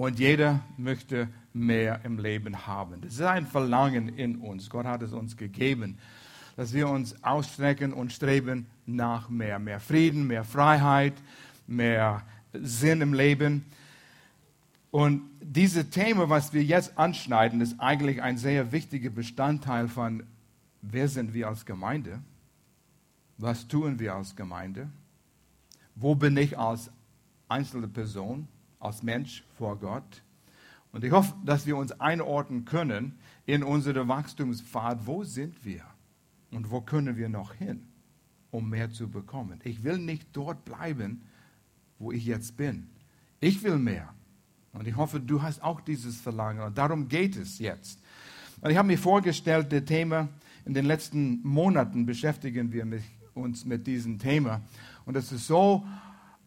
Und 0.00 0.18
jeder 0.18 0.60
möchte 0.78 1.28
mehr 1.52 2.00
im 2.06 2.18
Leben 2.18 2.66
haben. 2.66 3.02
Das 3.02 3.12
ist 3.12 3.20
ein 3.20 3.46
Verlangen 3.46 4.08
in 4.08 4.36
uns. 4.36 4.70
Gott 4.70 4.86
hat 4.86 5.02
es 5.02 5.12
uns 5.12 5.36
gegeben, 5.36 5.98
dass 6.56 6.72
wir 6.72 6.88
uns 6.88 7.22
ausstrecken 7.22 7.92
und 7.92 8.10
streben 8.10 8.64
nach 8.86 9.28
mehr. 9.28 9.58
Mehr 9.58 9.78
Frieden, 9.78 10.26
mehr 10.26 10.44
Freiheit, 10.44 11.12
mehr 11.66 12.22
Sinn 12.54 13.02
im 13.02 13.12
Leben. 13.12 13.66
Und 14.90 15.20
dieses 15.42 15.90
Thema, 15.90 16.30
was 16.30 16.54
wir 16.54 16.64
jetzt 16.64 16.96
anschneiden, 16.96 17.60
ist 17.60 17.78
eigentlich 17.78 18.22
ein 18.22 18.38
sehr 18.38 18.72
wichtiger 18.72 19.10
Bestandteil 19.10 19.86
von, 19.86 20.22
wer 20.80 21.08
sind 21.08 21.34
wir 21.34 21.46
als 21.46 21.66
Gemeinde? 21.66 22.20
Was 23.36 23.68
tun 23.68 23.98
wir 23.98 24.14
als 24.14 24.34
Gemeinde? 24.34 24.88
Wo 25.94 26.14
bin 26.14 26.38
ich 26.38 26.58
als 26.58 26.90
einzelne 27.48 27.86
Person, 27.86 28.48
als 28.80 29.02
Mensch 29.02 29.44
vor 29.56 29.78
Gott? 29.78 30.22
Und 30.92 31.04
ich 31.04 31.12
hoffe, 31.12 31.34
dass 31.44 31.66
wir 31.66 31.76
uns 31.76 31.92
einordnen 32.00 32.64
können 32.64 33.18
in 33.46 33.62
unsere 33.62 34.08
Wachstumspfad. 34.08 35.06
Wo 35.06 35.22
sind 35.22 35.64
wir? 35.64 35.84
Und 36.50 36.70
wo 36.70 36.80
können 36.80 37.16
wir 37.16 37.28
noch 37.28 37.54
hin, 37.54 37.86
um 38.50 38.68
mehr 38.68 38.90
zu 38.90 39.08
bekommen? 39.08 39.60
Ich 39.62 39.84
will 39.84 39.98
nicht 39.98 40.28
dort 40.32 40.64
bleiben, 40.64 41.22
wo 41.98 42.10
ich 42.10 42.24
jetzt 42.24 42.56
bin. 42.56 42.88
Ich 43.38 43.62
will 43.62 43.78
mehr. 43.78 44.12
Und 44.72 44.88
ich 44.88 44.96
hoffe, 44.96 45.20
du 45.20 45.42
hast 45.42 45.62
auch 45.62 45.80
dieses 45.80 46.20
Verlangen. 46.20 46.62
Und 46.62 46.76
darum 46.76 47.08
geht 47.08 47.36
es 47.36 47.58
jetzt. 47.58 48.00
Und 48.60 48.70
ich 48.70 48.76
habe 48.76 48.88
mir 48.88 48.98
vorgestellt, 48.98 49.72
das 49.72 49.84
Thema, 49.84 50.28
in 50.64 50.74
den 50.74 50.84
letzten 50.84 51.40
Monaten 51.42 52.04
beschäftigen 52.04 52.72
wir 52.72 52.86
uns 53.34 53.64
mit 53.64 53.86
diesem 53.86 54.18
Thema. 54.18 54.60
Und 55.04 55.16
es 55.16 55.32
ist 55.32 55.46
so 55.46 55.86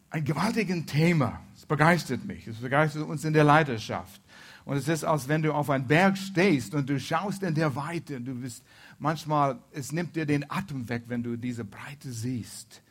ein 0.09 0.23
gewaltiges 0.23 0.85
Thema. 0.85 1.41
Es 1.63 1.67
begeistert 1.67 2.25
mich. 2.25 2.45
Es 2.45 2.57
begeistert 2.57 3.07
uns 3.07 3.23
in 3.23 3.31
der 3.31 3.45
Leidenschaft. 3.45 4.21
Und 4.65 4.75
es 4.75 4.89
ist, 4.89 5.05
als 5.05 5.29
wenn 5.29 5.41
du 5.41 5.53
auf 5.53 5.69
einem 5.69 5.87
Berg 5.87 6.17
stehst 6.17 6.75
und 6.75 6.89
du 6.89 6.99
schaust 6.99 7.41
in 7.41 7.55
der 7.55 7.73
Weite. 7.73 8.19
Du 8.19 8.35
bist 8.35 8.65
manchmal, 8.99 9.57
es 9.71 9.93
nimmt 9.93 10.13
dir 10.13 10.25
den 10.25 10.51
Atem 10.51 10.89
weg, 10.89 11.03
wenn 11.07 11.23
du 11.23 11.37
diese 11.37 11.63
Breite 11.63 12.11
siehst. 12.11 12.81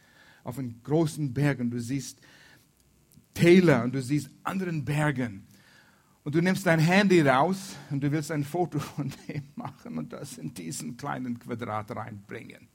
Auf 0.42 0.58
einem 0.58 0.82
großen 0.82 1.34
Berg 1.34 1.60
und 1.60 1.70
du 1.70 1.80
siehst 1.80 2.18
Täler 3.34 3.84
und 3.84 3.94
du 3.94 4.00
siehst 4.00 4.30
anderen 4.42 4.86
Bergen. 4.86 5.46
Und 6.24 6.34
du 6.34 6.40
nimmst 6.40 6.64
dein 6.64 6.80
Handy 6.80 7.20
raus 7.20 7.76
und 7.90 8.02
du 8.02 8.10
willst 8.10 8.30
ein 8.30 8.42
Foto 8.42 8.78
von 8.96 9.12
dem 9.28 9.42
machen 9.54 9.98
und 9.98 10.14
das 10.14 10.38
in 10.38 10.54
diesen 10.54 10.96
kleinen 10.96 11.38
Quadrat 11.38 11.94
reinbringen. 11.94 12.68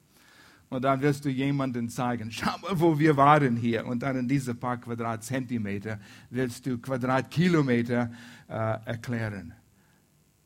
Und 0.70 0.82
dann 0.84 1.02
wirst 1.02 1.24
du 1.24 1.30
jemanden 1.30 1.90
zeigen, 1.90 2.32
schau 2.32 2.58
mal, 2.60 2.80
wo 2.80 3.00
wir 3.00 3.16
waren 3.16 3.56
hier. 3.56 3.86
Und 3.86 4.04
dann 4.04 4.18
in 4.18 4.28
diese 4.28 4.54
paar 4.54 4.78
Quadratzentimeter 4.78 6.00
willst 6.30 6.66
du 6.66 6.78
Quadratkilometer 6.78 8.12
äh, 8.50 8.54
erklären. 8.54 9.54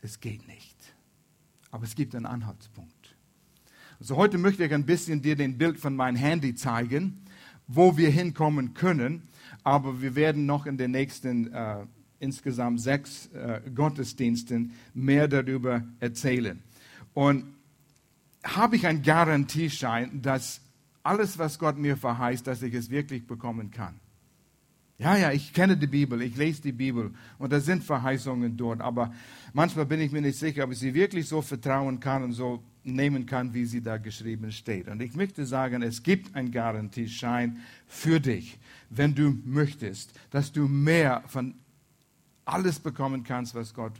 Es 0.02 0.19
geht 0.19 0.47
nicht. 0.47 0.78
Aber 1.72 1.86
es 1.86 1.95
gibt 1.95 2.16
einen 2.16 2.25
Anhaltspunkt. 2.25 3.16
Also 4.00 4.16
heute 4.16 4.38
möchte 4.38 4.63
ich 4.66 4.73
ein 4.73 4.86
bisschen 4.86 5.22
dir 5.22 5.36
den 5.36 5.58
Bild 5.58 5.80
von 5.80 5.95
meinem 5.95 6.16
Handy 6.16 6.56
zeigen, 6.56 7.23
wo 7.67 7.97
wir 7.97 8.09
hinkommen 8.09 8.73
können. 8.73 9.28
Aber 9.63 10.02
wir 10.02 10.16
werden 10.16 10.45
noch 10.45 10.66
in 10.66 10.78
den 10.78 10.91
nächsten 10.91 11.52
äh, 11.53 11.85
insgesamt 12.19 12.81
sechs 12.81 13.28
äh, 13.28 13.61
Gottesdiensten 13.73 14.73
mehr 14.94 15.28
darüber 15.28 15.83
erzählen. 16.00 16.61
Und 17.13 17.45
habe 18.44 18.75
ich 18.75 18.88
einen 18.88 19.03
Garantieschein, 19.03 20.22
dass 20.22 20.61
alles, 21.03 21.38
was 21.38 21.59
Gott 21.59 21.78
mir 21.78 21.97
verheißt, 21.97 22.45
dass 22.45 22.61
ich 22.61 22.73
es 22.73 22.89
wirklich 22.89 23.25
bekommen 23.25 23.72
kann. 23.72 24.00
Ja, 25.02 25.17
ja, 25.17 25.31
ich 25.31 25.52
kenne 25.52 25.78
die 25.78 25.88
Bibel, 25.88 26.22
ich 26.22 26.38
lese 26.38 26.62
die 26.62 26.72
Bibel 26.72 27.12
und 27.39 27.52
da 27.52 27.59
sind 27.59 27.84
Verheißungen 27.84 28.56
dort, 28.56 28.81
aber 28.81 29.12
manchmal 29.52 29.88
bin 29.88 30.00
ich 30.00 30.12
mir 30.12 30.22
nicht 30.22 30.38
sicher, 30.38 30.64
ob 30.64 30.72
ich 30.72 30.78
sie 30.78 30.94
wirklich 30.94 31.28
so 31.28 31.42
vertrauen 31.42 32.00
kann 32.00 32.23
und 32.23 32.34
so 32.34 32.62
nehmen 32.84 33.25
kann, 33.25 33.52
wie 33.56 33.66
sie 33.66 33.81
da 33.81 33.97
geschrieben 33.97 34.52
steht. 34.52 34.88
Und 34.88 35.01
ich 35.01 35.16
möchte 35.16 35.47
sagen, 35.47 35.81
es 35.81 36.03
gibt 36.03 36.35
einen 36.35 36.51
Garantieschein 36.51 37.62
für 37.88 38.19
dich, 38.19 38.59
wenn 38.91 39.16
du 39.16 39.40
möchtest, 39.44 40.12
dass 40.30 40.51
du 40.51 40.68
mehr 40.68 41.24
von 41.25 41.56
alles 42.46 42.80
bekommen 42.80 43.24
kannst, 43.24 43.56
was 43.56 43.74
Gott 43.74 43.94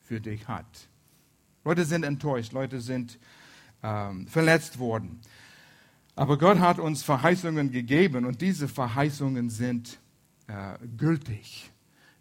für 0.00 0.18
dich 0.18 0.48
hat. 0.48 0.88
Leute 1.62 1.84
sind 1.84 2.04
enttäuscht, 2.04 2.54
Leute 2.54 2.80
sind 2.80 3.18
ähm, 3.82 4.26
verletzt 4.26 4.78
worden. 4.78 5.20
Aber 6.14 6.36
Gott 6.36 6.58
hat 6.58 6.78
uns 6.78 7.02
Verheißungen 7.02 7.70
gegeben 7.70 8.24
und 8.24 8.40
diese 8.40 8.68
Verheißungen 8.68 9.50
sind 9.50 9.98
äh, 10.48 10.78
gültig. 10.96 11.70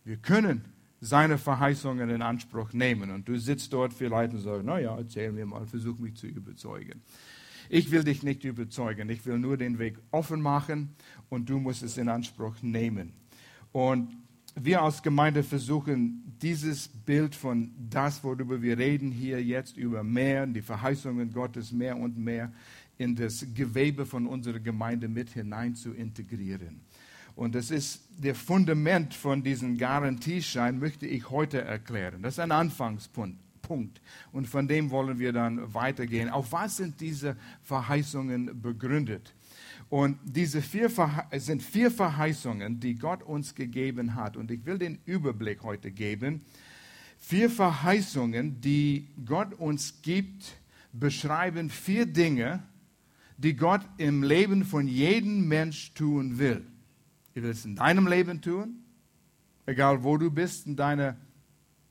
Wir 0.03 0.18
können 0.18 0.66
seine 1.01 1.38
Verheißungen 1.38 2.09
in 2.09 2.22
Anspruch 2.22 2.73
nehmen. 2.73 3.12
Und 3.12 3.28
du 3.28 3.38
sitzt 3.38 3.72
dort 3.73 3.94
vielleicht 3.94 4.34
und 4.34 4.40
sagst, 4.40 4.66
naja, 4.66 4.95
erzähl 4.97 5.31
mir 5.31 5.45
mal, 5.45 5.66
versuch 5.66 5.97
mich 6.00 6.16
zu 6.16 6.28
überzeugen. 6.28 7.01
Ich 7.69 7.91
will 7.91 8.03
dich 8.03 8.24
nicht 8.24 8.44
überzeugen, 8.45 9.09
ich 9.09 9.25
will 9.25 9.38
nur 9.39 9.57
den 9.57 9.78
Weg 9.78 9.97
offen 10.12 10.41
machen 10.41 10.95
und 11.29 11.50
du 11.50 11.59
musst 11.59 11.84
es 11.84 11.97
in 11.97 12.07
Anspruch 12.07 12.56
nehmen. 12.62 13.13
Und 13.74 14.16
wir 14.59 14.81
als 14.81 15.01
Gemeinde 15.03 15.44
versuchen, 15.44 16.34
dieses 16.41 16.88
Bild 16.88 17.35
von 17.35 17.72
das, 17.90 18.23
worüber 18.23 18.62
wir 18.62 18.78
reden 18.78 19.12
hier 19.12 19.44
jetzt 19.44 19.78
über 19.78 20.03
mehr, 20.03 20.45
die 20.47 20.62
Verheißungen 20.62 21.31
Gottes 21.31 21.72
mehr 21.72 21.97
und 21.97 22.18
mehr 22.18 22.51
in 22.97 23.16
das 23.16 23.45
Gewebe 23.53 24.06
von 24.06 24.25
unserer 24.25 24.59
Gemeinde 24.59 25.07
mit 25.07 25.29
hinein 25.29 25.75
zu 25.75 25.94
integrieren. 25.94 26.81
Und 27.35 27.53
das 27.53 27.69
ist 27.69 28.01
der 28.18 28.34
Fundament 28.34 29.13
von 29.13 29.44
diesem 29.44 29.78
Garantieschein, 29.78 30.79
möchte 30.79 31.06
ich 31.06 31.29
heute 31.29 31.62
erklären. 31.62 32.24
Das 32.24 32.34
ist 32.35 32.39
ein 32.39 32.51
Anfangspunkt. 32.51 33.38
Und 34.31 34.47
von 34.47 34.68
dem 34.68 34.89
wollen 34.89 35.19
wir 35.19 35.34
dann 35.34 35.74
weitergehen. 35.74 36.29
Auf 36.29 36.51
was 36.51 36.78
sind 36.78 37.00
diese 37.01 37.35
Verheißungen 37.62 38.62
begründet? 38.62 39.34
Und 39.89 40.19
diese 40.23 40.61
vier 40.61 40.91
sind 41.33 41.63
vier 41.63 41.91
Verheißungen, 41.91 42.79
die 42.79 42.95
Gott 42.95 43.23
uns 43.23 43.55
gegeben 43.55 44.15
hat. 44.15 44.35
Und 44.35 44.51
ich 44.51 44.65
will 44.65 44.77
den 44.77 44.99
Überblick 45.05 45.63
heute 45.63 45.91
geben. 45.91 46.41
Vier 47.17 47.49
Verheißungen, 47.49 48.59
die 48.59 49.07
Gott 49.25 49.53
uns 49.53 50.01
gibt, 50.01 50.57
beschreiben 50.91 51.69
vier 51.69 52.05
Dinge, 52.05 52.63
die 53.37 53.55
Gott 53.55 53.81
im 53.97 54.23
Leben 54.23 54.65
von 54.65 54.87
jedem 54.87 55.47
Mensch 55.47 55.93
tun 55.93 56.37
will. 56.37 56.65
Er 57.33 57.43
will 57.43 57.51
es 57.51 57.65
in 57.65 57.75
deinem 57.75 58.07
Leben 58.07 58.41
tun, 58.41 58.83
egal 59.65 60.03
wo 60.03 60.17
du 60.17 60.31
bist 60.31 60.67
in 60.67 60.75
deinem 60.75 61.15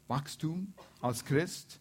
Wachstum 0.09 0.75
als 1.01 1.25
Christ. 1.25 1.81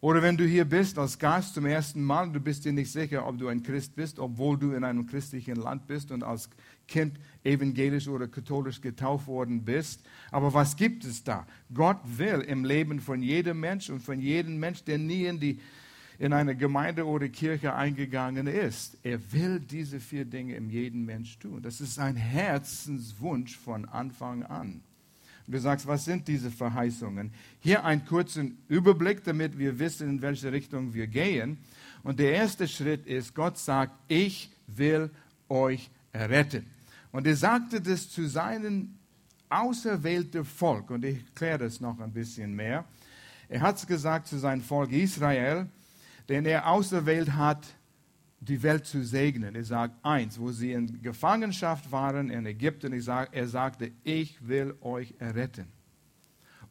Oder 0.00 0.22
wenn 0.22 0.36
du 0.36 0.46
hier 0.46 0.64
bist 0.64 0.96
als 0.96 1.18
Gast 1.18 1.54
zum 1.54 1.66
ersten 1.66 2.02
Mal, 2.02 2.30
du 2.30 2.38
bist 2.38 2.64
dir 2.64 2.72
nicht 2.72 2.92
sicher, 2.92 3.26
ob 3.26 3.36
du 3.36 3.48
ein 3.48 3.64
Christ 3.64 3.96
bist, 3.96 4.20
obwohl 4.20 4.56
du 4.56 4.70
in 4.72 4.84
einem 4.84 5.06
christlichen 5.06 5.56
Land 5.56 5.88
bist 5.88 6.12
und 6.12 6.22
als 6.22 6.48
Kind 6.86 7.18
evangelisch 7.42 8.06
oder 8.06 8.28
katholisch 8.28 8.80
getauft 8.80 9.26
worden 9.26 9.64
bist. 9.64 10.06
Aber 10.30 10.54
was 10.54 10.76
gibt 10.76 11.04
es 11.04 11.24
da? 11.24 11.48
Gott 11.74 11.98
will 12.04 12.42
im 12.42 12.64
Leben 12.64 13.00
von 13.00 13.22
jedem 13.22 13.58
Mensch 13.58 13.90
und 13.90 14.00
von 14.00 14.20
jedem 14.20 14.60
Mensch, 14.60 14.84
der 14.84 14.98
nie 14.98 15.24
in, 15.24 15.40
die, 15.40 15.58
in 16.20 16.32
eine 16.32 16.54
Gemeinde 16.54 17.04
oder 17.04 17.28
Kirche 17.28 17.74
eingegangen 17.74 18.46
ist. 18.46 18.98
Er 19.02 19.32
will 19.32 19.58
diese 19.58 19.98
vier 19.98 20.24
Dinge 20.24 20.54
in 20.54 20.70
jedem 20.70 21.06
Mensch 21.06 21.40
tun. 21.40 21.60
Das 21.60 21.80
ist 21.80 21.98
ein 21.98 22.14
Herzenswunsch 22.14 23.56
von 23.56 23.84
Anfang 23.84 24.44
an. 24.44 24.80
Und 25.48 25.54
du 25.54 25.60
sagst, 25.60 25.86
was 25.86 26.04
sind 26.04 26.28
diese 26.28 26.50
Verheißungen? 26.50 27.32
Hier 27.60 27.82
einen 27.82 28.04
kurzen 28.04 28.58
Überblick, 28.68 29.24
damit 29.24 29.56
wir 29.58 29.78
wissen, 29.78 30.06
in 30.06 30.20
welche 30.20 30.52
Richtung 30.52 30.92
wir 30.92 31.06
gehen. 31.06 31.56
Und 32.02 32.18
der 32.18 32.32
erste 32.32 32.68
Schritt 32.68 33.06
ist, 33.06 33.34
Gott 33.34 33.56
sagt, 33.56 33.94
ich 34.08 34.50
will 34.66 35.08
euch 35.48 35.88
erretten. 36.12 36.66
Und 37.12 37.26
er 37.26 37.34
sagte 37.34 37.80
das 37.80 38.10
zu 38.10 38.28
seinem 38.28 38.98
auserwählten 39.48 40.44
Volk. 40.44 40.90
Und 40.90 41.02
ich 41.06 41.16
erkläre 41.16 41.60
das 41.60 41.80
noch 41.80 41.98
ein 41.98 42.12
bisschen 42.12 42.54
mehr. 42.54 42.84
Er 43.48 43.62
hat 43.62 43.78
es 43.78 43.86
gesagt 43.86 44.26
zu 44.26 44.38
seinem 44.38 44.60
Volk 44.60 44.92
Israel, 44.92 45.66
den 46.28 46.44
er 46.44 46.68
auserwählt 46.68 47.32
hat, 47.32 47.64
die 48.40 48.62
Welt 48.62 48.86
zu 48.86 49.04
segnen. 49.04 49.54
Er 49.54 49.64
sagt 49.64 50.04
eins, 50.04 50.38
wo 50.38 50.50
sie 50.52 50.72
in 50.72 51.02
Gefangenschaft 51.02 51.90
waren 51.90 52.30
in 52.30 52.46
Ägypten, 52.46 52.92
er 52.92 53.48
sagte, 53.48 53.92
ich 54.04 54.46
will 54.46 54.74
euch 54.80 55.14
erretten. 55.18 55.66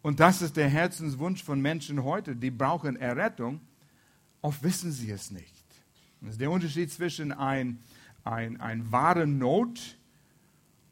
Und 0.02 0.20
das 0.20 0.42
ist 0.42 0.56
der 0.56 0.70
Herzenswunsch 0.70 1.44
von 1.44 1.62
Menschen 1.62 2.04
heute, 2.04 2.36
die 2.36 2.52
brauchen 2.52 2.96
Errettung, 2.96 3.60
oft 4.42 4.64
wissen 4.64 4.92
sie 4.92 5.12
es 5.12 5.32
nicht. 5.32 5.66
Das 6.22 6.32
ist 6.32 6.42
der 6.42 6.52
Unterschied 6.52 6.92
zwischen 6.92 7.32
ein, 7.32 7.80
ein, 8.24 8.60
ein 8.62 8.92
wahre 8.92 9.28
Not 9.28 9.98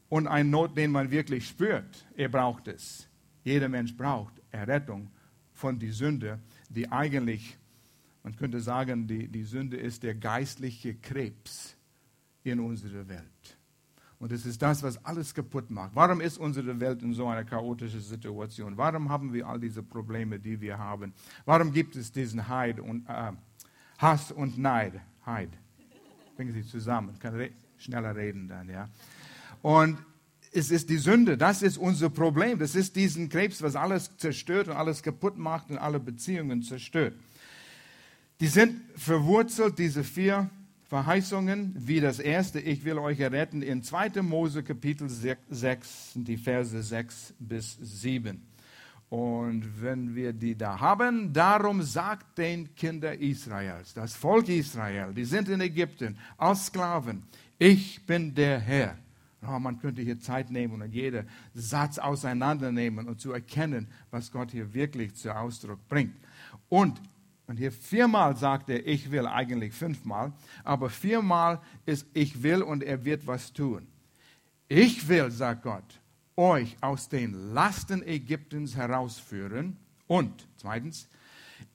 und 0.09 0.27
ein 0.27 0.49
Not, 0.49 0.77
den 0.77 0.91
man 0.91 1.11
wirklich 1.11 1.47
spürt. 1.47 2.05
Er 2.15 2.29
braucht 2.29 2.67
es. 2.67 3.07
Jeder 3.43 3.69
Mensch 3.69 3.95
braucht 3.95 4.33
Errettung 4.51 5.09
von 5.53 5.79
der 5.79 5.93
Sünde, 5.93 6.39
die 6.69 6.91
eigentlich 6.91 7.57
man 8.25 8.35
könnte 8.35 8.59
sagen, 8.59 9.05
die, 9.05 9.27
die 9.27 9.43
Sünde 9.43 9.77
ist 9.77 10.01
der 10.01 10.15
geistliche 10.15 10.95
Krebs 10.95 11.77
in 12.43 12.59
unserer 12.59 13.07
Welt. 13.07 13.57
Und 14.17 14.31
es 14.31 14.47
ist 14.47 14.59
das, 14.63 14.81
was 14.81 15.05
alles 15.05 15.31
kaputt 15.31 15.69
macht. 15.69 15.91
Warum 15.93 16.21
ist 16.21 16.39
unsere 16.39 16.79
Welt 16.79 17.03
in 17.03 17.13
so 17.13 17.27
einer 17.27 17.43
chaotischen 17.43 18.01
Situation? 18.01 18.75
Warum 18.77 19.09
haben 19.09 19.31
wir 19.31 19.47
all 19.47 19.59
diese 19.59 19.83
Probleme, 19.83 20.39
die 20.39 20.59
wir 20.59 20.75
haben? 20.75 21.13
Warum 21.45 21.71
gibt 21.71 21.95
es 21.97 22.11
diesen 22.11 22.47
Heid 22.47 22.79
und, 22.79 23.07
äh, 23.07 23.33
Hass 23.99 24.31
und 24.31 24.57
Neid? 24.57 24.93
Heid. 25.23 25.51
Bringen 26.35 26.51
Sie 26.51 26.63
zusammen. 26.63 27.11
Ich 27.13 27.19
kann 27.19 27.35
re 27.35 27.51
schneller 27.77 28.15
reden 28.15 28.47
dann, 28.47 28.67
ja. 28.67 28.89
Und 29.61 29.99
es 30.51 30.71
ist 30.71 30.89
die 30.89 30.97
Sünde, 30.97 31.37
das 31.37 31.61
ist 31.61 31.77
unser 31.77 32.09
Problem. 32.09 32.57
Das 32.57 32.73
ist 32.73 32.95
diesen 32.95 33.29
Krebs, 33.29 33.61
was 33.61 33.75
alles 33.75 34.17
zerstört 34.17 34.67
und 34.67 34.75
alles 34.75 35.03
kaputt 35.03 35.37
macht 35.37 35.69
und 35.69 35.77
alle 35.77 35.99
Beziehungen 35.99 36.63
zerstört. 36.63 37.13
Die 38.41 38.47
sind 38.47 38.81
verwurzelt, 38.97 39.79
diese 39.79 40.03
vier 40.03 40.49
Verheißungen, 40.87 41.73
wie 41.77 42.01
das 42.01 42.19
erste, 42.19 42.59
ich 42.59 42.83
will 42.83 42.97
euch 42.97 43.21
erretten, 43.21 43.61
in 43.61 43.81
2. 43.81 44.21
Mose 44.21 44.61
Kapitel 44.61 45.07
6, 45.09 46.11
die 46.15 46.35
Verse 46.35 46.83
6 46.83 47.33
bis 47.39 47.77
7. 47.81 48.41
Und 49.09 49.81
wenn 49.81 50.15
wir 50.15 50.33
die 50.33 50.57
da 50.57 50.77
haben, 50.79 51.31
darum 51.31 51.81
sagt 51.81 52.37
den 52.37 52.75
Kindern 52.75 53.19
Israels, 53.19 53.93
das 53.93 54.13
Volk 54.13 54.49
Israel, 54.49 55.13
die 55.13 55.25
sind 55.25 55.47
in 55.47 55.61
Ägypten 55.61 56.17
als 56.37 56.65
Sklaven, 56.65 57.23
ich 57.57 58.05
bin 58.05 58.35
der 58.35 58.59
Herr. 58.59 58.97
Oh, 59.47 59.59
man 59.59 59.79
könnte 59.79 60.01
hier 60.01 60.19
Zeit 60.19 60.51
nehmen 60.51 60.81
und 60.81 60.93
jeden 60.93 61.29
Satz 61.53 61.99
auseinandernehmen 61.99 63.07
und 63.07 63.21
zu 63.21 63.31
erkennen, 63.31 63.87
was 64.11 64.31
Gott 64.31 64.51
hier 64.51 64.73
wirklich 64.73 65.13
zu 65.13 65.33
Ausdruck 65.33 65.87
bringt. 65.87 66.15
Und 66.67 66.99
und 67.47 67.57
hier 67.57 67.71
viermal 67.71 68.35
sagt 68.35 68.69
er, 68.69 68.85
ich 68.87 69.11
will, 69.11 69.27
eigentlich 69.27 69.73
fünfmal, 69.73 70.33
aber 70.63 70.89
viermal 70.89 71.61
ist 71.85 72.07
ich 72.13 72.41
will 72.41 72.63
und 72.63 72.83
er 72.83 73.05
wird 73.05 73.27
was 73.27 73.53
tun. 73.53 73.87
Ich 74.67 75.07
will, 75.07 75.29
sagt 75.29 75.63
Gott, 75.63 75.99
euch 76.35 76.75
aus 76.81 77.07
den 77.07 77.53
Lasten 77.53 78.01
Ägyptens 78.01 78.75
herausführen. 78.75 79.77
Und 80.07 80.47
zweitens, 80.57 81.07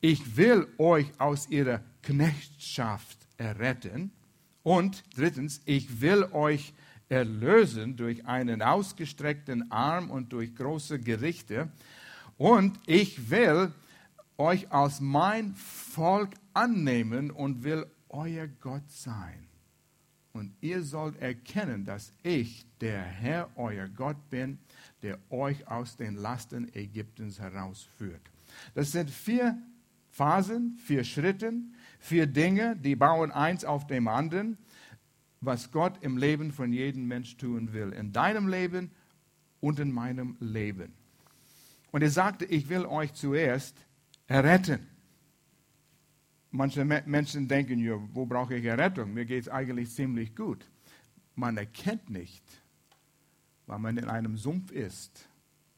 ich 0.01 0.37
will 0.37 0.67
euch 0.79 1.07
aus 1.19 1.49
ihrer 1.49 1.81
Knechtschaft 2.03 3.19
erretten. 3.37 4.11
Und 4.63 5.05
drittens, 5.17 5.63
ich 5.65 6.01
will 6.01 6.25
euch 6.33 6.75
erlösen 7.09 7.97
durch 7.97 8.27
einen 8.27 8.63
ausgestreckten 8.63 9.71
Arm 9.71 10.11
und 10.11 10.33
durch 10.33 10.55
große 10.55 10.99
Gerichte. 10.99 11.71
Und 12.37 12.79
ich 12.87 13.31
will 13.31 13.73
euch 14.41 14.73
als 14.73 15.01
mein 15.01 15.55
Volk 15.55 16.31
annehmen 16.55 17.31
und 17.31 17.63
will 17.63 17.87
euer 18.09 18.49
Gott 18.49 18.91
sein. 18.91 19.47
Und 20.33 20.55
ihr 20.61 20.83
sollt 20.83 21.21
erkennen, 21.21 21.85
dass 21.85 22.13
ich, 22.23 22.65
der 22.81 23.03
Herr, 23.03 23.51
euer 23.57 23.89
Gott 23.89 24.31
bin, 24.31 24.59
der 25.03 25.19
euch 25.29 25.69
aus 25.69 25.97
den 25.97 26.15
Lasten 26.15 26.75
Ägyptens 26.75 27.39
herausführt. 27.39 28.23
Das 28.75 28.93
sind 28.93 29.11
vier 29.11 29.59
Phasen, 30.11 30.79
vier 30.85 31.05
Schritte, 31.05 31.53
vier 31.99 32.27
Dinge, 32.27 32.77
die 32.77 32.97
bauen 32.97 33.33
eins 33.33 33.65
auf 33.65 33.87
dem 33.87 34.09
anderen, 34.09 34.57
was 35.41 35.71
Gott 35.71 36.03
im 36.03 36.17
Leben 36.17 36.53
von 36.53 36.73
jedem 36.73 37.07
Mensch 37.07 37.37
tun 37.37 37.73
will. 37.73 37.93
In 37.93 38.13
deinem 38.13 38.49
Leben 38.49 38.91
und 39.61 39.79
in 39.79 39.93
meinem 39.93 40.37
Leben. 40.41 40.95
Und 41.91 42.03
er 42.03 42.11
sagte, 42.11 42.47
ich 42.47 42.69
will 42.69 42.87
euch 42.87 43.13
zuerst 43.13 43.77
erretten. 44.31 44.87
Manche 46.53 46.85
Menschen 46.85 47.49
denken, 47.49 47.79
ja, 47.81 48.01
wo 48.13 48.27
brauche 48.27 48.55
ich 48.57 48.65
Errettung? 48.65 49.13
Mir 49.13 49.25
geht 49.25 49.43
es 49.43 49.49
eigentlich 49.49 49.91
ziemlich 49.91 50.35
gut. 50.35 50.69
Man 51.35 51.57
erkennt 51.57 52.11
nicht, 52.11 52.45
weil 53.67 53.79
man 53.79 53.97
in 53.97 54.05
einem 54.07 54.37
Sumpf 54.37 54.71
ist 54.73 55.29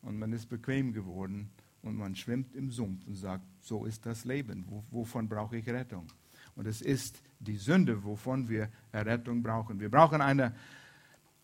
und 0.02 0.19
man 0.19 0.32
ist 0.32 0.49
bequem 0.49 0.93
geworden 0.93 1.50
und 1.82 1.96
man 1.96 2.14
schwimmt 2.14 2.54
im 2.54 2.70
Sumpf 2.70 3.06
und 3.06 3.16
sagt, 3.16 3.44
so 3.60 3.84
ist 3.84 4.06
das 4.06 4.25
Leben. 4.25 4.66
wovon 4.90 5.28
brauche 5.28 5.56
ich 5.56 5.69
Rettung? 5.69 6.06
Und 6.54 6.66
es 6.66 6.82
ist 6.82 7.22
die 7.38 7.56
Sünde, 7.56 8.04
wovon 8.04 8.49
wir 8.49 8.69
Errettung 8.93 9.43
brauchen. 9.43 9.81
Wir 9.81 9.90
brauchen 9.90 10.20
eine, 10.20 10.54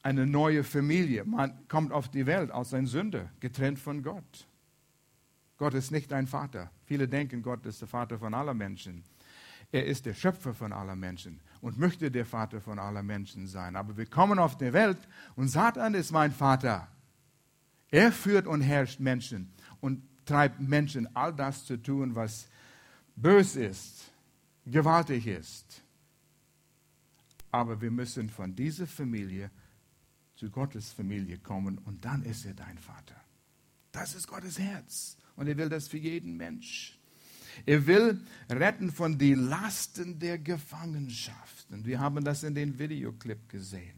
eine 0.03 0.27
neue 0.27 0.63
Familie. 0.63 1.25
Man 1.25 1.67
kommt 1.69 1.93
auf 1.93 2.11
die 2.11 2.27
Welt 2.27 2.51
als 2.51 2.75
ein 2.75 2.87
Sünder, 2.87 3.31
getrennt 3.41 3.79
von 3.79 4.03
Gott. 4.03 4.47
Gott 5.59 5.75
ist 5.75 5.91
nicht 5.91 6.11
dein 6.13 6.27
Vater. 6.27 6.71
Viele 6.85 7.09
denken, 7.09 7.43
Gott 7.43 7.67
ist 7.67 7.81
der 7.81 7.89
Vater 7.89 8.19
von 8.19 8.33
aller 8.33 8.55
Menschen. 8.55 9.05
Er 9.71 9.85
ist 9.85 10.07
der 10.07 10.15
Schöpfer 10.15 10.55
von 10.55 10.73
aller 10.73 10.97
Menschen 10.97 11.41
und 11.61 11.79
möchte 11.79 12.11
der 12.11 12.25
Vater 12.25 12.61
von 12.61 12.79
aller 12.79 13.03
Menschen 13.03 13.47
sein. 13.47 13.77
Aber 13.77 13.97
wir 13.97 14.07
kommen 14.07 14.39
auf 14.39 14.57
die 14.57 14.73
Welt 14.73 14.99
und 15.37 15.49
Satan 15.49 15.95
ist 15.95 16.13
mein 16.13 16.33
Vater. 16.33 16.89
Er 17.91 18.13
führt 18.13 18.47
und 18.47 18.63
herrscht 18.63 19.01
Menschen 19.01 19.53
und 19.81 20.03
treibt 20.25 20.61
Menschen 20.61 21.15
all 21.15 21.35
das 21.35 21.67
zu 21.67 21.77
tun, 21.77 22.15
was 22.15 22.49
bös 23.17 23.57
ist, 23.57 24.11
gewaltig 24.65 25.27
ist. 25.27 25.83
Aber 27.51 27.81
wir 27.81 27.91
müssen 27.91 28.31
von 28.31 28.55
dieser 28.55 28.87
Familie 28.87 29.51
zu 30.37 30.51
Gottes 30.51 30.93
Familie 30.93 31.39
kommen 31.39 31.79
und 31.79 32.05
dann 32.05 32.23
ist 32.23 32.47
er 32.47 32.55
dein 32.55 32.79
Vater. 32.79 33.17
Das 33.93 34.15
ist 34.15 34.29
Gottes 34.29 34.59
Herz. 34.59 35.18
Und 35.39 35.47
er 35.47 35.57
will 35.57 35.69
das 35.69 35.87
für 35.87 35.99
jeden 35.99 36.37
Mensch. 36.37 36.99
Er 37.65 37.87
will 37.87 38.21
retten 38.51 38.91
von 38.91 39.17
den 39.17 39.49
Lasten 39.49 40.19
der 40.19 40.37
Gefangenschaft. 40.37 41.71
Und 41.71 41.87
wir 41.87 42.01
haben 42.01 42.25
das 42.25 42.43
in 42.43 42.57
den 42.57 42.77
Videoclip 42.77 43.49
gesehen. 43.49 43.97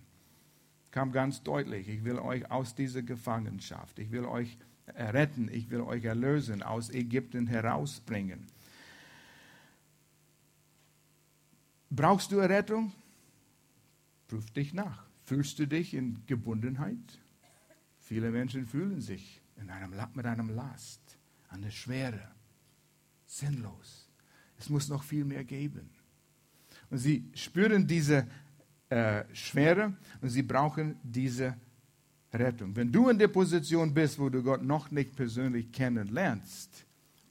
Kam 0.91 1.13
ganz 1.13 1.43
deutlich, 1.43 1.89
ich 1.89 2.05
will 2.05 2.19
euch 2.19 2.51
aus 2.51 2.75
dieser 2.75 3.03
Gefangenschaft, 3.03 3.99
ich 3.99 4.11
will 4.11 4.25
euch 4.25 4.59
retten, 4.89 5.49
ich 5.51 5.71
will 5.71 5.81
euch 5.81 6.05
erlösen, 6.05 6.63
aus 6.63 6.91
Ägypten 6.91 7.47
herausbringen. 7.47 8.47
Brauchst 11.89 12.33
du 12.33 12.39
Errettung? 12.39 12.93
Prüf 14.29 14.51
dich 14.51 14.75
nach. 14.75 15.07
Fühlst 15.25 15.59
du 15.59 15.67
dich 15.67 15.95
in 15.95 16.23
Gebundenheit? 16.27 16.99
Viele 18.01 18.31
Menschen 18.31 18.67
fühlen 18.67 19.01
sich 19.01 19.41
in 19.57 19.71
einem, 19.71 19.95
mit 20.15 20.27
einem 20.27 20.51
Last 20.51 21.20
eine 21.51 21.71
Schwere. 21.71 22.21
Sinnlos. 23.27 24.09
Es 24.59 24.69
muss 24.69 24.89
noch 24.89 25.03
viel 25.03 25.25
mehr 25.25 25.45
geben. 25.45 25.91
Und 26.91 26.99
sie 26.99 27.31
spüren 27.35 27.87
diese 27.87 28.27
äh, 28.89 29.25
Schwere 29.33 29.95
und 30.21 30.31
sie 30.31 30.43
brauchen 30.43 30.97
diese 31.03 31.57
Rettung. 32.33 32.75
Wenn 32.75 32.91
du 32.91 33.09
in 33.09 33.19
der 33.19 33.29
Position 33.29 33.95
bist, 33.95 34.19
wo 34.19 34.29
du 34.29 34.43
Gott 34.43 34.63
noch 34.63 34.91
nicht 34.91 35.15
persönlich 35.17 35.71
kennenlernst, 35.73 36.85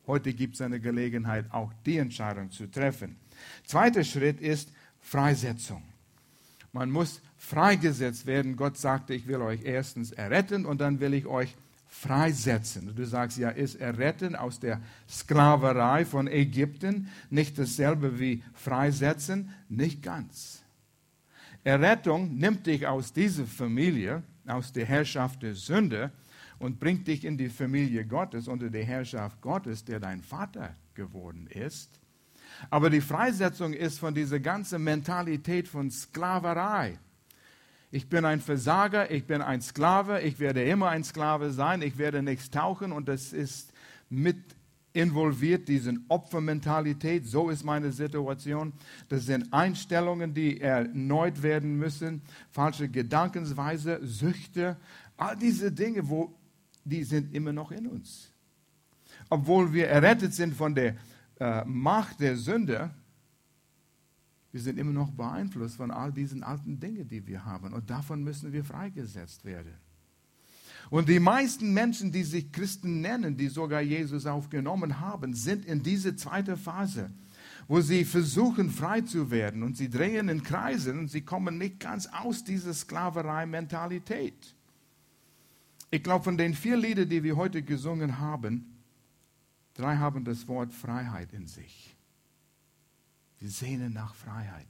heute 0.08 0.34
gibt 0.34 0.56
es 0.56 0.62
eine 0.62 0.80
Gelegenheit, 0.80 1.52
auch 1.52 1.72
die 1.86 1.98
Entscheidung 1.98 2.52
zu 2.52 2.68
treffen. 2.68 3.18
Zweiter 3.66 4.04
Schritt 4.04 4.42
ist 4.42 4.72
Freisetzung. 5.00 5.84
Man 6.72 6.92
muss 6.92 7.22
freigesetzt 7.38 8.26
werden. 8.26 8.56
Gott 8.56 8.78
sagte, 8.78 9.14
ich 9.14 9.28
will 9.28 9.42
euch 9.42 9.64
erstens 9.64 10.12
erretten 10.12 10.66
und 10.66 10.82
dann 10.82 11.00
will 11.00 11.14
ich 11.14 11.26
euch 11.26 11.56
freisetzen. 11.56 11.69
Du 12.96 13.06
sagst, 13.06 13.38
ja, 13.38 13.50
ist 13.50 13.76
erretten 13.76 14.36
aus 14.36 14.60
der 14.60 14.80
Sklaverei 15.10 16.06
von 16.06 16.28
Ägypten 16.28 17.10
nicht 17.30 17.58
dasselbe 17.58 18.20
wie 18.20 18.44
freisetzen? 18.54 19.54
Nicht 19.68 20.02
ganz. 20.02 20.64
Errettung 21.64 22.38
nimmt 22.38 22.68
dich 22.68 22.88
aus 22.88 23.12
dieser 23.12 23.46
Familie, 23.46 24.24
aus 24.48 24.72
der 24.72 24.86
Herrschaft 24.86 25.44
der 25.44 25.56
Sünde 25.56 26.12
und 26.58 26.80
bringt 26.80 27.08
dich 27.08 27.26
in 27.26 27.38
die 27.38 27.50
Familie 27.50 28.06
Gottes, 28.06 28.48
unter 28.48 28.70
die 28.70 28.84
Herrschaft 28.84 29.42
Gottes, 29.42 29.84
der 29.84 30.00
dein 30.00 30.22
Vater 30.22 30.76
geworden 30.94 31.48
ist. 31.48 32.00
Aber 32.70 32.90
die 32.90 33.02
Freisetzung 33.02 33.74
ist 33.74 34.00
von 34.00 34.14
dieser 34.14 34.40
ganzen 34.40 34.84
Mentalität 34.84 35.68
von 35.68 35.92
Sklaverei 35.92 36.98
ich 37.92 38.08
bin 38.08 38.26
ein 38.26 38.40
Versager, 38.40 39.10
ich 39.12 39.26
bin 39.26 39.42
ein 39.42 39.62
Sklave, 39.62 40.22
ich 40.22 40.40
werde 40.40 40.64
immer 40.64 40.90
ein 40.90 41.04
Sklave 41.04 41.52
sein, 41.52 41.82
ich 41.82 41.98
werde 41.98 42.22
nichts 42.22 42.50
tauchen 42.50 42.92
und 42.92 43.08
das 43.08 43.34
ist 43.34 43.74
mit 44.10 44.38
involviert, 44.94 45.68
diese 45.68 45.94
Opfermentalität, 46.08 47.26
so 47.26 47.50
ist 47.50 47.64
meine 47.64 47.92
Situation. 47.92 48.74
Das 49.08 49.26
sind 49.26 49.54
Einstellungen, 49.54 50.34
die 50.34 50.60
erneut 50.60 51.42
werden 51.44 51.78
müssen, 51.78 52.22
falsche 52.52 52.90
Gedankensweise, 52.90 54.00
Süchte, 54.04 54.78
all 55.18 55.36
diese 55.36 55.72
Dinge, 55.72 56.10
wo, 56.10 56.34
die 56.84 57.04
sind 57.04 57.34
immer 57.34 57.54
noch 57.54 57.72
in 57.72 57.88
uns. 57.88 58.32
Obwohl 59.30 59.74
wir 59.74 59.88
errettet 59.88 60.34
sind 60.34 60.56
von 60.56 60.74
der 60.74 60.96
äh, 61.40 61.64
Macht 61.66 62.20
der 62.20 62.36
Sünde, 62.36 62.92
wir 64.52 64.62
sind 64.62 64.80
immer 64.80 64.94
noch 64.94 65.12
beeinflusst 65.12 65.78
von 65.78 65.92
all 65.92 66.12
diesen 66.12 66.44
alten 66.44 66.80
Dingen, 66.80 67.08
die 67.08 67.26
wir 67.28 67.46
haben. 67.46 67.74
Und 67.74 67.90
davon 67.90 68.24
müssen 68.24 68.52
wir 68.52 68.64
freigesetzt 68.64 69.46
werden. 69.46 69.74
Und 70.90 71.08
die 71.08 71.20
meisten 71.20 71.74
Menschen, 71.74 72.12
die 72.12 72.24
sich 72.24 72.52
Christen 72.52 73.02
nennen, 73.02 73.38
die 73.38 73.48
sogar 73.48 73.82
Jesus 73.82 74.26
aufgenommen 74.26 75.00
haben, 75.00 75.36
sind 75.36 75.66
in 75.66 75.84
diese 75.84 76.16
zweite 76.16 76.58
Phase, 76.58 77.12
wo 77.68 77.80
sie 77.82 78.06
versuchen, 78.06 78.72
frei 78.72 79.02
zu 79.02 79.30
werden 79.30 79.62
und 79.62 79.78
sie 79.78 79.90
drehen 79.90 80.30
in 80.30 80.42
Kreisen 80.42 80.98
und 80.98 81.12
sie 81.12 81.22
kommen 81.22 81.60
nicht 81.60 81.80
ganz 81.80 82.08
aus 82.08 82.44
dieser 82.44 82.74
Sklaverei-Mentalität. 82.74 84.56
Ich 85.92 86.02
glaube, 86.02 86.24
von 86.24 86.38
den 86.38 86.56
vier 86.56 86.78
Liedern, 86.78 87.10
die 87.10 87.24
wir 87.24 87.36
heute 87.36 87.62
gesungen 87.62 88.18
haben, 88.18 88.66
drei 89.76 89.98
haben 89.98 90.24
das 90.24 90.48
Wort 90.48 90.74
Freiheit 90.74 91.34
in 91.34 91.46
sich. 91.46 91.96
Wir 93.40 93.50
sehnen 93.50 93.94
nach 93.94 94.16
Freiheit. 94.16 94.68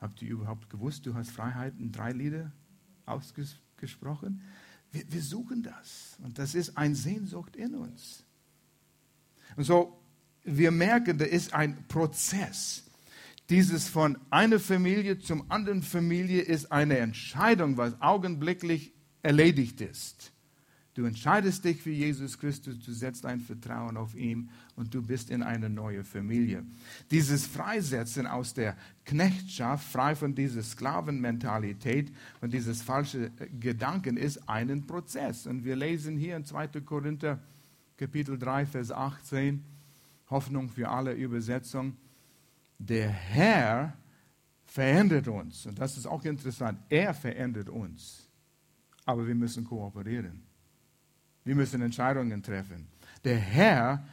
Habt 0.00 0.22
ihr 0.22 0.30
überhaupt 0.30 0.70
gewusst, 0.70 1.06
du 1.06 1.14
hast 1.14 1.30
Freiheit 1.30 1.74
in 1.78 1.92
drei 1.92 2.12
Lieder 2.12 2.52
ausgesprochen? 3.06 4.42
Wir, 4.90 5.10
wir 5.10 5.22
suchen 5.22 5.62
das. 5.62 6.16
Und 6.22 6.38
das 6.38 6.54
ist 6.54 6.76
eine 6.76 6.94
Sehnsucht 6.94 7.56
in 7.56 7.74
uns. 7.74 8.24
Und 9.56 9.64
so, 9.64 10.00
wir 10.44 10.70
merken, 10.70 11.18
da 11.18 11.24
ist 11.24 11.52
ein 11.52 11.86
Prozess. 11.88 12.84
Dieses 13.50 13.88
von 13.88 14.18
einer 14.30 14.60
Familie 14.60 15.18
zum 15.18 15.50
anderen 15.50 15.82
Familie 15.82 16.42
ist 16.42 16.70
eine 16.70 16.98
Entscheidung, 16.98 17.76
was 17.76 18.00
augenblicklich 18.00 18.92
erledigt 19.22 19.80
ist. 19.80 20.32
Du 20.98 21.04
entscheidest 21.04 21.64
dich 21.64 21.80
für 21.80 21.92
Jesus 21.92 22.36
Christus, 22.36 22.76
du 22.80 22.92
setzt 22.92 23.22
dein 23.22 23.38
Vertrauen 23.38 23.96
auf 23.96 24.16
ihn 24.16 24.50
und 24.74 24.92
du 24.92 25.00
bist 25.00 25.30
in 25.30 25.44
eine 25.44 25.70
neue 25.70 26.02
Familie. 26.02 26.64
Dieses 27.12 27.46
Freisetzen 27.46 28.26
aus 28.26 28.52
der 28.52 28.76
Knechtschaft, 29.04 29.92
frei 29.92 30.16
von 30.16 30.34
dieser 30.34 30.60
Sklavenmentalität, 30.60 32.12
von 32.40 32.50
dieses 32.50 32.82
falsche 32.82 33.30
Gedanken, 33.60 34.16
ist 34.16 34.48
ein 34.48 34.88
Prozess. 34.88 35.46
Und 35.46 35.64
wir 35.64 35.76
lesen 35.76 36.16
hier 36.16 36.36
in 36.36 36.44
2. 36.44 36.66
Korinther 36.80 37.38
Kapitel 37.96 38.36
3, 38.36 38.66
Vers 38.66 38.90
18, 38.90 39.64
Hoffnung 40.30 40.68
für 40.68 40.88
alle 40.88 41.12
Übersetzung. 41.12 41.96
Der 42.76 43.08
Herr 43.08 43.96
verändert 44.64 45.28
uns. 45.28 45.64
Und 45.64 45.78
das 45.78 45.96
ist 45.96 46.06
auch 46.06 46.24
interessant. 46.24 46.80
Er 46.88 47.14
verändert 47.14 47.68
uns. 47.68 48.28
Aber 49.04 49.24
wir 49.28 49.36
müssen 49.36 49.62
kooperieren. 49.62 50.47
Wir 51.44 51.54
müssen 51.54 51.82
Entscheidungen 51.82 52.42
treffen. 52.42 52.88
Der 53.24 53.38
Herr 53.38 54.04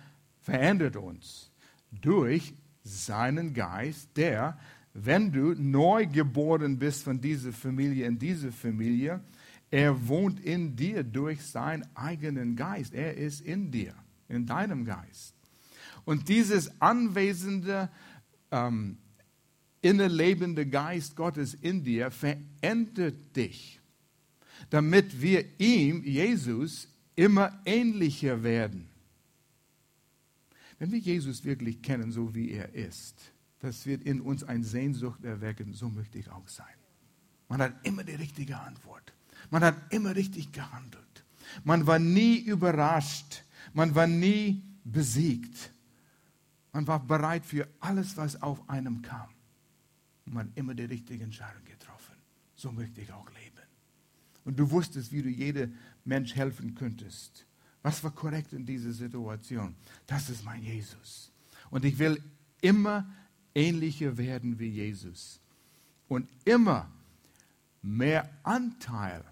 verändert 0.42 0.96
uns 0.96 1.52
durch 1.92 2.54
seinen 2.84 3.54
Geist, 3.54 4.10
der, 4.16 4.58
wenn 4.94 5.32
du 5.32 5.54
neu 5.56 6.06
geboren 6.06 6.78
bist 6.78 7.04
von 7.04 7.20
dieser 7.20 7.52
Familie 7.52 8.06
in 8.06 8.18
diese 8.18 8.52
Familie, 8.52 9.22
er 9.72 10.08
wohnt 10.08 10.40
in 10.40 10.76
dir 10.76 11.04
durch 11.04 11.42
seinen 11.44 11.86
eigenen 11.96 12.56
Geist. 12.56 12.94
Er 12.94 13.16
ist 13.18 13.42
in 13.42 13.72
dir, 13.72 13.94
in 14.30 14.46
deinem 14.46 14.86
Geist. 14.86 15.34
Und 16.06 16.30
dieses 16.30 16.80
anwesende, 16.80 17.90
ähm, 18.52 18.98
innerlebende 19.82 20.68
Geist 20.68 21.16
Gottes 21.16 21.56
in 21.56 21.84
dir 21.84 22.12
verändert 22.12 23.36
dich, 23.36 23.82
damit 24.70 25.22
wir 25.22 25.44
ihm, 25.60 26.04
Jesus, 26.04 26.88
immer 27.16 27.60
ähnlicher 27.66 28.44
werden. 28.44 28.88
Wenn 30.78 30.92
wir 30.92 31.00
Jesus 31.00 31.44
wirklich 31.44 31.82
kennen, 31.82 32.12
so 32.12 32.36
wie 32.36 32.52
er 32.52 32.74
ist, 32.74 33.32
das 33.60 33.86
wird 33.86 34.04
in 34.04 34.22
uns 34.22 34.44
eine 34.44 34.64
Sehnsucht 34.64 35.24
erwecken, 35.24 35.74
so 35.74 35.90
möchte 35.90 36.20
ich 36.20 36.30
auch 36.30 36.48
sein. 36.48 36.66
Man 37.48 37.62
hat 37.62 37.74
immer 37.84 38.04
die 38.04 38.16
richtige 38.16 38.60
Antwort. 38.60 39.14
Man 39.50 39.64
hat 39.64 39.76
immer 39.94 40.16
richtig 40.16 40.52
gehandelt. 40.52 41.24
Man 41.64 41.88
war 41.88 42.00
nie 42.00 42.38
überrascht. 42.40 43.44
Man 43.74 43.96
war 43.96 44.08
nie 44.08 44.64
besiegt. 44.84 45.72
Man 46.74 46.88
war 46.88 47.00
bereit 47.00 47.46
für 47.46 47.68
alles, 47.80 48.18
was 48.18 48.42
auf 48.42 48.70
einem 48.70 49.02
kam. 49.02 49.30
Und 50.26 50.34
man 50.34 50.48
hat 50.48 50.58
immer 50.58 50.74
die 50.74 50.86
richtige 50.86 51.24
Entscheidung 51.24 51.64
getroffen. 51.64 52.16
So 52.56 52.72
möchte 52.72 53.02
ich 53.02 53.12
auch 53.12 53.30
leben. 53.30 53.56
Und 54.44 54.60
du 54.60 54.70
wusstest, 54.70 55.12
wie 55.12 55.22
du 55.22 55.30
jedem 55.30 55.76
Mensch 56.06 56.36
helfen 56.36 56.76
könntest. 56.76 57.46
Was 57.82 58.04
war 58.04 58.12
korrekt 58.12 58.54
in 58.54 58.66
dieser 58.66 58.94
Situation? 58.94 59.76
Das 60.08 60.30
ist 60.30 60.44
mein 60.44 60.64
Jesus. 60.64 61.32
Und 61.70 61.86
ich 61.86 62.00
will 62.00 62.22
immer 62.62 63.06
ähnlicher 63.54 64.18
werden 64.18 64.60
wie 64.60 64.70
Jesus. 64.70 65.40
Und 66.08 66.30
immer 66.46 66.90
mehr 67.82 68.30
Anteil 68.44 69.24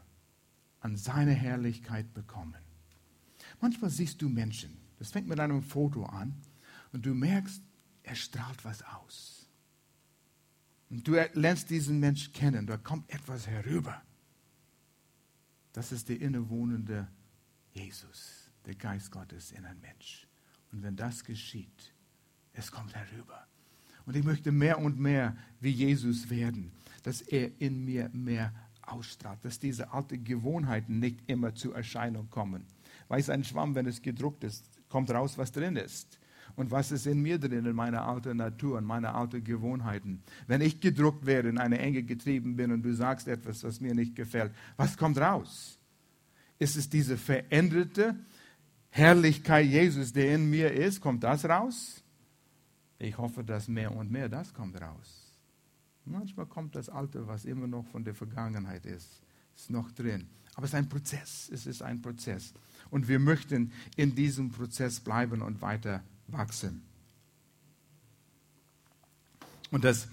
an 0.81 0.97
seiner 0.97 1.31
Herrlichkeit 1.31 2.13
bekommen. 2.13 2.61
Manchmal 3.61 3.89
siehst 3.89 4.21
du 4.21 4.29
Menschen, 4.29 4.77
das 4.99 5.11
fängt 5.11 5.27
mit 5.27 5.39
einem 5.39 5.63
Foto 5.63 6.05
an, 6.05 6.33
und 6.91 7.05
du 7.05 7.13
merkst, 7.15 7.61
er 8.03 8.15
strahlt 8.15 8.63
was 8.63 8.83
aus. 8.83 9.47
Und 10.89 11.07
du 11.07 11.13
lernst 11.33 11.69
diesen 11.69 11.99
Mensch 11.99 12.31
kennen, 12.33 12.67
da 12.67 12.77
kommt 12.77 13.09
etwas 13.09 13.47
herüber. 13.47 14.01
Das 15.73 15.91
ist 15.91 16.09
der 16.09 16.21
innewohnende 16.21 17.07
Jesus, 17.73 18.49
der 18.65 18.75
Geist 18.75 19.11
Gottes 19.11 19.51
in 19.51 19.65
ein 19.65 19.79
Mensch. 19.81 20.27
Und 20.71 20.83
wenn 20.83 20.95
das 20.95 21.23
geschieht, 21.23 21.93
es 22.53 22.71
kommt 22.71 22.95
herüber. 22.95 23.47
Und 24.05 24.15
ich 24.15 24.23
möchte 24.23 24.51
mehr 24.51 24.79
und 24.79 24.99
mehr 24.99 25.35
wie 25.59 25.71
Jesus 25.71 26.29
werden, 26.29 26.71
dass 27.03 27.21
er 27.21 27.59
in 27.59 27.83
mir 27.83 28.09
mehr 28.13 28.53
ausstrahlt, 28.81 29.43
dass 29.43 29.59
diese 29.59 29.91
alten 29.91 30.23
Gewohnheiten 30.23 30.99
nicht 30.99 31.19
immer 31.27 31.55
zur 31.55 31.75
Erscheinung 31.75 32.29
kommen. 32.29 32.65
Weiß 33.07 33.29
ein 33.29 33.43
Schwamm, 33.43 33.75
wenn 33.75 33.85
es 33.85 34.01
gedruckt 34.01 34.43
ist, 34.43 34.69
kommt 34.89 35.09
raus, 35.11 35.37
was 35.37 35.51
drin 35.51 35.75
ist. 35.75 36.19
Und 36.55 36.69
was 36.69 36.91
ist 36.91 37.07
in 37.07 37.21
mir 37.21 37.39
drin, 37.39 37.65
in 37.65 37.75
meiner 37.75 38.05
alten 38.05 38.37
Natur, 38.37 38.77
in 38.77 38.85
meiner 38.85 39.15
alten 39.15 39.43
Gewohnheiten? 39.43 40.21
Wenn 40.45 40.61
ich 40.61 40.79
gedruckt 40.79 41.25
werde, 41.25 41.49
in 41.49 41.57
eine 41.57 41.79
Enge 41.79 42.03
getrieben 42.03 42.55
bin 42.55 42.71
und 42.71 42.83
du 42.83 42.93
sagst 42.93 43.27
etwas, 43.27 43.63
was 43.63 43.81
mir 43.81 43.95
nicht 43.95 44.15
gefällt, 44.15 44.53
was 44.77 44.95
kommt 44.95 45.17
raus? 45.17 45.79
Ist 46.59 46.75
es 46.75 46.89
diese 46.89 47.17
veränderte 47.17 48.15
Herrlichkeit 48.89 49.65
Jesus, 49.65 50.13
der 50.13 50.35
in 50.35 50.49
mir 50.49 50.71
ist? 50.71 51.01
Kommt 51.01 51.23
das 51.23 51.45
raus? 51.45 52.03
Ich 52.99 53.17
hoffe, 53.17 53.43
dass 53.43 53.67
mehr 53.67 53.95
und 53.95 54.11
mehr 54.11 54.29
das 54.29 54.53
kommt 54.53 54.79
raus. 54.79 55.23
Manchmal 56.05 56.45
kommt 56.45 56.75
das 56.75 56.89
Alte, 56.89 57.27
was 57.27 57.45
immer 57.45 57.65
noch 57.65 57.85
von 57.87 58.03
der 58.03 58.13
Vergangenheit 58.13 58.85
ist, 58.85 59.21
ist 59.55 59.71
noch 59.71 59.91
drin. 59.91 60.27
Aber 60.55 60.65
es 60.65 60.71
ist 60.71 60.75
ein 60.75 60.89
Prozess. 60.89 61.49
Es 61.51 61.65
ist 61.65 61.81
ein 61.81 62.01
Prozess. 62.01 62.53
Und 62.91 63.07
wir 63.07 63.19
möchten 63.19 63.71
in 63.95 64.13
diesem 64.13 64.51
Prozess 64.51 64.99
bleiben 64.99 65.41
und 65.41 65.61
weiter 65.61 66.03
wachsen. 66.33 66.83
Und 69.71 69.83
das 69.83 70.07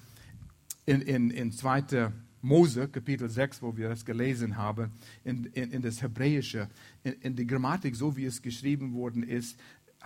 in, 0.87 1.03
in, 1.03 1.31
in 1.31 1.53
2. 1.53 2.13
Mose, 2.43 2.89
Kapitel 2.89 3.29
6, 3.29 3.61
wo 3.61 3.77
wir 3.77 3.89
das 3.89 4.05
gelesen 4.05 4.57
haben, 4.57 4.93
in, 5.25 5.45
in, 5.47 5.73
in 5.73 5.83
das 5.83 6.01
Hebräische, 6.01 6.71
in, 7.05 7.13
in 7.21 7.37
die 7.37 7.47
Grammatik, 7.47 7.95
so 7.95 8.17
wie 8.17 8.25
es 8.25 8.41
geschrieben 8.41 8.95
worden 8.95 9.23
ist, 9.23 9.59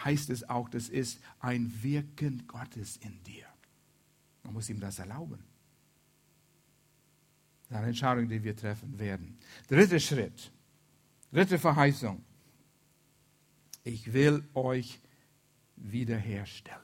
heißt 0.03 0.31
es 0.31 0.49
auch, 0.49 0.69
das 0.69 0.89
ist 0.89 1.21
ein 1.39 1.73
Wirken 1.83 2.47
Gottes 2.49 2.97
in 2.97 3.23
dir. 3.23 3.47
Man 4.43 4.55
muss 4.55 4.69
ihm 4.69 4.81
das 4.81 4.99
erlauben. 4.99 5.45
Das 7.69 7.71
ist 7.71 7.77
eine 7.77 7.87
Entscheidung, 7.89 8.29
die 8.29 8.43
wir 8.43 8.57
treffen 8.57 8.99
werden. 8.99 9.39
Dritter 9.69 10.01
Schritt, 10.01 10.51
dritte 11.33 11.59
Verheißung. 11.59 12.23
Ich 13.85 14.13
will 14.13 14.43
euch 14.55 14.99
wiederherstellen. 15.77 16.81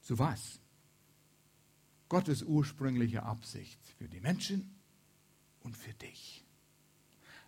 Zu 0.00 0.18
was? 0.18 0.60
Gottes 2.08 2.42
ursprüngliche 2.42 3.22
Absicht 3.22 3.80
für 3.98 4.08
die 4.08 4.20
Menschen 4.20 4.74
und 5.60 5.76
für 5.76 5.94
dich. 5.94 6.44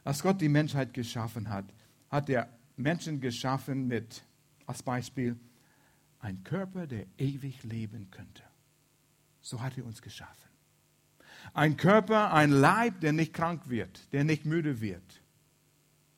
Als 0.05 0.23
Gott 0.23 0.41
die 0.41 0.49
Menschheit 0.49 0.95
geschaffen 0.95 1.49
hat, 1.49 1.65
hat 2.11 2.29
er 2.29 2.49
Menschen 2.77 3.21
geschaffen 3.21 3.87
mit, 3.89 4.25
als 4.67 4.83
Beispiel, 4.83 5.39
ein 6.21 6.45
Körper, 6.45 6.87
der 6.87 7.07
ewig 7.19 7.65
leben 7.65 8.11
könnte. 8.11 8.43
So 9.41 9.61
hat 9.61 9.77
er 9.77 9.85
uns 9.85 10.03
geschaffen. 10.03 10.51
Ein 11.53 11.77
Körper, 11.77 12.33
ein 12.33 12.51
Leib, 12.51 13.01
der 13.01 13.13
nicht 13.13 13.33
krank 13.33 13.69
wird, 13.69 14.13
der 14.13 14.23
nicht 14.23 14.45
müde 14.45 14.81
wird. 14.81 15.23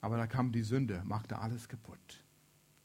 Aber 0.01 0.19
da 0.19 0.27
kam 0.27 0.53
die 0.53 0.63
Sünde, 0.63 1.03
machte 1.05 1.39
alles 1.39 1.69
kaputt. 1.69 2.24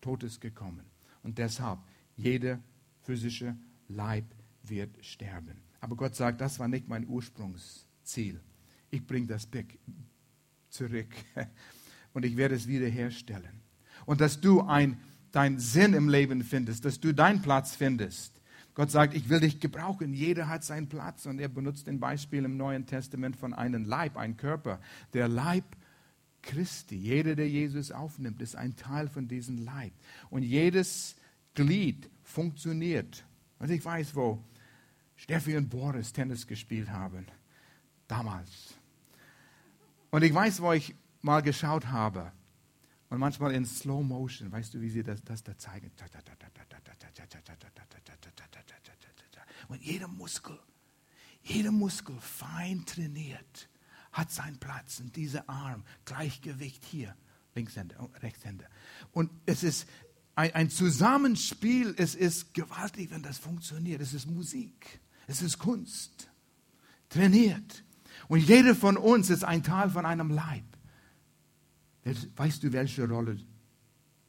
Tod 0.02 0.24
ist 0.24 0.42
gekommen. 0.42 0.86
Und 1.24 1.38
deshalb, 1.38 1.80
jeder 2.16 2.60
physische 3.02 3.56
Leib 3.88 4.26
wird 4.64 5.04
sterben. 5.04 5.62
Aber 5.80 5.96
Gott 5.96 6.16
sagt, 6.16 6.42
das 6.42 6.60
war 6.60 6.68
nicht 6.68 6.88
mein 6.88 7.08
Ursprungsziel. 7.08 8.40
Ich 8.92 9.06
bringe 9.06 9.28
das 9.28 9.48
zurück 10.70 11.14
und 12.14 12.26
ich 12.26 12.38
werde 12.38 12.56
es 12.56 12.68
wiederherstellen. 12.68 13.62
Und 14.06 14.22
dass 14.22 14.42
du 14.42 14.62
ein, 14.62 14.98
deinen 15.32 15.60
Sinn 15.60 15.94
im 15.94 16.10
Leben 16.10 16.44
findest, 16.44 16.86
dass 16.86 17.00
du 17.00 17.14
deinen 17.14 17.42
Platz 17.42 17.76
findest. 17.76 18.40
Gott 18.74 18.92
sagt, 18.92 19.14
ich 19.14 19.30
will 19.30 19.42
dich 19.42 19.60
gebrauchen. 19.60 20.14
Jeder 20.14 20.48
hat 20.48 20.64
seinen 20.64 20.88
Platz. 20.88 21.26
Und 21.26 21.40
er 21.40 21.50
benutzt 21.50 21.90
ein 21.90 22.00
Beispiel 22.00 22.46
im 22.46 22.56
Neuen 22.56 22.86
Testament 22.86 23.36
von 23.36 23.54
einem 23.54 23.84
Leib, 23.84 24.16
einem 24.16 24.38
Körper. 24.38 24.80
Der 25.14 25.28
Leib 25.28 25.66
Christi. 26.42 26.96
Jeder, 26.96 27.36
der 27.36 27.50
Jesus 27.50 27.92
aufnimmt, 27.92 28.42
ist 28.42 28.56
ein 28.56 28.76
Teil 28.76 29.08
von 29.08 29.28
diesem 29.28 29.58
Leib. 29.64 29.94
Und 30.30 30.44
jedes 30.44 31.16
Glied 31.54 32.10
funktioniert. 32.24 33.26
Und 33.60 33.70
ich 33.70 33.84
weiß, 33.84 34.16
wo 34.16 34.44
Steffi 35.16 35.58
und 35.58 35.70
Boris 35.70 36.14
Tennis 36.14 36.48
gespielt 36.48 36.90
haben. 36.90 37.26
Damals. 38.08 38.74
Und 40.12 40.24
ich 40.24 40.34
weiß, 40.34 40.62
wo 40.62 40.74
ich 40.74 40.96
mal 41.22 41.42
geschaut 41.42 41.88
habe. 41.88 42.32
Und 43.10 43.20
manchmal 43.20 43.54
in 43.54 43.66
Slow 43.66 44.04
Motion, 44.04 44.52
weißt 44.52 44.74
du, 44.74 44.82
wie 44.82 44.90
sie 44.90 45.04
das, 45.04 45.24
das 45.24 45.44
da 45.44 45.58
zeigen? 45.58 45.92
Und 49.68 49.84
jeder 49.84 50.08
Muskel, 50.08 50.60
jeder 51.44 51.72
Muskel 51.72 52.16
fein 52.20 52.86
trainiert, 52.86 53.70
hat 54.20 54.32
seinen 54.32 54.58
Platz. 54.58 55.00
Und 55.00 55.16
dieser 55.16 55.50
Arm, 55.50 55.84
Gleichgewicht 56.06 56.84
hier, 56.86 57.16
Linkshänder, 57.56 58.10
Rechtshänder. 58.22 58.66
Und 59.12 59.32
es 59.46 59.64
ist 59.64 59.88
ein, 60.36 60.54
ein 60.54 60.70
Zusammenspiel, 60.70 61.94
es 61.98 62.16
ist 62.16 62.54
gewaltig, 62.54 63.12
wenn 63.12 63.24
das 63.24 63.38
funktioniert. 63.38 64.02
Es 64.02 64.14
ist 64.14 64.28
Musik, 64.30 65.00
es 65.28 65.42
ist 65.42 65.58
Kunst, 65.58 66.30
trainiert. 67.10 67.84
Und 68.28 68.40
jeder 68.40 68.76
von 68.76 68.98
uns 68.98 69.30
ist 69.30 69.44
ein 69.44 69.64
Teil 69.64 69.90
von 69.90 70.06
einem 70.06 70.30
Leib. 70.30 70.66
Weißt 72.36 72.64
du, 72.64 72.72
welche 72.72 73.08
Rolle 73.08 73.38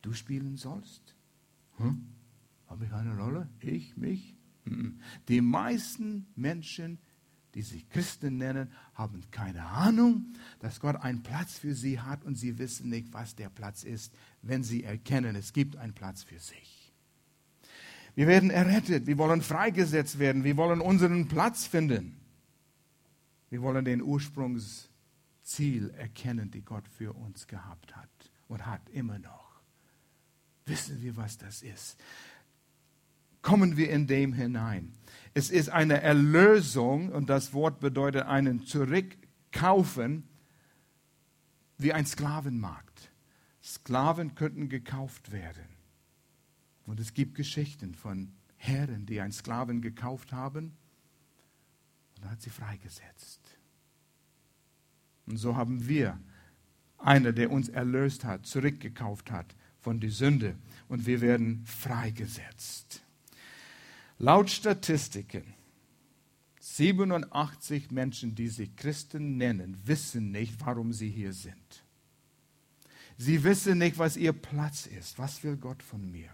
du 0.02 0.12
spielen 0.12 0.56
sollst? 0.56 1.14
Hm? 1.76 2.06
Habe 2.66 2.84
ich 2.84 2.92
eine 2.92 3.16
Rolle? 3.16 3.48
Ich, 3.60 3.96
mich? 3.96 4.36
Die 5.28 5.40
meisten 5.40 6.26
Menschen, 6.36 6.98
die 7.54 7.62
sich 7.62 7.88
Christen 7.88 8.38
nennen, 8.38 8.70
haben 8.94 9.22
keine 9.30 9.64
Ahnung, 9.64 10.32
dass 10.60 10.80
Gott 10.80 10.96
einen 10.96 11.22
Platz 11.22 11.58
für 11.58 11.74
sie 11.74 12.00
hat 12.00 12.24
und 12.24 12.36
sie 12.36 12.58
wissen 12.58 12.88
nicht, 12.88 13.12
was 13.12 13.34
der 13.34 13.48
Platz 13.48 13.82
ist, 13.82 14.12
wenn 14.42 14.62
sie 14.62 14.84
erkennen, 14.84 15.36
es 15.36 15.52
gibt 15.52 15.76
einen 15.76 15.92
Platz 15.92 16.22
für 16.22 16.38
sich. 16.38 16.92
Wir 18.14 18.26
werden 18.26 18.50
errettet, 18.50 19.06
wir 19.06 19.18
wollen 19.18 19.42
freigesetzt 19.42 20.18
werden, 20.18 20.44
wir 20.44 20.56
wollen 20.56 20.80
unseren 20.80 21.28
Platz 21.28 21.66
finden. 21.66 22.16
Wir 23.48 23.62
wollen 23.62 23.84
den 23.84 24.02
Ursprungsziel 24.02 25.90
erkennen, 25.96 26.50
die 26.50 26.62
Gott 26.62 26.86
für 26.88 27.12
uns 27.12 27.46
gehabt 27.46 27.96
hat 27.96 28.08
und 28.48 28.66
hat 28.66 28.88
immer 28.90 29.18
noch. 29.18 29.60
Wissen 30.66 31.02
wir, 31.02 31.16
was 31.16 31.36
das 31.38 31.62
ist? 31.62 31.98
Kommen 33.42 33.76
wir 33.76 33.90
in 33.90 34.06
dem 34.06 34.32
hinein. 34.32 34.92
Es 35.34 35.50
ist 35.50 35.68
eine 35.68 36.00
Erlösung 36.02 37.10
und 37.10 37.30
das 37.30 37.52
Wort 37.52 37.80
bedeutet 37.80 38.24
einen 38.24 38.66
Zurückkaufen 38.66 40.28
wie 41.78 41.92
ein 41.92 42.06
Sklavenmarkt. 42.06 43.10
Sklaven 43.62 44.34
könnten 44.34 44.68
gekauft 44.68 45.32
werden. 45.32 45.76
Und 46.86 46.98
es 46.98 47.14
gibt 47.14 47.36
Geschichten 47.36 47.94
von 47.94 48.32
Herren, 48.56 49.06
die 49.06 49.20
einen 49.20 49.32
Sklaven 49.32 49.80
gekauft 49.80 50.32
haben 50.32 50.76
und 52.16 52.30
hat 52.30 52.42
sie 52.42 52.50
freigesetzt. 52.50 53.40
Und 55.26 55.36
so 55.36 55.56
haben 55.56 55.86
wir 55.86 56.18
einer, 56.98 57.32
der 57.32 57.50
uns 57.50 57.68
erlöst 57.68 58.24
hat, 58.24 58.46
zurückgekauft 58.46 59.30
hat 59.30 59.54
von 59.78 60.00
der 60.00 60.10
Sünde 60.10 60.56
und 60.88 61.06
wir 61.06 61.20
werden 61.20 61.64
freigesetzt. 61.64 63.02
Laut 64.22 64.50
Statistiken 64.50 65.54
87 66.60 67.90
Menschen, 67.90 68.34
die 68.34 68.48
sich 68.48 68.76
Christen 68.76 69.38
nennen, 69.38 69.78
wissen 69.86 70.30
nicht, 70.30 70.60
warum 70.60 70.92
sie 70.92 71.08
hier 71.08 71.32
sind. 71.32 71.86
Sie 73.16 73.42
wissen 73.42 73.78
nicht, 73.78 73.96
was 73.96 74.18
ihr 74.18 74.34
Platz 74.34 74.84
ist. 74.84 75.18
Was 75.18 75.42
will 75.42 75.56
Gott 75.56 75.82
von 75.82 76.10
mir? 76.10 76.28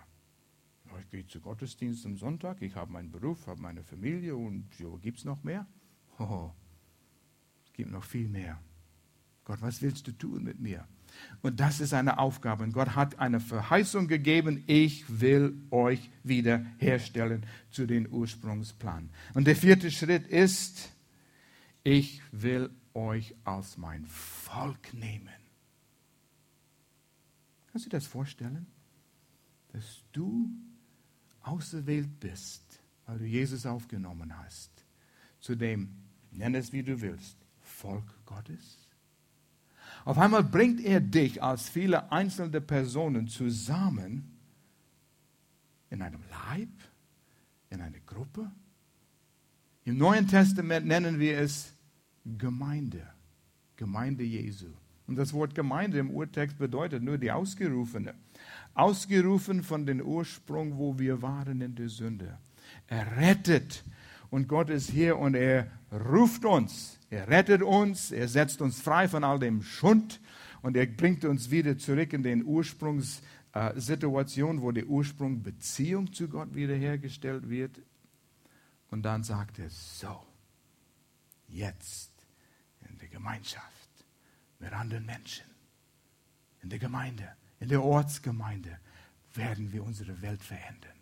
Ich 0.99 1.11
gehe 1.11 1.29
zu 1.29 1.41
Gottesdienst 1.41 2.05
am 2.07 2.17
Sonntag, 2.17 2.61
ich 2.61 2.75
habe 2.75 2.91
meinen 2.91 3.13
Beruf, 3.13 3.47
habe 3.47 3.63
meine 3.63 3.85
Familie 3.85 4.35
und 4.35 4.67
so 4.75 4.99
gibt 4.99 5.19
es 5.19 5.25
noch 5.25 5.45
mehr? 5.45 5.65
Oh, 6.19 6.51
es 7.67 7.73
gibt 7.73 7.93
noch 7.93 8.03
viel 8.03 8.27
mehr. 8.27 8.61
Gott, 9.45 9.63
was 9.63 9.81
willst 9.81 10.09
du 10.09 10.13
tun 10.13 10.43
mit 10.43 10.59
mir? 10.59 10.89
Und 11.43 11.61
das 11.61 11.81
ist 11.81 11.95
eine 11.95 12.19
Aufgabe. 12.19 12.65
Und 12.65 12.73
Gott 12.73 12.95
hat 12.97 13.19
eine 13.19 13.41
Verheißung 13.41 14.09
gegeben, 14.09 14.65
ich 14.67 15.21
will 15.21 15.57
euch 15.71 16.11
wiederherstellen 16.23 17.47
zu 17.71 17.87
den 17.87 18.11
Ursprungsplan. 18.11 19.11
Und 19.35 19.47
der 19.47 19.57
vierte 19.57 19.91
Schritt 19.91 20.27
ist, 20.27 20.91
ich 21.85 22.21
will 22.33 22.71
euch 22.95 23.35
als 23.45 23.77
mein 23.77 24.07
Volk 24.07 24.93
nehmen. 24.95 25.29
Kannst 27.71 27.87
du 27.87 27.91
dir 27.91 27.99
das 27.99 28.07
vorstellen? 28.07 28.67
Dass 29.69 30.03
du 30.13 30.51
auserwählt 31.43 32.19
bist, 32.19 32.81
weil 33.05 33.19
du 33.19 33.25
Jesus 33.25 33.67
aufgenommen 33.67 34.37
hast, 34.37 34.71
zu 35.41 35.55
dem, 35.55 35.91
nenn 36.33 36.55
es 36.55 36.73
wie 36.73 36.83
du 36.83 37.01
willst, 37.01 37.37
Volk 37.61 38.25
Gottes? 38.25 38.86
Auf 40.07 40.19
einmal 40.19 40.45
bringt 40.45 40.81
er 40.81 41.01
dich 41.01 41.43
als 41.43 41.69
viele 41.69 42.13
einzelne 42.13 42.61
Personen 42.61 43.27
zusammen 43.27 44.39
in 45.91 46.01
einem 46.01 46.21
Leib, 46.31 46.69
in 47.71 47.81
eine 47.81 48.01
Gruppe. 48.07 48.49
Im 49.85 49.99
Neuen 49.99 50.29
Testament 50.29 50.87
nennen 50.87 51.19
wir 51.19 51.39
es 51.41 51.75
Gemeinde, 52.25 53.05
Gemeinde 53.75 54.23
Jesu. 54.23 54.69
Und 55.09 55.17
das 55.17 55.33
Wort 55.33 55.57
Gemeinde 55.57 55.99
im 55.99 56.13
Urtext 56.13 56.57
bedeutet 56.57 57.03
nur 57.03 57.19
die 57.19 57.33
Ausgerufene. 57.33 58.15
Ausgerufen 58.75 59.65
von 59.65 59.87
dem 59.87 60.01
Ursprung, 60.01 60.79
wo 60.79 60.97
wir 61.01 61.21
waren 61.21 61.61
in 61.61 61.75
der 61.75 61.89
Sünde. 61.89 62.39
Errettet. 62.87 63.83
Und 64.37 64.49
Gott 64.49 64.69
ist 64.69 64.91
hier 64.91 65.19
und 65.19 65.35
er 65.35 65.71
ruft 65.91 66.45
uns 66.45 66.97
er 67.11 67.29
rettet 67.29 67.63
uns, 67.63 68.11
er 68.11 68.27
setzt 68.29 68.61
uns 68.61 68.81
frei 68.81 69.07
von 69.09 69.23
all 69.23 69.39
dem 69.39 69.63
Schund 69.63 70.21
und 70.63 70.77
er 70.77 70.87
bringt 70.87 71.25
uns 71.25 71.49
wieder 71.51 71.79
zurück 71.79 72.13
in 72.13 72.25
den 72.25 72.45
Ursprungssituation, 72.45 74.61
wo 74.61 74.73
der 74.73 74.87
Ursprung 74.87 75.41
Beziehung 75.43 76.13
zu 76.13 76.29
Gott 76.29 76.53
wiederhergestellt 76.55 77.49
wird. 77.49 77.81
Und 78.91 79.03
dann 79.03 79.23
sagt 79.23 79.61
er, 79.61 79.71
so, 79.71 80.27
jetzt 81.49 82.11
in 82.89 82.99
der 82.99 83.09
Gemeinschaft 83.09 83.91
mit 84.59 84.73
anderen 84.73 85.07
Menschen, 85.07 85.47
in 86.63 86.71
der 86.71 86.81
Gemeinde, 86.81 87.29
in 87.61 87.69
der 87.69 87.85
Ortsgemeinde, 87.85 88.81
werden 89.35 89.73
wir 89.73 89.85
unsere 89.85 90.21
Welt 90.23 90.43
verändern. 90.43 90.99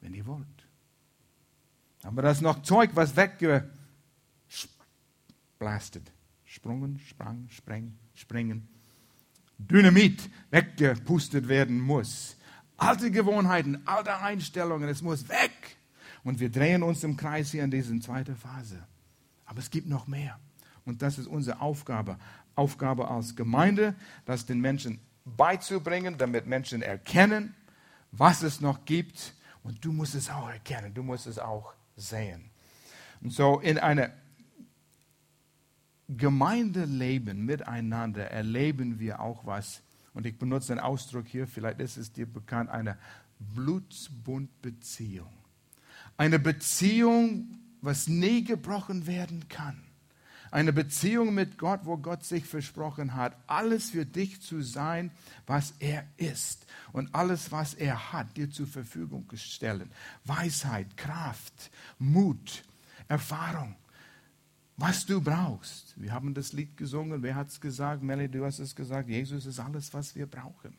Wenn 0.00 0.14
ihr 0.14 0.26
wollt. 0.26 0.63
Aber 2.04 2.22
das 2.22 2.38
ist 2.38 2.42
noch 2.42 2.62
Zeug, 2.62 2.90
was 2.94 3.16
wegge 3.16 3.68
blasted. 5.58 6.10
Sprungen, 6.44 7.00
sprang, 7.08 7.48
spreng, 7.50 7.96
springen. 8.14 8.68
Dynamit 9.58 10.28
weggepustet 10.50 11.48
werden 11.48 11.80
muss. 11.80 12.36
Alte 12.76 13.10
Gewohnheiten, 13.10 13.80
alte 13.86 14.16
Einstellungen, 14.18 14.88
es 14.88 15.00
muss 15.00 15.28
weg. 15.28 15.76
Und 16.22 16.40
wir 16.40 16.50
drehen 16.50 16.82
uns 16.82 17.02
im 17.02 17.16
Kreis 17.16 17.50
hier 17.50 17.64
in 17.64 17.70
dieser 17.70 17.98
zweiten 18.00 18.36
Phase. 18.36 18.86
Aber 19.46 19.60
es 19.60 19.70
gibt 19.70 19.88
noch 19.88 20.06
mehr. 20.06 20.38
Und 20.84 21.02
das 21.02 21.18
ist 21.18 21.26
unsere 21.26 21.60
Aufgabe. 21.60 22.18
Aufgabe 22.54 23.08
als 23.10 23.34
Gemeinde, 23.34 23.94
das 24.26 24.46
den 24.46 24.60
Menschen 24.60 25.00
beizubringen, 25.24 26.18
damit 26.18 26.46
Menschen 26.46 26.82
erkennen, 26.82 27.54
was 28.12 28.42
es 28.42 28.60
noch 28.60 28.84
gibt. 28.84 29.34
Und 29.62 29.84
du 29.84 29.92
musst 29.92 30.14
es 30.14 30.28
auch 30.28 30.50
erkennen, 30.50 30.92
du 30.92 31.02
musst 31.02 31.26
es 31.26 31.38
auch 31.38 31.72
sehen. 31.96 32.50
Und 33.20 33.32
so 33.32 33.60
in 33.60 33.78
einer 33.78 34.10
Gemeindeleben 36.08 37.44
miteinander 37.44 38.30
erleben 38.30 38.98
wir 38.98 39.20
auch 39.20 39.46
was. 39.46 39.82
Und 40.12 40.26
ich 40.26 40.38
benutze 40.38 40.74
den 40.74 40.78
Ausdruck 40.78 41.26
hier, 41.26 41.46
vielleicht 41.46 41.80
ist 41.80 41.96
es 41.96 42.12
dir 42.12 42.26
bekannt, 42.26 42.70
eine 42.70 42.98
Blutsbundbeziehung. 43.38 45.32
Eine 46.16 46.38
Beziehung, 46.38 47.58
was 47.80 48.06
nie 48.06 48.44
gebrochen 48.44 49.06
werden 49.06 49.48
kann. 49.48 49.82
Eine 50.54 50.72
Beziehung 50.72 51.34
mit 51.34 51.58
Gott, 51.58 51.80
wo 51.82 51.96
Gott 51.96 52.24
sich 52.24 52.44
versprochen 52.44 53.14
hat, 53.14 53.36
alles 53.48 53.90
für 53.90 54.06
dich 54.06 54.40
zu 54.40 54.62
sein, 54.62 55.10
was 55.46 55.74
er 55.80 56.06
ist. 56.16 56.66
Und 56.92 57.12
alles, 57.12 57.50
was 57.50 57.74
er 57.74 58.12
hat, 58.12 58.36
dir 58.36 58.48
zur 58.48 58.68
Verfügung 58.68 59.26
stellen. 59.34 59.90
Weisheit, 60.24 60.96
Kraft, 60.96 61.70
Mut, 61.98 62.62
Erfahrung 63.08 63.74
was 64.76 65.06
du 65.06 65.20
brauchst. 65.20 65.94
Wir 66.00 66.12
haben 66.12 66.34
das 66.34 66.52
Lied 66.52 66.76
gesungen. 66.76 67.22
Wer 67.22 67.36
hat 67.36 67.48
es 67.48 67.60
gesagt? 67.60 68.02
Melly, 68.02 68.28
du 68.28 68.44
hast 68.44 68.58
es 68.58 68.74
gesagt. 68.74 69.08
Jesus 69.08 69.46
ist 69.46 69.60
alles, 69.60 69.94
was 69.94 70.16
wir 70.16 70.26
brauchen. 70.26 70.76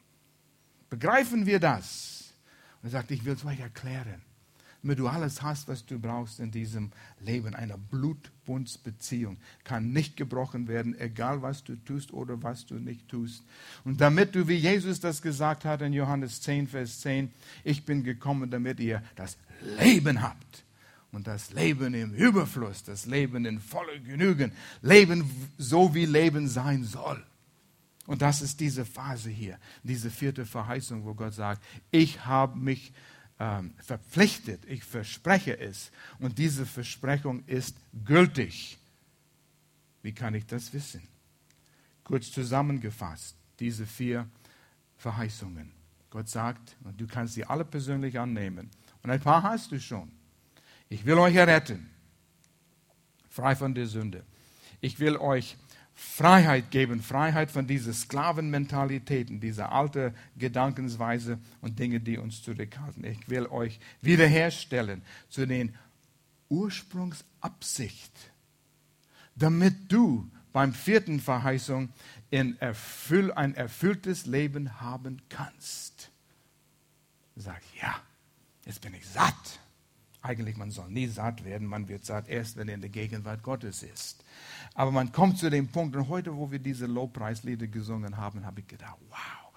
Begreifen 0.89 1.45
wir 1.45 1.59
das? 1.59 2.33
Und 2.81 2.89
er 2.89 2.91
sagt, 2.91 3.11
ich 3.11 3.23
will 3.23 3.33
es 3.33 3.45
euch 3.45 3.59
erklären. 3.59 4.21
Damit 4.85 4.99
du 4.99 5.07
alles 5.07 5.41
hast, 5.41 5.67
was 5.67 5.83
du 5.83 5.97
brauchst 5.97 6.39
in 6.39 6.51
diesem 6.51 6.91
Leben. 7.19 7.55
Eine 7.55 7.75
Blutbundsbeziehung 7.75 9.37
kann 9.63 9.91
nicht 9.91 10.15
gebrochen 10.15 10.67
werden, 10.67 10.95
egal 10.99 11.41
was 11.41 11.63
du 11.63 11.75
tust 11.75 12.13
oder 12.13 12.43
was 12.43 12.67
du 12.67 12.75
nicht 12.75 13.09
tust. 13.09 13.43
Und 13.83 13.99
damit 13.99 14.35
du, 14.35 14.47
wie 14.47 14.57
Jesus 14.57 14.99
das 14.99 15.23
gesagt 15.23 15.65
hat 15.65 15.81
in 15.81 15.91
Johannes 15.91 16.39
10, 16.41 16.67
Vers 16.67 16.99
10, 16.99 17.31
ich 17.63 17.83
bin 17.83 18.03
gekommen, 18.03 18.51
damit 18.51 18.79
ihr 18.79 19.01
das 19.15 19.37
Leben 19.79 20.21
habt. 20.21 20.63
Und 21.11 21.25
das 21.25 21.51
Leben 21.51 21.95
im 21.95 22.13
Überfluss, 22.13 22.83
das 22.83 23.07
Leben 23.07 23.45
in 23.45 23.59
voller 23.59 23.97
Genügen, 23.97 24.51
Leben 24.83 25.23
so 25.57 25.95
wie 25.95 26.05
Leben 26.05 26.47
sein 26.47 26.83
soll. 26.83 27.25
Und 28.05 28.21
das 28.21 28.43
ist 28.43 28.59
diese 28.59 28.85
Phase 28.85 29.31
hier, 29.31 29.57
diese 29.81 30.11
vierte 30.11 30.45
Verheißung, 30.45 31.05
wo 31.05 31.15
Gott 31.15 31.33
sagt, 31.33 31.63
ich 31.89 32.23
habe 32.27 32.59
mich 32.59 32.93
ähm, 33.39 33.73
verpflichtet, 33.81 34.63
ich 34.65 34.83
verspreche 34.83 35.59
es. 35.59 35.91
Und 36.19 36.37
diese 36.37 36.65
Versprechung 36.65 37.43
ist 37.45 37.77
gültig. 38.05 38.77
Wie 40.01 40.13
kann 40.13 40.35
ich 40.35 40.45
das 40.45 40.73
wissen? 40.73 41.01
Kurz 42.03 42.31
zusammengefasst, 42.31 43.35
diese 43.59 43.85
vier 43.85 44.29
Verheißungen. 44.97 45.71
Gott 46.09 46.29
sagt, 46.29 46.77
und 46.83 46.99
du 47.01 47.07
kannst 47.07 47.33
sie 47.33 47.43
alle 47.43 47.65
persönlich 47.65 48.17
annehmen. 48.19 48.69
Und 49.03 49.09
ein 49.09 49.19
paar 49.19 49.43
hast 49.43 49.71
du 49.71 49.79
schon. 49.79 50.11
Ich 50.87 51.05
will 51.05 51.17
euch 51.17 51.35
erretten, 51.35 51.89
frei 53.29 53.55
von 53.55 53.73
der 53.73 53.87
Sünde. 53.87 54.23
Ich 54.81 54.99
will 54.99 55.17
euch 55.17 55.57
Freiheit 55.95 56.71
geben, 56.71 57.01
Freiheit 57.01 57.49
von 57.49 57.67
diesen 57.67 57.93
Sklavenmentalitäten, 57.93 59.39
dieser 59.39 59.71
alte 59.71 60.13
Gedankensweise 60.37 61.39
und 61.61 61.79
Dinge, 61.79 62.01
die 62.01 62.17
uns 62.17 62.43
zurückhalten. 62.43 63.05
Ich 63.05 63.29
will 63.29 63.47
euch 63.47 63.79
wiederherstellen 64.01 65.01
zu 65.29 65.47
den 65.47 65.73
Ursprungsabsicht, 66.49 68.11
damit 69.35 69.91
du 69.91 70.29
beim 70.51 70.73
vierten 70.73 71.19
Verheißung 71.19 71.89
in 72.29 72.59
Erfüll, 72.59 73.31
ein 73.31 73.55
erfülltes 73.55 74.25
Leben 74.25 74.81
haben 74.81 75.21
kannst. 75.29 76.11
Sag 77.37 77.61
ja, 77.81 77.95
jetzt 78.65 78.81
bin 78.81 78.93
ich 78.93 79.07
satt. 79.07 79.59
Eigentlich, 80.25 80.57
man 80.57 80.71
soll 80.71 80.89
nie 80.89 81.05
satt 81.05 81.45
werden, 81.45 81.67
man 81.67 81.87
wird 81.87 82.03
satt 82.03 82.27
erst, 82.27 82.57
wenn 82.57 82.67
er 82.67 82.73
in 82.73 82.81
der 82.81 82.89
Gegenwart 82.89 83.43
Gottes 83.43 83.83
ist. 83.83 84.23
Aber 84.73 84.89
man 84.91 85.11
kommt 85.11 85.37
zu 85.37 85.51
dem 85.51 85.67
Punkt, 85.67 85.95
und 85.95 86.09
heute, 86.09 86.35
wo 86.35 86.49
wir 86.49 86.57
diese 86.57 86.87
Lobpreislieder 86.87 87.67
gesungen 87.67 88.17
haben, 88.17 88.43
habe 88.43 88.61
ich 88.61 88.67
gedacht, 88.67 88.97
wow, 89.09 89.53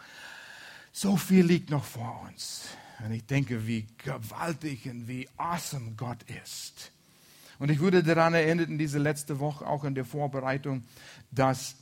so 0.92 1.16
viel 1.16 1.46
liegt 1.46 1.70
noch 1.70 1.85
vor 1.85 2.28
uns. 2.28 2.66
Und 3.02 3.12
ich 3.12 3.24
denke, 3.24 3.66
wie 3.66 3.87
gewaltig 3.96 4.87
und 4.90 5.09
wie 5.09 5.26
awesome 5.38 5.92
Gott 5.96 6.18
ist. 6.44 6.92
Und 7.59 7.70
ich 7.70 7.81
wurde 7.81 8.02
daran 8.02 8.35
erinnert 8.35 8.68
in 8.68 8.76
dieser 8.76 8.98
letzte 8.98 9.38
Woche, 9.40 9.66
auch 9.66 9.85
in 9.85 9.94
der 9.94 10.04
Vorbereitung, 10.04 10.85
dass, 11.31 11.76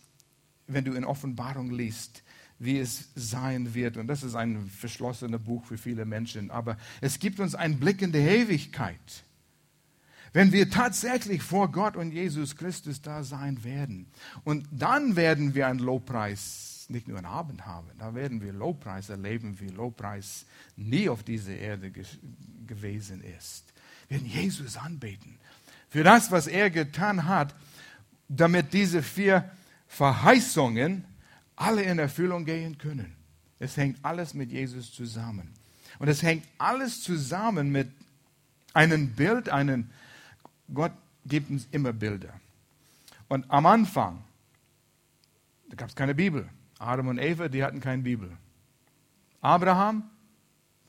wenn 0.69 0.85
du 0.85 0.93
in 0.93 1.05
Offenbarung 1.05 1.73
liest, 1.73 2.23
wie 2.59 2.79
es 2.79 3.11
sein 3.15 3.75
wird. 3.75 3.97
Und 3.97 4.07
das 4.07 4.23
ist 4.23 4.35
ein 4.35 4.69
verschlossenes 4.69 5.43
Buch 5.43 5.65
für 5.65 5.79
viele 5.79 6.05
Menschen. 6.05 6.51
Aber 6.51 6.77
es 7.01 7.19
gibt 7.19 7.41
uns 7.41 7.55
einen 7.55 7.79
Blick 7.79 8.03
in 8.03 8.13
die 8.13 8.19
Ewigkeit. 8.19 9.25
Wenn 10.33 10.53
wir 10.53 10.71
tatsächlich 10.71 11.43
vor 11.43 11.71
Gott 11.73 11.97
und 11.97 12.13
Jesus 12.13 12.57
Christus 12.57 13.01
da 13.01 13.25
sein 13.25 13.65
werden. 13.65 14.07
Und 14.45 14.67
dann 14.71 15.17
werden 15.17 15.55
wir 15.55 15.67
einen 15.67 15.79
Lobpreis, 15.79 16.87
nicht 16.89 17.09
nur 17.09 17.19
einen 17.19 17.27
Abend 17.27 17.67
haben, 17.67 17.89
da 17.99 18.15
werden 18.15 18.43
wir 18.43 18.53
Lobpreis 18.53 19.09
erleben, 19.09 19.59
wie 19.61 19.69
Lobpreis 19.69 20.45
nie 20.77 21.09
auf 21.09 21.23
dieser 21.23 21.57
Erde 21.57 21.91
ge 21.91 22.05
gewesen 22.67 23.23
ist. 23.23 23.73
Wir 24.09 24.19
werden 24.19 24.31
Jesus 24.31 24.77
anbeten. 24.77 25.39
Für 25.89 26.03
das, 26.03 26.33
was 26.33 26.49
er 26.49 26.69
getan 26.69 27.27
hat, 27.27 27.55
damit 28.29 28.73
diese 28.73 29.03
vier 29.03 29.51
Verheißungen 29.87 31.05
alle 31.57 31.83
in 31.83 31.99
Erfüllung 31.99 32.45
gehen 32.45 32.79
können. 32.79 33.17
Es 33.59 33.77
hängt 33.77 34.05
alles 34.05 34.35
mit 34.35 34.53
Jesus 34.53 34.93
zusammen. 34.93 35.55
Und 35.99 36.09
es 36.09 36.23
hängt 36.23 36.47
alles 36.59 37.03
zusammen 37.03 37.71
mit 37.71 37.91
einem 38.75 39.15
Bild, 39.15 39.49
einem, 39.49 39.91
Gott 40.73 40.93
gibt 41.25 41.51
uns 41.51 41.67
immer 41.71 41.93
Bilder. 41.93 42.39
Und 43.29 43.51
am 43.51 43.67
Anfang, 43.67 44.23
da 45.69 45.77
gab 45.77 45.89
es 45.89 45.97
keine 45.97 46.15
Bibel. 46.15 46.49
Adam 46.79 47.09
und 47.09 47.19
Eva, 47.19 47.49
die 47.49 47.65
hatten 47.65 47.81
keine 47.81 48.03
Bibel. 48.03 48.37
Abraham, 49.41 50.11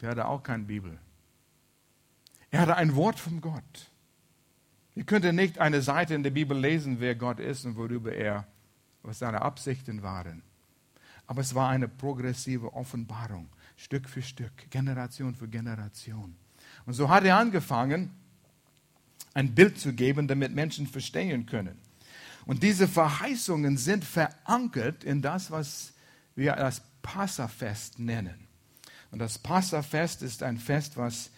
der 0.01 0.09
hatte 0.09 0.27
auch 0.27 0.43
keine 0.43 0.63
Bibel. 0.63 0.97
Er 2.51 2.61
hatte 2.61 2.75
ein 2.75 2.95
Wort 2.95 3.19
von 3.19 3.41
Gott. 3.41 3.91
Ihr 4.95 5.03
könnt 5.03 5.31
nicht 5.33 5.59
eine 5.59 5.81
Seite 5.81 6.15
in 6.15 6.23
der 6.23 6.31
Bibel 6.31 6.57
lesen, 6.57 6.99
wer 6.99 7.15
Gott 7.15 7.39
ist 7.39 7.65
und 7.65 7.77
worüber 7.77 8.13
er, 8.13 8.47
was 9.03 9.19
seine 9.19 9.41
Absichten 9.41 10.01
waren. 10.01 10.43
Aber 11.27 11.41
es 11.41 11.53
war 11.53 11.69
eine 11.69 11.87
progressive 11.87 12.73
Offenbarung, 12.73 13.49
Stück 13.75 14.09
für 14.09 14.21
Stück, 14.21 14.69
Generation 14.69 15.35
für 15.35 15.47
Generation. 15.47 16.35
Und 16.85 16.93
so 16.93 17.09
hat 17.09 17.25
er 17.25 17.37
angefangen, 17.37 18.11
ein 19.33 19.53
Bild 19.53 19.79
zu 19.79 19.93
geben, 19.93 20.27
damit 20.27 20.53
Menschen 20.53 20.87
verstehen 20.87 21.45
können. 21.45 21.77
Und 22.45 22.63
diese 22.63 22.87
Verheißungen 22.87 23.77
sind 23.77 24.05
verankert 24.05 25.03
in 25.03 25.21
das, 25.21 25.51
was 25.51 25.93
wir 26.33 26.55
das 26.55 26.81
Passafest 27.01 27.99
nennen. 27.99 28.47
Und 29.11 29.19
das 29.19 29.37
Passafest 29.37 30.21
ist 30.21 30.43
ein 30.43 30.57
Fest, 30.57 30.97
was 30.97 31.29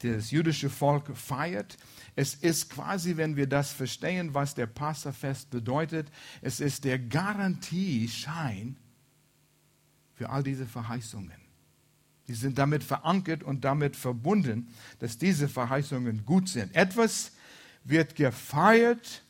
das 0.00 0.30
jüdische 0.30 0.70
Volk 0.70 1.16
feiert. 1.16 1.76
Es 2.16 2.34
ist 2.34 2.70
quasi, 2.70 3.16
wenn 3.16 3.36
wir 3.36 3.46
das 3.46 3.72
verstehen, 3.72 4.34
was 4.34 4.54
der 4.54 4.66
Passafest 4.66 5.50
bedeutet, 5.50 6.10
es 6.40 6.60
ist 6.60 6.84
der 6.84 6.98
Garantieschein, 6.98 8.76
für 10.18 10.30
all 10.30 10.42
diese 10.42 10.66
Verheißungen. 10.66 11.40
Die 12.26 12.34
sind 12.34 12.58
damit 12.58 12.82
verankert 12.82 13.44
und 13.44 13.64
damit 13.64 13.94
verbunden, 13.94 14.68
dass 14.98 15.16
diese 15.16 15.48
Verheißungen 15.48 16.26
gut 16.26 16.48
sind. 16.48 16.74
Etwas 16.74 17.32
wird 17.84 18.16
gefeiert, 18.16 19.22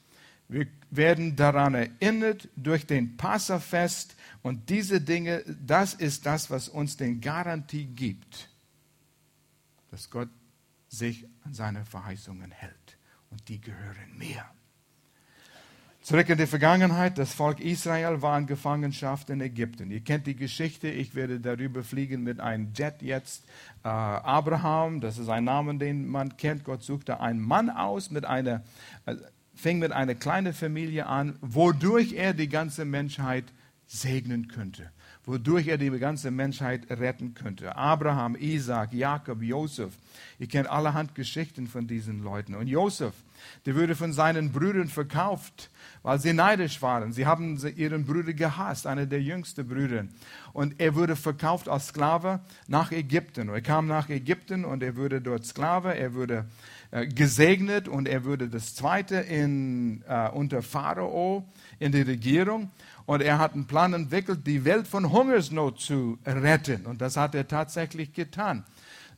wir 0.49 0.67
werden 0.91 1.37
daran 1.37 1.75
erinnert 1.75 2.49
durch 2.57 2.87
den 2.87 3.19
Passafest 3.19 4.17
und 4.41 4.71
diese 4.71 5.03
Dinge, 5.03 5.45
das 5.61 5.93
ist 5.93 6.25
das, 6.25 6.51
was 6.51 6.71
uns 6.71 6.97
den 6.97 7.21
Garantie 7.21 7.85
gibt, 7.85 8.49
dass 9.91 10.09
Gott 10.09 10.31
sich 10.89 11.27
an 11.45 11.53
seine 11.53 11.85
Verheißungen 11.85 12.51
hält. 12.51 12.97
Und 13.29 13.47
die 13.51 13.61
gehören 13.61 14.17
mir. 14.17 14.43
Zurück 16.09 16.31
in 16.31 16.39
die 16.39 16.47
Vergangenheit, 16.47 17.19
das 17.19 17.35
Volk 17.35 17.61
Israel 17.61 18.23
war 18.23 18.39
in 18.39 18.47
Gefangenschaft 18.47 19.29
in 19.29 19.43
Ägypten. 19.43 19.91
Ihr 19.91 20.01
kennt 20.01 20.27
die 20.27 20.37
Geschichte, 20.37 20.89
ich 20.89 21.15
werde 21.15 21.39
darüber 21.39 21.83
fliegen 21.85 22.23
mit 22.23 22.41
einem 22.41 22.73
Jet 22.75 23.03
jetzt. 23.03 23.45
Äh, 23.85 23.89
Abraham, 23.89 25.03
das 25.03 25.19
ist 25.19 25.29
ein 25.29 25.45
Name, 25.45 25.77
den 25.77 26.09
man 26.09 26.39
kennt. 26.39 26.65
Gott 26.65 26.83
suchte 26.83 27.21
einen 27.21 27.41
Mann 27.41 27.69
aus, 27.69 28.11
mit 28.11 28.25
einer, 28.25 28.63
äh, 29.05 29.17
fing 29.55 29.81
mit 29.81 29.93
einer 29.93 30.15
kleinen 30.15 30.55
Familie 30.55 31.05
an, 31.05 31.37
wodurch 31.43 32.15
er 32.15 32.33
die 32.33 32.49
ganze 32.49 32.87
Menschheit 32.87 33.45
segnen 33.87 34.49
könnte, 34.49 34.91
wodurch 35.29 35.69
er 35.69 35.77
die 35.77 35.91
ganze 35.91 36.31
Menschheit 36.31 36.91
retten 36.91 37.35
könnte. 37.35 37.77
Abraham, 37.77 38.35
Isaac, 38.35 38.95
Jakob, 38.95 39.43
Josef. 39.43 39.93
Ihr 40.39 40.49
kennt 40.49 40.69
allerhand 40.69 41.15
Geschichten 41.15 41.67
von 41.67 41.87
diesen 41.87 42.23
Leuten. 42.23 42.55
Und 42.55 42.67
Josef, 42.67 43.13
der 43.67 43.77
wurde 43.77 43.95
von 43.95 44.15
seinen 44.15 44.53
Brüdern 44.53 44.89
verkauft 44.89 45.71
weil 46.03 46.19
sie 46.19 46.33
neidisch 46.33 46.81
waren. 46.83 47.13
Sie 47.13 47.27
haben 47.27 47.59
ihren 47.77 48.05
Bruder 48.05 48.33
gehasst, 48.33 48.87
einer 48.87 49.07
der 49.07 49.21
jüngsten 49.21 49.67
Brüder. 49.67 50.05
Und 50.53 50.81
er 50.81 50.95
wurde 50.95 51.17
verkauft 51.17 51.69
als 51.69 51.89
Sklave 51.89 52.41
nach 52.67 52.93
Ägypten. 52.93 53.49
Er 53.49 53.61
kam 53.61 53.87
nach 53.87 54.09
Ägypten 54.09 54.65
und 54.65 54.83
er 54.83 54.97
wurde 54.97 55.21
dort 55.21 55.45
Sklave. 55.45 55.97
Er 55.97 56.15
wurde 56.15 56.47
äh, 56.91 57.07
gesegnet 57.07 57.89
und 57.89 58.09
er 58.09 58.25
wurde 58.25 58.49
das 58.49 58.75
Zweite 58.75 59.17
in, 59.17 60.03
äh, 60.09 60.31
unter 60.31 60.63
Pharao 60.63 61.45
in 61.79 61.93
der 61.93 62.07
Regierung. 62.07 62.71
Und 63.09 63.23
er 63.23 63.39
hat 63.39 63.55
einen 63.55 63.67
Plan 63.67 63.95
entwickelt, 63.95 64.47
die 64.47 64.67
Welt 64.67 64.87
von 64.87 65.11
Hungersnot 65.11 65.81
zu 65.81 66.19
retten. 66.27 66.85
Und 66.85 67.01
das 67.01 67.17
hat 67.17 67.35
er 67.35 67.49
tatsächlich 67.49 68.13
getan. 68.13 68.67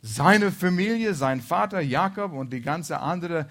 Seine 0.01 0.53
Familie, 0.53 1.13
sein 1.13 1.41
Vater 1.41 1.81
Jakob 1.81 2.33
und 2.33 2.53
die 2.53 2.61
ganze 2.61 3.01
andere 3.01 3.49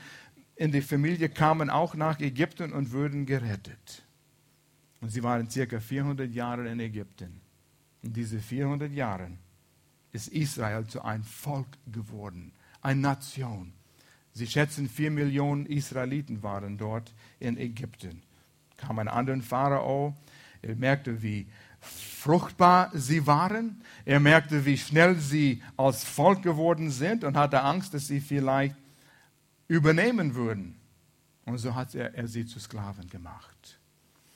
in 0.56 0.72
die 0.72 0.80
Familie 0.80 1.28
kamen 1.28 1.70
auch 1.70 1.94
nach 1.94 2.22
Ägypten 2.22 2.72
und 2.72 2.94
wurden 2.94 3.26
gerettet. 3.26 4.06
Und 5.02 5.10
sie 5.10 5.24
waren 5.24 5.50
circa 5.50 5.82
400 5.82 6.32
Jahre 6.32 6.70
in 6.70 6.80
Ägypten. 6.80 7.42
In 8.02 8.14
diesen 8.14 8.40
400 8.40 8.94
Jahren 8.94 9.40
ist 10.14 10.30
Israel 10.30 10.88
zu 10.88 11.02
einem 11.02 11.26
Volk 11.26 11.68
geworden, 11.86 12.54
eine 12.82 13.02
Nation. 13.02 13.74
Sie 14.32 14.48
schätzen, 14.48 14.88
vier 14.88 15.12
Millionen 15.12 15.66
Israeliten 15.66 16.44
waren 16.44 16.78
dort 16.78 17.14
in 17.42 17.58
Ägypten. 17.58 18.22
Kam 18.82 19.00
ein 19.00 19.08
anderer 19.08 19.42
Pharao, 19.42 20.16
er 20.62 20.76
merkte, 20.76 21.22
wie 21.22 21.48
fruchtbar 21.82 22.92
sie 22.94 23.26
waren. 23.26 23.82
Er 24.06 24.20
merkte, 24.20 24.66
wie 24.66 24.78
schnell 24.78 25.16
sie 25.16 25.62
als 25.78 26.04
Volk 26.04 26.44
geworden 26.44 26.92
sind 26.92 27.24
und 27.24 27.38
hatte 27.38 27.62
Angst, 27.62 27.94
dass 27.94 28.08
sie 28.08 28.20
vielleicht 28.20 28.76
übernehmen 29.68 30.36
würden. 30.36 30.76
Und 31.46 31.58
so 31.58 31.74
hat 31.76 31.96
er, 31.96 32.14
er 32.16 32.28
sie 32.28 32.46
zu 32.46 32.60
Sklaven 32.60 33.10
gemacht. 33.10 33.80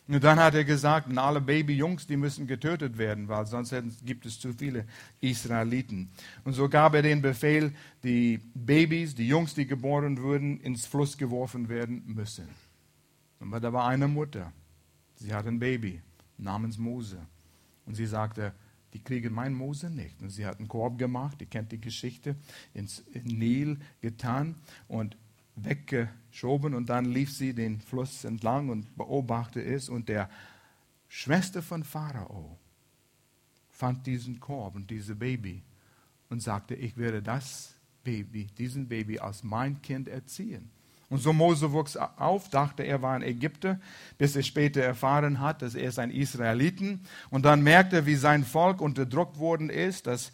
Und 0.08 0.24
dann 0.24 0.38
hat 0.40 0.54
er 0.54 0.66
gesagt, 0.66 1.18
alle 1.18 1.40
Babyjungs, 1.40 2.08
die 2.08 2.18
müssen 2.18 2.46
getötet 2.46 2.98
werden, 2.98 3.30
weil 3.30 3.46
sonst 3.46 3.74
gibt 4.04 4.26
es 4.26 4.38
zu 4.38 4.52
viele 4.52 4.86
Israeliten. 5.22 6.10
Und 6.44 6.54
so 6.54 6.68
gab 6.68 6.94
er 6.94 7.02
den 7.02 7.22
Befehl, 7.22 7.72
die 8.04 8.40
Babys, 8.54 9.16
die 9.16 9.28
Jungs, 9.28 9.54
die 9.54 9.66
geboren 9.66 10.22
wurden, 10.22 10.60
ins 10.60 10.86
Fluss 10.86 11.18
geworfen 11.18 11.70
werden 11.70 12.04
müssen. 12.06 12.50
Aber 13.44 13.60
da 13.60 13.74
war 13.74 13.88
eine 13.88 14.08
Mutter, 14.08 14.54
sie 15.16 15.34
hat 15.34 15.46
ein 15.48 15.60
Baby 15.60 16.02
namens 16.38 16.78
Mose. 16.78 17.28
Und 17.86 17.96
sie 17.96 18.06
sagte, 18.06 18.54
die 18.94 19.04
kriegen 19.04 19.34
mein 19.34 19.54
Mose 19.54 19.90
nicht. 19.90 20.22
Und 20.22 20.30
sie 20.30 20.46
hat 20.46 20.60
einen 20.60 20.70
Korb 20.70 20.98
gemacht, 20.98 21.42
ihr 21.42 21.48
kennt 21.48 21.72
die 21.74 21.82
Geschichte, 21.82 22.38
ins 22.74 23.04
Nil 23.24 23.78
getan 24.02 24.56
und 24.88 25.18
weggeschoben 25.56 26.74
und 26.74 26.88
dann 26.90 27.06
lief 27.06 27.32
sie 27.32 27.54
den 27.54 27.82
Fluss 27.82 28.24
entlang 28.24 28.70
und 28.70 28.96
beobachtete 28.96 29.64
es 29.64 29.90
und 29.90 30.10
der 30.10 30.30
Schwester 31.10 31.62
von 31.62 31.84
Pharao 31.84 32.58
fand 33.70 34.08
diesen 34.08 34.40
Korb 34.40 34.76
und 34.76 34.90
dieses 34.90 35.20
Baby 35.20 35.62
und 36.30 36.42
sagte, 36.42 36.76
ich 36.76 36.98
werde 36.98 37.22
das 37.22 37.76
Baby, 38.04 38.48
diesen 38.58 38.88
Baby 38.88 39.20
als 39.20 39.44
mein 39.44 39.82
Kind 39.82 40.08
erziehen. 40.08 40.72
Und 41.13 41.19
so 41.19 41.32
Mose 41.32 41.71
wuchs 41.71 41.95
auf, 41.95 42.49
dachte, 42.49 42.82
er 42.82 43.04
war 43.04 43.13
ein 43.13 43.21
Ägypter, 43.21 43.80
bis 44.17 44.36
er 44.36 44.41
später 44.41 44.82
erfahren 44.82 45.39
hat, 45.39 45.62
dass 45.62 45.76
er 45.76 45.89
ist 45.89 45.99
ein 45.99 46.10
Israeliten. 46.10 47.06
Und 47.30 47.45
dann 47.45 47.62
merkte, 47.62 48.08
wie 48.08 48.15
sein 48.15 48.43
Volk 48.43 48.82
unterdrückt 48.82 49.38
worden 49.38 49.69
ist. 49.69 50.08
Das 50.08 50.32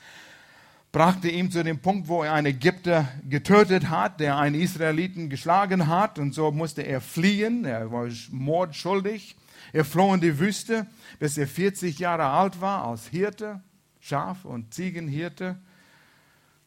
brachte 0.94 1.28
ihn 1.28 1.52
zu 1.52 1.66
dem 1.66 1.80
Punkt, 1.80 2.08
wo 2.08 2.24
er 2.24 2.32
einen 2.32 2.48
Ägypter 2.48 3.10
getötet 3.28 3.90
hat, 3.90 4.22
der 4.22 4.38
einen 4.38 4.56
Israeliten 4.56 5.30
geschlagen 5.30 5.88
hat. 5.88 6.18
Und 6.18 6.34
so 6.34 6.50
musste 6.50 6.84
er 6.84 7.02
fliehen. 7.02 7.66
Er 7.66 7.92
war 7.92 8.08
mordschuldig. 8.32 9.36
Er 9.74 9.84
floh 9.84 10.14
in 10.14 10.22
die 10.22 10.40
Wüste, 10.40 10.88
bis 11.20 11.38
er 11.38 11.48
40 11.48 12.00
Jahre 12.00 12.28
alt 12.28 12.62
war, 12.62 12.86
als 12.86 13.06
Hirte, 13.08 13.62
Schaf- 14.00 14.46
und 14.46 14.74
Ziegenhirte. 14.74 15.58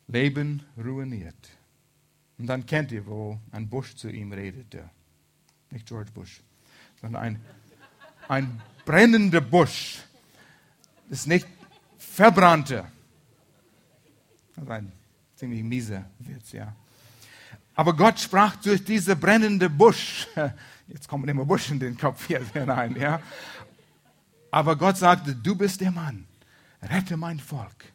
Leben 0.07 0.65
ruiniert. 0.77 1.62
Und 2.39 2.47
dann 2.47 2.67
kennt 2.67 2.93
ihr, 2.93 3.07
wo 3.07 3.39
ein 3.51 3.69
Bush 3.69 3.95
zu 3.95 4.09
ihm 4.09 4.33
redete. 4.33 4.89
Nicht 5.71 5.87
George 5.87 6.11
Bush, 6.13 6.41
sondern 7.01 7.23
ein, 7.23 7.41
ein 8.29 8.63
brennender 8.85 9.41
Busch. 9.41 10.01
Das 11.09 11.21
ist 11.21 11.27
nicht 11.27 11.47
verbrannte. 11.99 12.85
Das 14.55 14.65
ist 14.65 14.71
ein 14.71 14.93
ziemlich 15.37 15.63
mieser 15.63 16.05
Witz, 16.19 16.53
ja. 16.53 16.75
Aber 17.75 17.97
Gott 17.97 18.21
sprach 18.21 18.57
durch 18.57 18.85
diese 18.85 19.17
brennende 19.17 19.71
Busch. 19.71 20.29
Jetzt 20.89 21.09
kommen 21.09 21.29
immer 21.29 21.45
Busch 21.45 21.71
in 21.71 21.81
den 21.81 21.97
Kopf 21.97 22.27
hier 22.27 22.45
hinein, 22.53 22.97
ja. 22.97 23.23
Aber 24.51 24.77
Gott 24.77 24.99
sagte, 24.99 25.35
du 25.35 25.55
bist 25.55 25.81
der 25.81 25.91
Mann. 25.91 26.27
Rette 26.83 27.17
mein 27.17 27.41
Volk. 27.41 27.93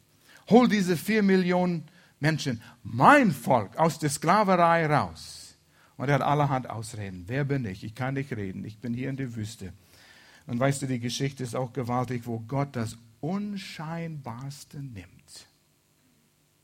Hol 0.50 0.68
diese 0.68 0.98
vier 0.98 1.22
Millionen 1.22 1.88
Menschen, 2.20 2.62
mein 2.84 3.32
Volk, 3.32 3.78
aus 3.78 4.00
der 4.00 4.10
Sklaverei 4.10 4.88
raus. 4.88 5.56
Und 5.98 6.10
er 6.10 6.16
hat 6.16 6.22
allerhand 6.22 6.70
Ausreden. 6.70 7.24
Wer 7.28 7.44
bin 7.44 7.66
ich? 7.66 7.84
Ich 7.84 7.96
kann 7.96 8.14
nicht 8.14 8.32
reden. 8.32 8.66
Ich 8.66 8.80
bin 8.80 8.94
hier 8.94 9.10
in 9.10 9.18
der 9.18 9.36
Wüste. 9.36 9.74
Und 10.46 10.60
weißt 10.60 10.82
du, 10.82 10.88
die 10.88 11.00
Geschichte 11.00 11.44
ist 11.44 11.56
auch 11.56 11.74
gewaltig, 11.74 12.26
wo 12.26 12.40
Gott 12.40 12.76
das 12.76 12.98
Unscheinbarste 13.20 14.78
nimmt 14.78 15.48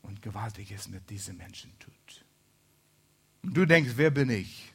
und 0.02 0.22
Gewaltiges 0.22 0.88
mit 0.88 1.08
diesen 1.10 1.36
Menschen 1.36 1.72
tut. 1.78 2.24
Und 3.42 3.54
du 3.54 3.66
denkst, 3.66 3.92
wer 3.96 4.10
bin 4.10 4.30
ich? 4.30 4.72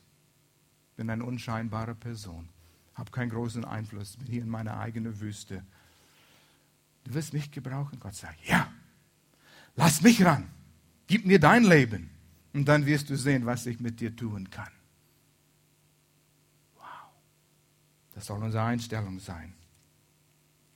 Ich 0.92 0.96
bin 0.98 1.10
eine 1.10 1.24
unscheinbare 1.24 1.96
Person, 1.96 2.50
habe 2.94 3.10
keinen 3.12 3.30
großen 3.30 3.64
Einfluss, 3.64 4.18
bin 4.18 4.28
hier 4.28 4.42
in 4.42 4.50
meiner 4.50 4.78
eigenen 4.78 5.20
Wüste. 5.22 5.64
Du 7.06 7.14
wirst 7.14 7.34
mich 7.34 7.50
gebrauchen? 7.50 8.00
Gott 8.00 8.14
sagt, 8.14 8.46
ja, 8.46 8.72
lass 9.76 10.02
mich 10.02 10.24
ran. 10.24 10.48
Gib 11.10 11.26
mir 11.26 11.40
dein 11.40 11.64
Leben 11.64 12.12
und 12.54 12.68
dann 12.68 12.86
wirst 12.86 13.10
du 13.10 13.18
sehen, 13.18 13.48
was 13.48 13.66
ich 13.66 13.80
mit 13.80 14.00
dir 14.00 14.16
tun 14.16 14.52
kann. 14.52 14.70
Wow. 16.76 16.84
Das 18.14 18.28
soll 18.28 18.44
unsere 18.44 18.64
Einstellung 18.64 19.20
sein. 19.20 19.56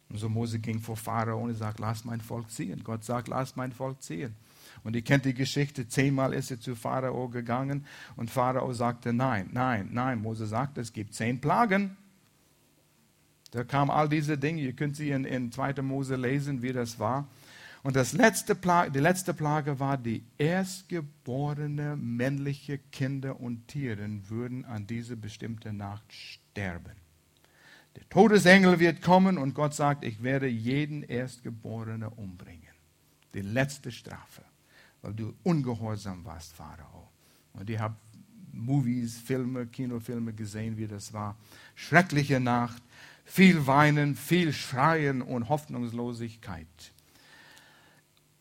Und 0.10 0.18
so 0.18 0.30
Mose 0.30 0.58
ging 0.58 0.80
vor 0.80 0.98
Pharao 0.98 1.40
und 1.40 1.54
sagt, 1.54 1.80
lass 1.80 2.04
mein 2.04 2.20
Volk 2.20 2.50
ziehen. 2.50 2.84
Gott 2.84 3.04
sagt, 3.04 3.28
lass 3.28 3.56
mein 3.56 3.72
Volk 3.72 4.02
ziehen. 4.02 4.34
Und 4.84 4.96
ihr 4.96 5.04
kennt 5.04 5.26
die 5.26 5.36
Geschichte, 5.36 5.88
zehnmal 5.88 6.34
ist 6.34 6.50
er 6.50 6.60
zu 6.60 6.76
Pharao 6.76 7.30
gegangen 7.30 7.86
und 8.16 8.32
Pharao 8.32 8.74
sagte, 8.74 9.14
nein, 9.14 9.52
nein, 9.54 9.90
nein. 9.92 10.20
Mose 10.20 10.48
sagte, 10.48 10.82
es 10.82 10.94
gibt 10.94 11.14
zehn 11.14 11.40
Plagen. 11.40 11.96
Da 13.52 13.64
kamen 13.64 13.92
all 13.92 14.10
diese 14.10 14.36
Dinge, 14.36 14.62
ihr 14.64 14.74
könnt 14.74 14.96
sie 14.96 15.12
in, 15.12 15.26
in 15.26 15.52
2. 15.52 15.84
Mose 15.84 16.16
lesen, 16.16 16.64
wie 16.64 16.74
das 16.74 16.98
war. 16.98 17.28
Und 17.84 17.98
das 17.98 18.14
letzte 18.14 18.56
Plage, 18.56 18.92
die 18.92 19.00
letzte 19.00 19.34
Plage 19.34 19.78
war, 19.78 19.98
die 19.98 20.24
erstgeborene 20.38 21.98
männliche 21.98 22.78
Kinder 22.78 23.40
und 23.42 23.68
Tiere 23.68 24.08
würden 24.30 24.64
an 24.64 24.88
diese 24.88 25.18
bestimmte 25.18 25.74
Nacht 25.74 26.12
sterben. 26.14 26.96
Der 27.98 28.08
Todesengel 28.10 28.80
wird 28.80 29.02
kommen 29.02 29.38
und 29.38 29.54
Gott 29.54 29.76
sagt, 29.76 30.06
ich 30.06 30.24
werde 30.24 30.48
jeden 30.48 31.04
Erstgeborenen 31.04 32.08
umbringen. 32.08 32.62
Die 33.34 33.42
letzte 33.42 33.92
Strafe, 33.92 34.44
weil 35.02 35.14
du 35.14 35.34
ungehorsam 35.44 36.24
warst, 36.24 36.54
Pharao. 36.56 37.10
Und 37.52 37.70
ihr 37.70 37.80
habt 37.80 38.00
Movies, 38.54 39.18
Filme, 39.18 39.68
Kinofilme 39.68 40.32
gesehen, 40.32 40.78
wie 40.78 40.88
das 40.88 41.12
war. 41.12 41.36
Schreckliche 41.76 42.40
Nacht, 42.40 42.82
viel 43.26 43.68
Weinen, 43.68 44.16
viel 44.16 44.54
Schreien 44.54 45.22
und 45.22 45.50
Hoffnungslosigkeit. 45.50 46.94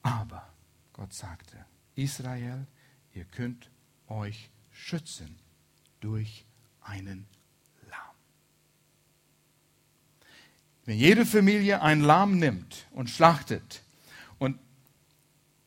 Aber 0.03 0.49
Gott 0.93 1.12
sagte, 1.12 1.57
Israel, 1.95 2.67
ihr 3.15 3.25
könnt 3.25 3.71
euch 4.09 4.51
schützen 4.71 5.38
durch 6.01 6.45
einen 6.83 7.27
Lamm. 7.88 8.17
Wenn 10.85 10.99
jede 10.99 11.25
Familie 11.25 11.83
ein 11.83 12.01
Lamm 12.01 12.38
nimmt 12.38 12.87
und 12.91 13.09
schlachtet 13.09 13.83
und 14.38 14.59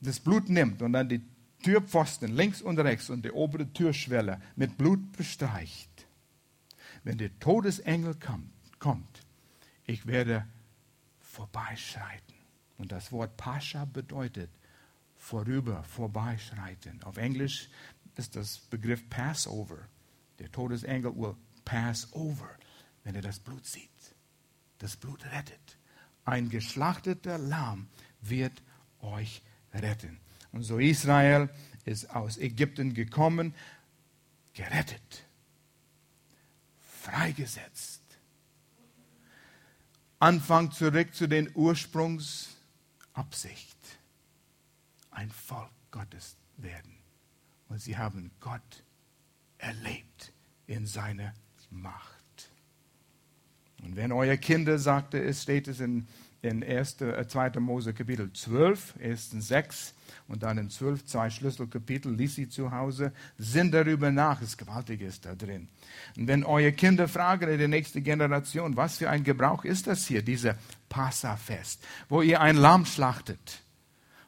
das 0.02 0.20
Blut 0.20 0.50
nimmt 0.50 0.82
und 0.82 0.94
dann 0.94 1.10
die 1.10 1.22
Türpfosten 1.64 2.36
links 2.36 2.62
und 2.62 2.78
rechts 2.80 3.10
und 3.10 3.24
die 3.26 3.32
obere 3.32 3.72
Türschwelle 3.72 4.42
mit 4.56 4.78
Blut 4.78 5.14
bestreicht, 5.14 6.06
wenn 7.04 7.18
der 7.18 7.40
Todesengel 7.40 8.16
kommt 8.80 9.26
ich 9.88 10.06
werde 10.06 10.46
vorbeischreiten 11.20 12.35
und 12.78 12.92
das 12.92 13.12
Wort 13.12 13.38
Pascha 13.38 13.86
bedeutet 13.86 14.50
vorüber, 15.18 15.84
vorbeischreiten. 15.84 17.02
Auf 17.04 17.18
Englisch 17.18 17.70
ist 18.16 18.36
das 18.36 18.58
Begriff 18.58 19.10
Passover. 19.10 19.78
Der 20.40 20.52
Todesengel 20.52 21.16
will 21.16 21.36
pass 21.64 22.12
over, 22.14 22.50
wenn 23.04 23.16
er 23.16 23.22
das 23.22 23.40
Blut 23.40 23.66
sieht. 23.66 23.90
Das 24.80 24.96
Blut 24.96 25.26
rettet. 25.26 25.78
Ein 26.26 26.50
geschlachteter 26.50 27.38
Lamm 27.38 27.88
wird 28.22 28.62
euch 29.00 29.42
retten. 29.74 30.20
Und 30.52 30.64
so 30.64 30.80
Israel 30.80 31.50
ist 31.86 32.10
aus 32.10 32.38
Ägypten 32.38 32.94
gekommen, 32.94 33.54
gerettet, 34.54 35.26
freigesetzt. 37.02 38.02
Anfang 40.20 40.72
zurück 40.72 41.14
zu 41.14 41.28
den 41.28 41.52
Ursprungs 41.54 42.55
Absicht, 43.16 43.78
ein 45.12 45.32
Volk 45.32 45.72
Gottes 45.92 46.36
werden. 46.58 46.98
Und 47.70 47.82
sie 47.82 47.98
haben 47.98 48.32
Gott 48.40 48.84
erlebt 49.58 50.34
in 50.68 50.86
seiner 50.86 51.34
Macht. 51.70 52.52
Und 53.84 53.96
wenn 53.96 54.12
eure 54.12 54.38
Kinder, 54.38 54.78
sagte 54.78 55.22
es, 55.24 55.44
steht 55.44 55.68
es 55.68 55.80
in, 55.80 56.08
in 56.46 56.64
1, 56.64 56.98
2. 56.98 57.48
Äh, 57.48 57.60
Mose 57.60 57.94
Kapitel 57.94 58.32
12, 58.32 58.96
1. 59.02 59.32
6 59.32 59.94
und 60.28 60.44
dann 60.44 60.58
in 60.58 60.70
12, 60.70 61.06
zwei 61.06 61.30
Schlüsselkapitel, 61.30 62.12
lies 62.14 62.36
sie 62.36 62.50
zu 62.50 62.72
Hause, 62.72 63.12
sind 63.38 63.74
darüber 63.74 64.12
nach, 64.12 64.42
es 64.42 64.58
Gewaltiges 64.58 65.22
da 65.22 65.36
drin. 65.36 65.68
Und 66.18 66.28
wenn 66.28 66.44
eure 66.44 66.72
Kinder 66.72 67.08
fragen 67.08 67.50
in 67.50 67.60
der 67.60 67.68
nächsten 67.68 68.04
Generation, 68.04 68.76
was 68.76 68.98
für 68.98 69.10
ein 69.10 69.24
Gebrauch 69.24 69.66
ist 69.66 69.88
das 69.88 70.08
hier, 70.08 70.22
dieser 70.22 70.58
Passafest, 70.90 71.84
wo 72.10 72.22
ihr 72.22 72.42
ein 72.42 72.56
Lamm 72.56 72.86
schlachtet. 72.86 73.62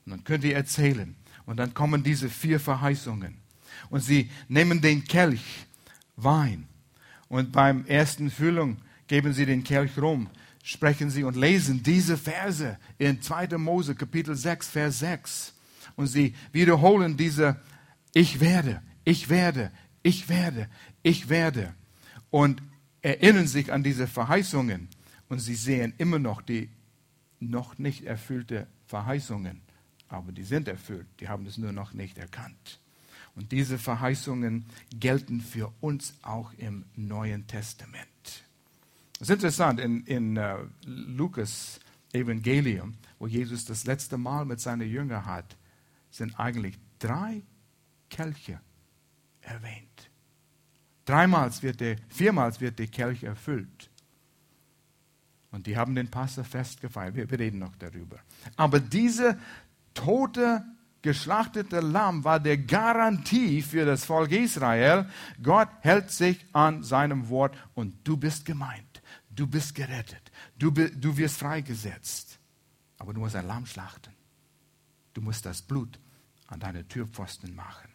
Und 0.06 0.12
dann 0.12 0.24
könnt 0.24 0.44
ihr 0.44 0.56
erzählen. 0.56 1.16
Und 1.46 1.58
dann 1.58 1.74
kommen 1.74 2.04
diese 2.04 2.30
vier 2.30 2.60
Verheißungen. 2.60 3.38
Und 3.90 4.02
sie 4.02 4.30
nehmen 4.48 4.82
den 4.82 5.04
Kelch 5.04 5.66
Wein. 6.16 6.68
Und 7.30 7.52
beim 7.52 7.86
ersten 7.86 8.32
Füllung 8.32 8.78
geben 9.08 9.34
sie 9.34 9.46
den 9.46 9.64
Kelch 9.64 9.98
rum, 9.98 10.30
sprechen 10.68 11.10
sie 11.10 11.24
und 11.24 11.38
lesen 11.38 11.82
diese 11.82 12.18
Verse 12.18 12.78
in 12.98 13.22
2. 13.22 13.58
Mose 13.58 13.96
Kapitel 13.96 14.36
6, 14.36 14.68
Vers 14.68 15.00
6. 15.00 15.54
Und 15.96 16.08
sie 16.08 16.36
wiederholen 16.52 17.16
diese 17.16 17.62
Ich 18.14 18.42
werde, 18.42 18.82
ich 19.06 19.30
werde, 19.30 19.72
ich 20.04 20.28
werde, 20.28 20.68
ich 21.04 21.30
werde. 21.30 21.74
Und 22.32 22.62
erinnern 23.02 23.48
sich 23.48 23.72
an 23.72 23.82
diese 23.82 24.08
Verheißungen. 24.08 24.90
Und 25.30 25.40
sie 25.40 25.56
sehen 25.56 25.94
immer 25.98 26.20
noch 26.20 26.42
die 26.42 26.70
noch 27.40 27.78
nicht 27.78 28.04
erfüllte 28.04 28.68
Verheißungen. 28.88 29.62
Aber 30.10 30.34
die 30.34 30.44
sind 30.44 30.68
erfüllt. 30.68 31.08
Die 31.22 31.30
haben 31.30 31.46
es 31.46 31.58
nur 31.58 31.72
noch 31.72 31.94
nicht 31.94 32.18
erkannt. 32.18 32.82
Und 33.36 33.54
diese 33.54 33.78
Verheißungen 33.78 34.66
gelten 35.00 35.40
für 35.40 35.72
uns 35.80 36.16
auch 36.24 36.52
im 36.58 36.84
Neuen 36.98 37.48
Testament. 37.48 38.17
Es 39.20 39.22
ist 39.22 39.30
interessant, 39.32 39.80
in, 39.80 40.04
in 40.06 40.38
uh, 40.38 40.68
Lukas 40.86 41.80
Evangelium, 42.14 42.96
wo 43.18 43.28
Jesus 43.28 43.66
das 43.66 43.86
letzte 43.86 44.18
Mal 44.18 44.46
mit 44.46 44.60
seinen 44.60 44.88
Jüngern 44.88 45.26
hat, 45.26 45.58
sind 46.12 46.40
eigentlich 46.40 46.78
drei 47.00 47.42
Kelche 48.10 48.60
erwähnt. 49.42 50.10
Dreimal 51.06 51.52
wird 51.62 51.80
der, 51.80 51.98
viermal 52.10 52.60
wird 52.60 52.80
der 52.80 52.88
Kelch 52.88 53.24
erfüllt. 53.24 53.90
Und 55.52 55.66
die 55.66 55.78
haben 55.78 55.96
den 55.96 56.10
Passafest 56.10 56.82
gefeiert. 56.82 57.16
Wir, 57.16 57.30
wir 57.32 57.40
reden 57.40 57.60
noch 57.60 57.76
darüber. 57.78 58.20
Aber 58.56 58.80
diese 58.80 59.40
tote 59.94 60.64
geschlachtete 61.02 61.80
Lamm 61.80 62.24
war 62.24 62.40
der 62.40 62.58
Garantie 62.58 63.62
für 63.62 63.86
das 63.86 64.06
Volk 64.06 64.32
Israel. 64.32 65.10
Gott 65.42 65.70
hält 65.80 66.12
sich 66.12 66.46
an 66.52 66.84
seinem 66.84 67.30
Wort 67.30 67.56
und 67.74 67.96
du 68.04 68.18
bist 68.18 68.46
gemeint. 68.46 68.87
Du 69.38 69.46
bist 69.46 69.76
gerettet. 69.76 70.32
Du, 70.58 70.72
du 70.72 71.16
wirst 71.16 71.38
freigesetzt. 71.38 72.40
Aber 72.98 73.14
du 73.14 73.20
musst 73.20 73.36
ein 73.36 73.46
Lamm 73.46 73.68
schlachten. 73.68 74.12
Du 75.14 75.22
musst 75.22 75.46
das 75.46 75.62
Blut 75.62 76.00
an 76.48 76.60
deine 76.60 76.88
Türpfosten 76.88 77.54
machen. 77.56 77.88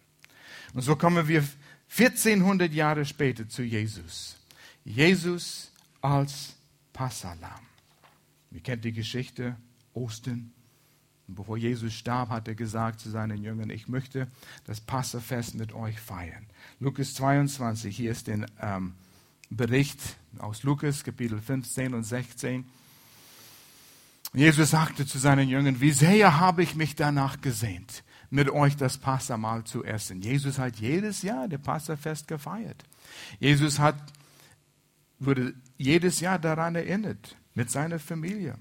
Und 0.73 0.83
so 0.83 0.95
kommen 0.95 1.27
wir 1.27 1.45
1400 1.91 2.73
Jahre 2.73 3.05
später 3.05 3.49
zu 3.49 3.65
Jesus. 3.65 4.37
Jesus 4.85 5.73
als 6.01 6.55
Passalam. 6.93 7.67
Ihr 8.53 8.61
kennt 8.61 8.85
die 8.85 8.93
Geschichte, 8.93 9.57
Ostern. 9.95 10.53
Und 11.27 11.35
bevor 11.35 11.57
Jesus 11.57 11.93
starb, 11.93 12.29
hat 12.29 12.47
er 12.47 12.55
gesagt 12.55 13.01
zu 13.01 13.11
seinen 13.11 13.43
Jüngern, 13.43 13.71
ich 13.71 13.89
möchte 13.89 14.29
das 14.65 14.81
Passafest 14.81 15.57
mit 15.57 15.73
euch 15.73 15.99
feiern. 15.99 16.47
Lukas 16.79 17.15
22, 17.15 17.97
hier 17.97 18.13
ist 18.13 18.29
der 18.29 18.47
ähm, 18.61 18.95
Bericht 19.57 20.01
aus 20.39 20.63
Lukas, 20.63 21.05
Kapitel 21.05 21.41
15 21.41 21.95
und 21.95 22.05
16. 22.05 22.65
Jesus 24.35 24.71
sagte 24.71 25.07
zu 25.07 25.19
seinen 25.19 25.49
Jüngern, 25.49 25.81
wie 25.81 25.93
sehr 25.93 26.41
habe 26.41 26.63
ich 26.63 26.75
mich 26.75 26.95
danach 26.95 27.41
gesehnt, 27.41 28.03
mit 28.31 28.49
euch 28.49 28.77
das 28.77 28.97
Passamal 28.97 29.65
zu 29.65 29.85
essen. 29.85 30.23
Jesus 30.23 30.59
hat 30.59 30.77
jedes 30.77 31.23
Jahr 31.23 31.49
das 31.49 31.61
Passafest 31.61 32.29
gefeiert. 32.29 32.83
Jesus 33.41 33.79
hat, 33.79 33.97
wurde 35.19 35.55
jedes 35.77 36.21
Jahr 36.21 36.39
daran 36.39 36.75
erinnert, 36.75 37.37
mit 37.55 37.71
seiner 37.71 37.99
Familie 37.99 38.57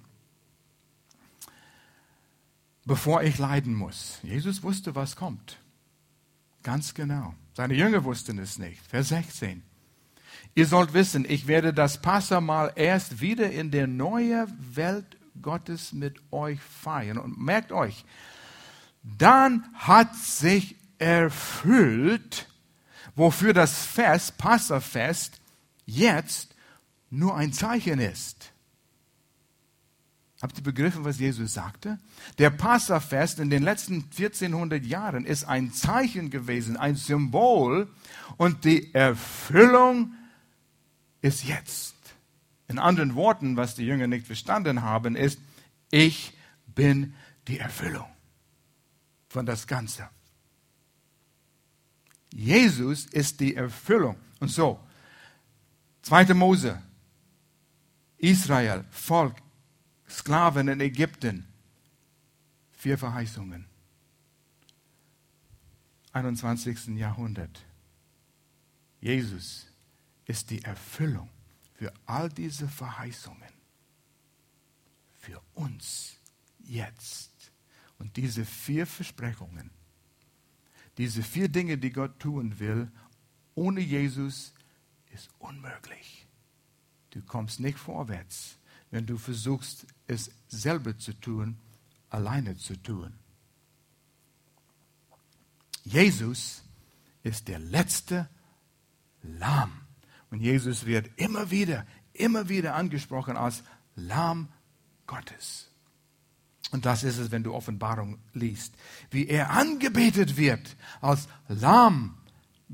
bevor 2.85 3.23
ich 3.23 3.37
leiden 3.37 3.73
muss. 3.73 4.19
Jesus 4.23 4.63
wusste, 4.63 4.95
was 4.95 5.15
kommt. 5.15 5.57
Ganz 6.63 6.93
genau. 6.93 7.33
Seine 7.53 7.73
Jünger 7.73 8.03
wussten 8.03 8.37
es 8.39 8.57
nicht. 8.57 8.81
Vers 8.85 9.09
16. 9.09 9.63
Ihr 10.53 10.67
sollt 10.67 10.93
wissen, 10.93 11.25
ich 11.27 11.47
werde 11.47 11.73
das 11.73 12.01
Passamal 12.01 12.73
erst 12.75 13.21
wieder 13.21 13.49
in 13.51 13.71
der 13.71 13.87
neuen 13.87 14.47
Welt 14.75 15.17
Gottes 15.41 15.93
mit 15.93 16.19
euch 16.31 16.59
feiern. 16.59 17.17
Und 17.17 17.39
merkt 17.39 17.71
euch, 17.71 18.05
dann 19.03 19.65
hat 19.73 20.15
sich 20.15 20.75
erfüllt, 20.97 22.47
wofür 23.15 23.53
das 23.53 23.85
Fest, 23.85 24.37
Passafest, 24.37 25.39
jetzt 25.85 26.55
nur 27.09 27.35
ein 27.35 27.53
Zeichen 27.53 27.99
ist. 27.99 28.51
Habt 30.41 30.57
ihr 30.57 30.63
begriffen, 30.63 31.05
was 31.05 31.19
Jesus 31.19 31.53
sagte? 31.53 31.99
Der 32.39 32.49
Passafest 32.49 33.39
in 33.39 33.51
den 33.51 33.61
letzten 33.61 34.05
1400 34.05 34.83
Jahren 34.83 35.25
ist 35.25 35.43
ein 35.43 35.71
Zeichen 35.71 36.31
gewesen, 36.31 36.77
ein 36.77 36.95
Symbol 36.95 37.87
und 38.37 38.65
die 38.65 38.93
Erfüllung 38.93 40.13
ist 41.21 41.43
jetzt. 41.43 41.95
In 42.67 42.79
anderen 42.79 43.15
Worten, 43.15 43.57
was 43.57 43.75
die 43.75 43.85
Jünger 43.85 44.07
nicht 44.07 44.25
verstanden 44.25 44.81
haben, 44.81 45.15
ist, 45.15 45.39
ich 45.89 46.33
bin 46.67 47.13
die 47.47 47.59
Erfüllung 47.59 48.07
von 49.27 49.45
das 49.45 49.67
Ganze. 49.67 50.09
Jesus 52.33 53.05
ist 53.05 53.39
die 53.39 53.55
Erfüllung. 53.55 54.15
Und 54.39 54.49
so, 54.49 54.79
2. 56.03 56.33
Mose, 56.33 56.81
Israel, 58.17 58.85
Volk, 58.89 59.35
Sklaven 60.09 60.67
in 60.67 60.79
Ägypten. 60.79 61.47
Vier 62.71 62.97
Verheißungen. 62.97 63.65
21. 66.13 66.87
Jahrhundert. 66.97 67.63
Jesus 68.99 69.70
ist 70.25 70.49
die 70.49 70.63
Erfüllung 70.63 71.29
für 71.73 71.93
all 72.05 72.29
diese 72.29 72.67
Verheißungen. 72.67 73.49
Für 75.17 75.41
uns 75.53 76.17
jetzt. 76.59 77.31
Und 77.97 78.17
diese 78.17 78.45
vier 78.45 78.87
Versprechungen, 78.87 79.69
diese 80.97 81.21
vier 81.21 81.49
Dinge, 81.49 81.77
die 81.77 81.91
Gott 81.91 82.19
tun 82.19 82.59
will, 82.59 82.91
ohne 83.53 83.81
Jesus 83.81 84.53
ist 85.13 85.29
unmöglich. 85.39 86.27
Du 87.11 87.21
kommst 87.21 87.59
nicht 87.59 87.77
vorwärts 87.77 88.57
wenn 88.91 89.05
du 89.05 89.17
versuchst, 89.17 89.87
es 90.05 90.29
selber 90.49 90.97
zu 90.97 91.13
tun, 91.13 91.57
alleine 92.09 92.57
zu 92.57 92.75
tun. 92.75 93.13
Jesus 95.83 96.63
ist 97.23 97.47
der 97.47 97.59
letzte 97.59 98.29
Lamm. 99.23 99.71
Und 100.31 100.39
Jesus 100.39 100.85
wird 100.85 101.09
immer 101.17 101.51
wieder, 101.51 101.85
immer 102.13 102.49
wieder 102.49 102.73
angesprochen 102.75 103.37
als 103.37 103.63
Lamm 103.95 104.47
Gottes. 105.05 105.69
Und 106.71 106.85
das 106.85 107.03
ist 107.03 107.17
es, 107.17 107.31
wenn 107.31 107.43
du 107.43 107.53
Offenbarung 107.53 108.17
liest, 108.33 108.73
wie 109.11 109.27
er 109.27 109.51
angebetet 109.51 110.37
wird 110.37 110.77
als 111.01 111.27
Lamm 111.49 112.17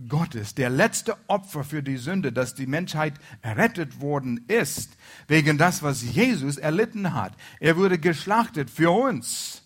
Gottes, 0.08 0.54
der 0.54 0.70
letzte 0.70 1.18
Opfer 1.28 1.64
für 1.64 1.82
die 1.82 1.98
Sünde, 1.98 2.32
dass 2.32 2.54
die 2.54 2.68
Menschheit 2.68 3.16
errettet 3.42 4.00
worden 4.00 4.46
ist, 4.48 4.96
wegen 5.28 5.58
das, 5.58 5.82
was 5.82 6.04
Jesus 6.04 6.58
erlitten 6.58 7.16
hat. 7.16 7.34
Er 7.60 7.78
wurde 7.78 7.98
geschlachtet 7.98 8.70
für 8.70 8.92
uns. 8.92 9.64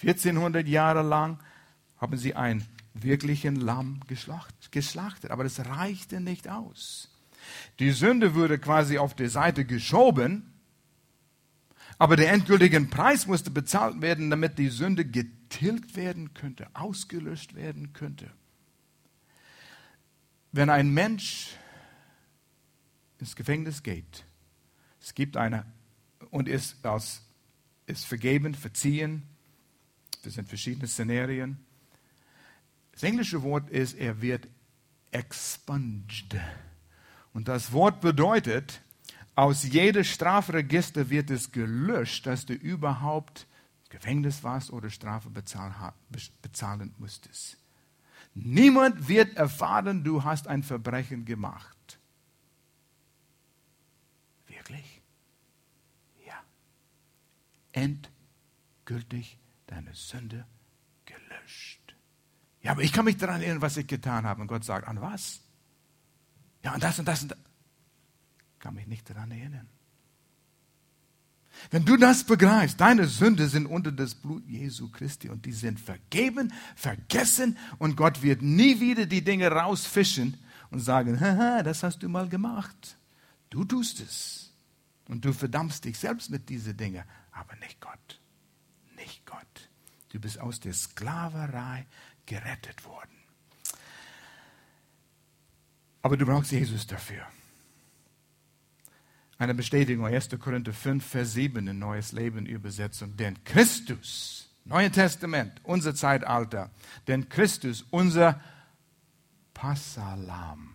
1400 0.00 0.66
Jahre 0.66 1.02
lang 1.02 1.38
haben 1.98 2.16
sie 2.16 2.34
einen 2.96 3.02
wirklichen 3.02 3.56
Lamm 3.56 4.00
geschlachtet, 4.06 5.30
aber 5.30 5.44
das 5.44 5.66
reichte 5.66 6.20
nicht 6.20 6.48
aus. 6.48 7.10
Die 7.78 7.90
Sünde 7.90 8.34
wurde 8.34 8.58
quasi 8.58 8.98
auf 8.98 9.14
die 9.14 9.28
Seite 9.28 9.64
geschoben, 9.64 10.52
aber 11.98 12.16
der 12.16 12.32
endgültige 12.32 12.80
Preis 12.82 13.26
musste 13.26 13.50
bezahlt 13.50 14.00
werden, 14.00 14.30
damit 14.30 14.58
die 14.58 14.68
Sünde 14.68 15.04
getilgt 15.04 15.96
werden 15.96 16.34
könnte, 16.34 16.68
ausgelöscht 16.74 17.54
werden 17.54 17.92
könnte. 17.92 18.30
Wenn 20.52 20.70
ein 20.70 20.92
Mensch 20.92 21.54
ins 23.18 23.36
Gefängnis 23.36 23.82
geht, 23.82 24.24
es 25.00 25.14
gibt 25.14 25.36
eine 25.36 25.64
und 26.30 26.48
ist, 26.48 26.84
aus, 26.84 27.22
ist 27.86 28.04
vergeben, 28.04 28.54
verziehen, 28.54 29.22
das 30.22 30.34
sind 30.34 30.48
verschiedene 30.48 30.88
Szenarien. 30.88 31.65
Das 32.96 33.02
englische 33.02 33.42
Wort 33.42 33.68
ist, 33.68 33.92
er 33.92 34.22
wird 34.22 34.48
expunged. 35.10 36.34
Und 37.34 37.46
das 37.46 37.72
Wort 37.72 38.00
bedeutet, 38.00 38.80
aus 39.34 39.64
jedem 39.64 40.02
Strafregister 40.02 41.10
wird 41.10 41.28
es 41.28 41.52
gelöscht, 41.52 42.24
dass 42.24 42.46
du 42.46 42.54
überhaupt 42.54 43.46
Gefängnis 43.90 44.42
warst 44.42 44.70
oder 44.70 44.88
Strafe 44.88 45.28
bezahlen 45.28 46.94
musstest. 46.96 47.58
Niemand 48.32 49.08
wird 49.08 49.36
erfahren, 49.36 50.02
du 50.02 50.24
hast 50.24 50.48
ein 50.48 50.62
Verbrechen 50.62 51.26
gemacht. 51.26 51.98
Wirklich? 54.46 55.02
Ja. 56.26 56.42
Endgültig 57.72 59.38
deine 59.66 59.92
Sünde 59.92 60.46
gelöscht. 61.04 61.85
Ja, 62.66 62.72
aber 62.72 62.82
ich 62.82 62.92
kann 62.92 63.04
mich 63.04 63.16
daran 63.16 63.42
erinnern, 63.42 63.62
was 63.62 63.76
ich 63.76 63.86
getan 63.86 64.26
habe. 64.26 64.42
Und 64.42 64.48
Gott 64.48 64.64
sagt, 64.64 64.88
an 64.88 65.00
was? 65.00 65.38
Ja, 66.64 66.72
an 66.72 66.80
das 66.80 66.98
und 66.98 67.06
das 67.06 67.22
und 67.22 67.28
das. 67.30 67.38
Kann 68.58 68.74
mich 68.74 68.88
nicht 68.88 69.08
daran 69.08 69.30
erinnern. 69.30 69.68
Wenn 71.70 71.84
du 71.84 71.96
das 71.96 72.24
begreifst, 72.24 72.80
deine 72.80 73.06
Sünde 73.06 73.46
sind 73.46 73.66
unter 73.66 73.92
das 73.92 74.16
Blut 74.16 74.44
Jesu 74.48 74.90
Christi 74.90 75.28
und 75.28 75.46
die 75.46 75.52
sind 75.52 75.78
vergeben, 75.78 76.52
vergessen 76.74 77.56
und 77.78 77.96
Gott 77.96 78.24
wird 78.24 78.42
nie 78.42 78.80
wieder 78.80 79.06
die 79.06 79.22
Dinge 79.22 79.46
rausfischen 79.46 80.36
und 80.72 80.80
sagen, 80.80 81.20
haha, 81.20 81.62
das 81.62 81.84
hast 81.84 82.02
du 82.02 82.08
mal 82.08 82.28
gemacht. 82.28 82.98
Du 83.48 83.64
tust 83.64 84.00
es. 84.00 84.52
Und 85.06 85.24
du 85.24 85.32
verdammst 85.32 85.84
dich 85.84 85.96
selbst 85.96 86.30
mit 86.30 86.48
diesen 86.48 86.76
Dingen, 86.76 87.04
aber 87.30 87.54
nicht 87.60 87.80
Gott. 87.80 88.20
Nicht 88.96 89.24
Gott. 89.24 89.70
Du 90.08 90.18
bist 90.18 90.40
aus 90.40 90.58
der 90.58 90.72
Sklaverei 90.72 91.86
gerettet 92.26 92.84
worden. 92.84 93.16
Aber 96.02 96.16
du 96.16 96.26
brauchst 96.26 96.52
Jesus 96.52 96.86
dafür. 96.86 97.26
Eine 99.38 99.54
Bestätigung, 99.54 100.06
1. 100.06 100.30
Korinther 100.38 100.72
5, 100.72 101.04
Vers 101.04 101.32
7 101.32 101.66
in 101.66 101.78
Neues 101.78 102.12
Leben 102.12 102.46
Übersetzung. 102.46 103.16
Denn 103.16 103.42
Christus, 103.44 104.48
Neue 104.64 104.90
Testament, 104.90 105.60
unser 105.62 105.94
Zeitalter, 105.94 106.70
denn 107.06 107.28
Christus, 107.28 107.84
unser 107.90 108.40
Passalam, 109.54 110.74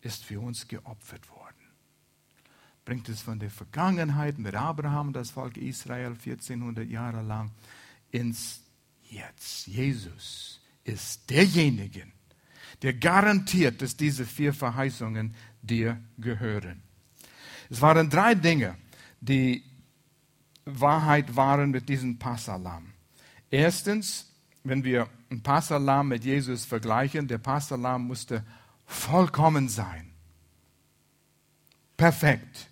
ist 0.00 0.24
für 0.24 0.40
uns 0.40 0.68
geopfert 0.68 1.28
worden. 1.30 1.56
Bringt 2.84 3.08
es 3.08 3.20
von 3.20 3.38
der 3.38 3.50
Vergangenheit 3.50 4.38
mit 4.38 4.54
Abraham, 4.54 5.12
das 5.12 5.30
Volk 5.30 5.56
Israel 5.56 6.12
1400 6.12 6.88
Jahre 6.88 7.22
lang, 7.22 7.50
ins 8.10 8.62
Jetzt. 9.10 9.66
Jesus 9.66 10.60
ist 10.84 11.28
derjenige, 11.30 12.06
der 12.82 12.94
garantiert, 12.94 13.82
dass 13.82 13.96
diese 13.96 14.24
vier 14.24 14.52
Verheißungen 14.52 15.34
dir 15.62 16.00
gehören. 16.18 16.82
Es 17.70 17.80
waren 17.80 18.08
drei 18.08 18.34
Dinge, 18.34 18.76
die 19.20 19.64
Wahrheit 20.64 21.34
waren 21.36 21.70
mit 21.70 21.88
diesem 21.88 22.18
Passalam. 22.18 22.92
Erstens, 23.50 24.30
wenn 24.64 24.84
wir 24.84 25.08
ein 25.30 25.42
Passalam 25.42 26.08
mit 26.08 26.24
Jesus 26.24 26.64
vergleichen, 26.64 27.26
der 27.26 27.38
Passalam 27.38 28.06
musste 28.06 28.44
vollkommen 28.86 29.68
sein. 29.68 30.10
Perfekt. 31.96 32.67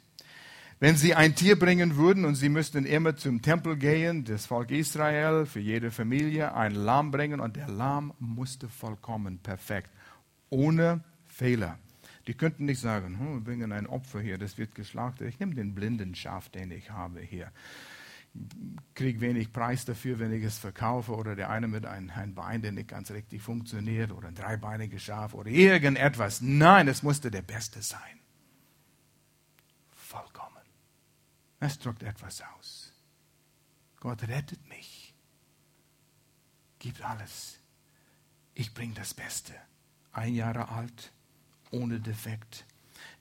Wenn 0.78 0.96
sie 0.96 1.14
ein 1.14 1.34
Tier 1.34 1.58
bringen 1.58 1.96
würden 1.96 2.26
und 2.26 2.34
sie 2.34 2.50
müssten 2.50 2.84
immer 2.84 3.16
zum 3.16 3.40
Tempel 3.40 3.76
gehen, 3.76 4.24
das 4.24 4.44
Volk 4.44 4.70
Israel, 4.70 5.46
für 5.46 5.60
jede 5.60 5.90
Familie 5.90 6.54
ein 6.54 6.74
Lamm 6.74 7.10
bringen 7.10 7.40
und 7.40 7.56
der 7.56 7.68
Lamm 7.68 8.12
musste 8.18 8.68
vollkommen 8.68 9.38
perfekt, 9.38 9.90
ohne 10.50 11.02
Fehler. 11.28 11.78
Die 12.26 12.34
könnten 12.34 12.66
nicht 12.66 12.80
sagen, 12.80 13.18
hm, 13.18 13.34
wir 13.34 13.40
bringen 13.40 13.72
ein 13.72 13.86
Opfer 13.86 14.20
hier, 14.20 14.36
das 14.36 14.58
wird 14.58 14.74
geschlachtet. 14.74 15.28
Ich 15.28 15.40
nehme 15.40 15.54
den 15.54 15.74
blinden 15.74 16.14
Schaf, 16.14 16.50
den 16.50 16.70
ich 16.70 16.90
habe 16.90 17.20
hier. 17.20 17.50
Kriege 18.94 19.22
wenig 19.22 19.52
Preis 19.54 19.86
dafür, 19.86 20.18
wenn 20.18 20.32
ich 20.32 20.44
es 20.44 20.58
verkaufe. 20.58 21.14
Oder 21.14 21.36
der 21.36 21.48
eine 21.48 21.68
mit 21.68 21.86
einem, 21.86 22.10
einem 22.10 22.34
Bein, 22.34 22.60
der 22.60 22.72
nicht 22.72 22.88
ganz 22.88 23.10
richtig 23.10 23.40
funktioniert. 23.40 24.12
Oder 24.12 24.28
ein 24.28 24.34
dreibeiniges 24.34 25.02
Schaf 25.02 25.32
oder 25.32 25.48
irgendetwas. 25.48 26.42
Nein, 26.42 26.88
es 26.88 27.02
musste 27.02 27.30
der 27.30 27.40
Beste 27.40 27.80
sein. 27.80 28.20
Vollkommen. 29.94 30.56
Es 31.60 31.78
drückt 31.78 32.02
etwas 32.02 32.42
aus. 32.56 32.92
Gott 34.00 34.22
rettet 34.24 34.66
mich. 34.68 35.14
Gibt 36.78 37.02
alles. 37.02 37.58
Ich 38.54 38.74
bringe 38.74 38.94
das 38.94 39.14
Beste. 39.14 39.54
Ein 40.12 40.34
Jahr 40.34 40.70
alt, 40.70 41.12
ohne 41.70 42.00
Defekt. 42.00 42.64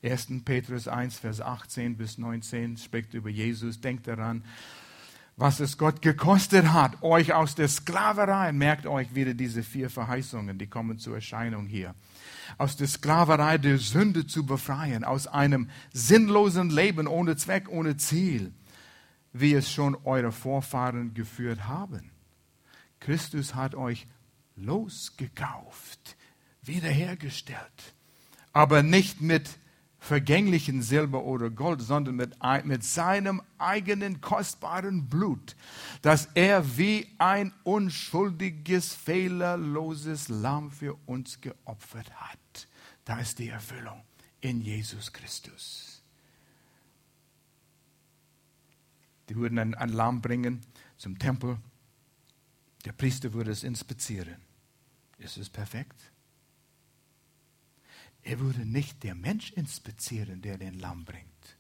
1. 0.04 0.44
Petrus 0.44 0.88
1, 0.88 1.20
Vers 1.20 1.42
18 1.42 1.98
bis 1.98 2.18
19 2.18 2.78
spricht 2.78 3.14
über 3.14 3.30
Jesus. 3.30 3.82
Denkt 3.82 4.08
daran, 4.08 4.44
was 5.38 5.60
es 5.60 5.78
Gott 5.78 6.02
gekostet 6.02 6.72
hat, 6.72 7.04
euch 7.04 7.34
aus 7.34 7.56
der 7.56 7.68
Sklaverei, 7.68 8.52
merkt 8.52 8.86
euch 8.86 9.14
wieder 9.16 9.34
diese 9.34 9.64
vier 9.64 9.90
Verheißungen, 9.90 10.58
die 10.58 10.68
kommen 10.68 10.98
zur 10.98 11.16
Erscheinung 11.16 11.68
hier, 11.68 11.94
aus 12.58 12.78
der 12.78 12.88
Sklaverei 12.88 13.58
der 13.58 13.78
Sünde 13.78 14.26
zu 14.28 14.46
befreien, 14.46 15.04
aus 15.04 15.28
einem 15.28 15.70
sinnlosen 15.92 16.70
Leben 16.70 17.08
ohne 17.08 17.36
Zweck, 17.36 17.68
ohne 17.70 17.98
Ziel, 17.98 18.54
wie 19.34 19.54
es 19.54 19.70
schon 19.70 19.98
eure 20.06 20.32
Vorfahren 20.32 21.14
geführt 21.14 21.68
haben. 21.68 22.12
Christus 23.02 23.56
hat 23.56 23.76
euch 23.76 24.08
losgekauft, 24.56 26.16
wiederhergestellt 26.62 27.96
aber 28.56 28.84
nicht 28.84 29.20
mit 29.20 29.50
vergänglichen 30.06 30.84
Silber 30.84 31.24
oder 31.24 31.50
Gold, 31.50 31.82
sondern 31.82 32.16
mit, 32.16 32.36
mit 32.64 32.84
seinem 32.84 33.42
eigenen 33.58 34.22
kostbaren 34.22 35.10
Blut, 35.10 35.56
das 36.04 36.30
er 36.36 36.78
wie 36.78 37.08
ein 37.18 37.52
unschuldiges, 37.64 38.94
fehlerloses 38.94 40.30
Lamm 40.30 40.70
für 40.72 40.94
uns 41.08 41.42
geopfert 41.42 42.12
hat. 42.14 42.68
Da 43.04 43.20
ist 43.20 43.40
die 43.40 43.50
Erfüllung 43.50 44.04
in 44.42 44.62
Jesus 44.62 45.12
Christus. 45.12 46.04
Die 49.28 49.36
würden 49.36 49.58
ein, 49.58 49.74
ein 49.74 49.90
Lamm 49.90 50.22
bringen 50.22 50.62
zum 50.98 51.18
Tempel. 51.18 51.58
Der 52.86 52.92
Priester 52.92 53.34
würde 53.34 53.50
es 53.50 53.64
inspizieren. 53.64 54.38
Ist 55.18 55.38
es 55.38 55.50
perfekt? 55.50 56.00
Er 58.26 58.40
würde 58.40 58.66
nicht 58.66 59.04
der 59.04 59.14
Mensch 59.14 59.52
inspizieren, 59.52 60.42
der 60.42 60.58
den 60.58 60.80
Lamm 60.80 61.06
bringt. 61.06 61.58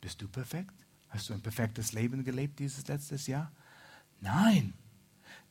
Bist 0.00 0.22
du 0.22 0.28
perfekt? 0.28 0.72
Hast 1.08 1.28
du 1.28 1.34
ein 1.34 1.42
perfektes 1.42 1.92
Leben 1.92 2.22
gelebt 2.22 2.60
dieses 2.60 2.86
letztes 2.86 3.26
Jahr? 3.26 3.52
Nein, 4.20 4.72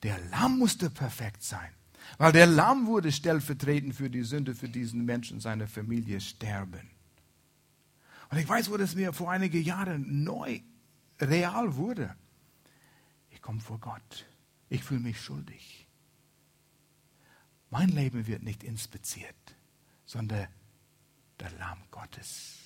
der 0.01 0.17
Lamm 0.29 0.57
musste 0.57 0.89
perfekt 0.89 1.43
sein, 1.43 1.69
weil 2.17 2.31
der 2.31 2.47
Lamm 2.47 2.87
wurde 2.87 3.11
stellvertretend 3.11 3.93
für 3.93 4.09
die 4.09 4.23
Sünde 4.23 4.55
für 4.55 4.69
diesen 4.69 5.03
Menschen, 5.03 5.41
seine 5.41 5.67
Familie 5.67 6.21
sterben. 6.21 6.89
Und 8.31 8.37
ich 8.37 8.47
weiß, 8.47 8.71
wo 8.71 8.77
das 8.77 8.95
mir 8.95 9.11
vor 9.11 9.29
einigen 9.29 9.61
Jahren 9.61 10.23
neu 10.23 10.61
real 11.19 11.75
wurde. 11.75 12.15
Ich 13.29 13.41
komme 13.41 13.59
vor 13.59 13.79
Gott. 13.79 14.25
Ich 14.69 14.85
fühle 14.85 15.01
mich 15.01 15.19
schuldig. 15.19 15.85
Mein 17.69 17.89
Leben 17.89 18.25
wird 18.25 18.43
nicht 18.43 18.63
inspiziert 18.63 19.58
sondern 20.09 20.47
der 21.39 21.51
Lamm 21.59 21.83
Gottes. 21.91 22.57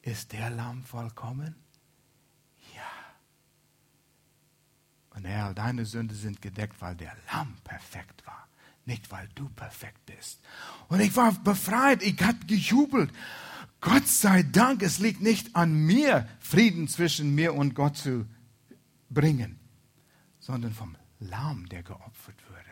Ist 0.00 0.32
der 0.32 0.48
Lamm 0.48 0.82
vollkommen? 0.84 1.54
Ja. 2.74 2.92
Und 5.14 5.26
Herr, 5.26 5.52
deine 5.52 5.84
Sünde 5.84 6.14
sind 6.14 6.40
gedeckt, 6.40 6.80
weil 6.80 6.96
der 6.96 7.14
Lamm 7.30 7.58
perfekt 7.62 8.26
war, 8.26 8.48
nicht 8.86 9.10
weil 9.10 9.28
du 9.34 9.50
perfekt 9.50 10.06
bist. 10.06 10.40
Und 10.88 11.00
ich 11.00 11.14
war 11.14 11.32
befreit, 11.32 12.02
ich 12.02 12.18
habe 12.22 12.46
gejubelt. 12.46 13.12
Gott 13.82 14.08
sei 14.08 14.44
Dank, 14.44 14.82
es 14.82 14.98
liegt 14.98 15.20
nicht 15.20 15.54
an 15.54 15.74
mir, 15.74 16.26
Frieden 16.40 16.88
zwischen 16.88 17.34
mir 17.34 17.52
und 17.52 17.74
Gott 17.74 17.98
zu 17.98 18.26
bringen, 19.10 19.60
sondern 20.40 20.72
vom 20.72 20.96
Lamm, 21.18 21.68
der 21.68 21.82
geopfert 21.82 22.42
wurde. 22.48 22.62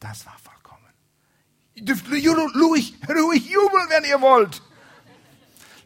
Das 0.00 0.26
war 0.26 0.36
vollkommen. 0.38 0.69
Ihr 1.74 1.84
dürft 1.84 2.10
ruhig, 2.10 2.94
ruhig 3.08 3.50
jubeln, 3.50 3.88
wenn 3.88 4.04
ihr 4.04 4.20
wollt. 4.20 4.62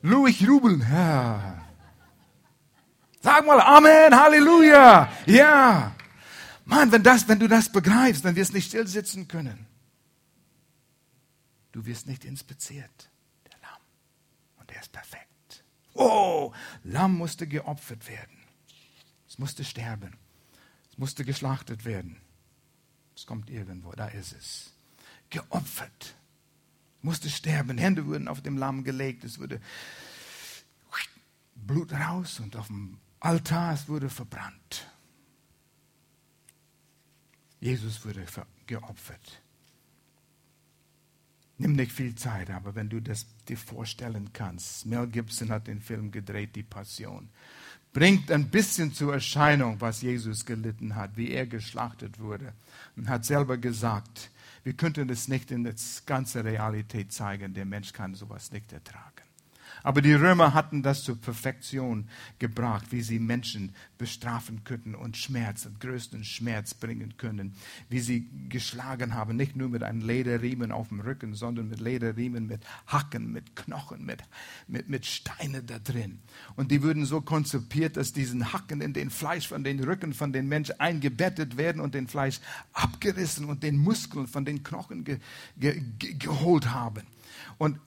Ruhig 0.02 0.40
jubeln, 0.40 0.80
ja. 0.80 1.64
Sag 3.20 3.46
mal 3.46 3.60
Amen, 3.60 4.14
Halleluja. 4.14 5.10
Ja. 5.26 5.94
Mann, 6.66 6.92
wenn, 6.92 7.02
das, 7.02 7.28
wenn 7.28 7.38
du 7.38 7.48
das 7.48 7.70
begreifst, 7.70 8.24
dann 8.24 8.36
wirst 8.36 8.52
du 8.52 8.56
nicht 8.56 8.68
still 8.68 8.86
sitzen 8.86 9.28
können. 9.28 9.66
Du 11.72 11.86
wirst 11.86 12.06
nicht 12.06 12.24
inspiziert. 12.24 13.10
Der 13.46 13.58
Lamm. 13.62 13.80
Und 14.56 14.70
er 14.70 14.80
ist 14.80 14.92
perfekt. 14.92 15.64
Oh, 15.94 16.52
Lamm 16.82 17.14
musste 17.14 17.46
geopfert 17.46 18.08
werden. 18.08 18.36
Es 19.26 19.38
musste 19.38 19.64
sterben. 19.64 20.16
Es 20.90 20.98
musste 20.98 21.24
geschlachtet 21.24 21.84
werden. 21.84 22.20
Es 23.16 23.26
kommt 23.26 23.48
irgendwo, 23.48 23.92
da 23.92 24.08
ist 24.08 24.32
es 24.32 24.73
geopfert. 25.34 26.14
Musste 27.02 27.28
sterben. 27.28 27.76
Hände 27.76 28.06
wurden 28.06 28.28
auf 28.28 28.40
dem 28.40 28.56
Lamm 28.56 28.84
gelegt. 28.84 29.24
Es 29.24 29.38
wurde 29.38 29.60
Blut 31.54 31.92
raus 31.92 32.40
und 32.40 32.56
auf 32.56 32.68
dem 32.68 32.98
Altar 33.20 33.74
es 33.74 33.88
wurde 33.88 34.08
verbrannt. 34.08 34.86
Jesus 37.60 38.04
wurde 38.04 38.24
geopfert. 38.66 39.42
Nimm 41.56 41.72
nicht 41.72 41.92
viel 41.92 42.14
Zeit, 42.14 42.50
aber 42.50 42.74
wenn 42.74 42.90
du 42.90 43.00
das 43.00 43.26
dir 43.48 43.56
vorstellen 43.56 44.32
kannst, 44.32 44.86
Mel 44.86 45.06
Gibson 45.06 45.50
hat 45.50 45.66
den 45.66 45.80
Film 45.80 46.10
gedreht, 46.10 46.56
Die 46.56 46.62
Passion, 46.62 47.30
bringt 47.94 48.30
ein 48.30 48.50
bisschen 48.50 48.92
zur 48.92 49.14
Erscheinung, 49.14 49.80
was 49.80 50.02
Jesus 50.02 50.44
gelitten 50.44 50.96
hat, 50.96 51.16
wie 51.16 51.30
er 51.30 51.46
geschlachtet 51.46 52.18
wurde 52.18 52.52
und 52.96 53.08
hat 53.08 53.24
selber 53.24 53.56
gesagt, 53.56 54.30
wir 54.64 54.74
könnten 54.74 55.08
es 55.08 55.28
nicht 55.28 55.50
in 55.50 55.64
der 55.64 55.74
ganzen 56.04 56.42
Realität 56.42 57.12
zeigen. 57.12 57.54
Der 57.54 57.64
Mensch 57.64 57.92
kann 57.92 58.14
sowas 58.14 58.50
nicht 58.50 58.72
ertragen. 58.72 59.23
Aber 59.82 60.00
die 60.00 60.14
Römer 60.14 60.54
hatten 60.54 60.82
das 60.82 61.02
zur 61.02 61.20
Perfektion 61.20 62.08
gebracht, 62.38 62.86
wie 62.90 63.02
sie 63.02 63.18
Menschen 63.18 63.74
bestrafen 63.98 64.64
könnten 64.64 64.94
und 64.94 65.16
Schmerz, 65.16 65.62
den 65.62 65.78
größten 65.78 66.24
Schmerz 66.24 66.74
bringen 66.74 67.16
können, 67.16 67.54
wie 67.88 68.00
sie 68.00 68.28
geschlagen 68.48 69.14
haben, 69.14 69.36
nicht 69.36 69.56
nur 69.56 69.68
mit 69.68 69.82
einem 69.82 70.00
Lederriemen 70.00 70.72
auf 70.72 70.88
dem 70.88 71.00
Rücken, 71.00 71.34
sondern 71.34 71.68
mit 71.68 71.80
Lederriemen, 71.80 72.46
mit 72.46 72.62
Hacken, 72.86 73.32
mit 73.32 73.56
Knochen, 73.56 74.04
mit, 74.04 74.22
mit, 74.68 74.88
mit 74.88 75.06
Steinen 75.06 75.66
da 75.66 75.78
drin. 75.78 76.20
Und 76.56 76.70
die 76.70 76.82
würden 76.82 77.06
so 77.06 77.20
konzipiert, 77.20 77.96
dass 77.96 78.12
diesen 78.12 78.52
Hacken 78.52 78.80
in 78.80 78.92
den 78.92 79.10
Fleisch 79.10 79.48
von 79.48 79.64
den 79.64 79.82
Rücken 79.82 80.12
von 80.12 80.32
den 80.32 80.48
Menschen 80.48 80.78
eingebettet 80.80 81.56
werden 81.56 81.80
und 81.80 81.94
den 81.94 82.08
Fleisch 82.08 82.40
abgerissen 82.72 83.46
und 83.46 83.62
den 83.62 83.78
Muskeln 83.78 84.26
von 84.26 84.44
den 84.44 84.62
Knochen 84.62 85.04
ge, 85.04 85.18
ge, 85.56 85.82
ge, 85.98 86.14
geholt 86.14 86.72
haben. 86.72 87.02
Und 87.58 87.78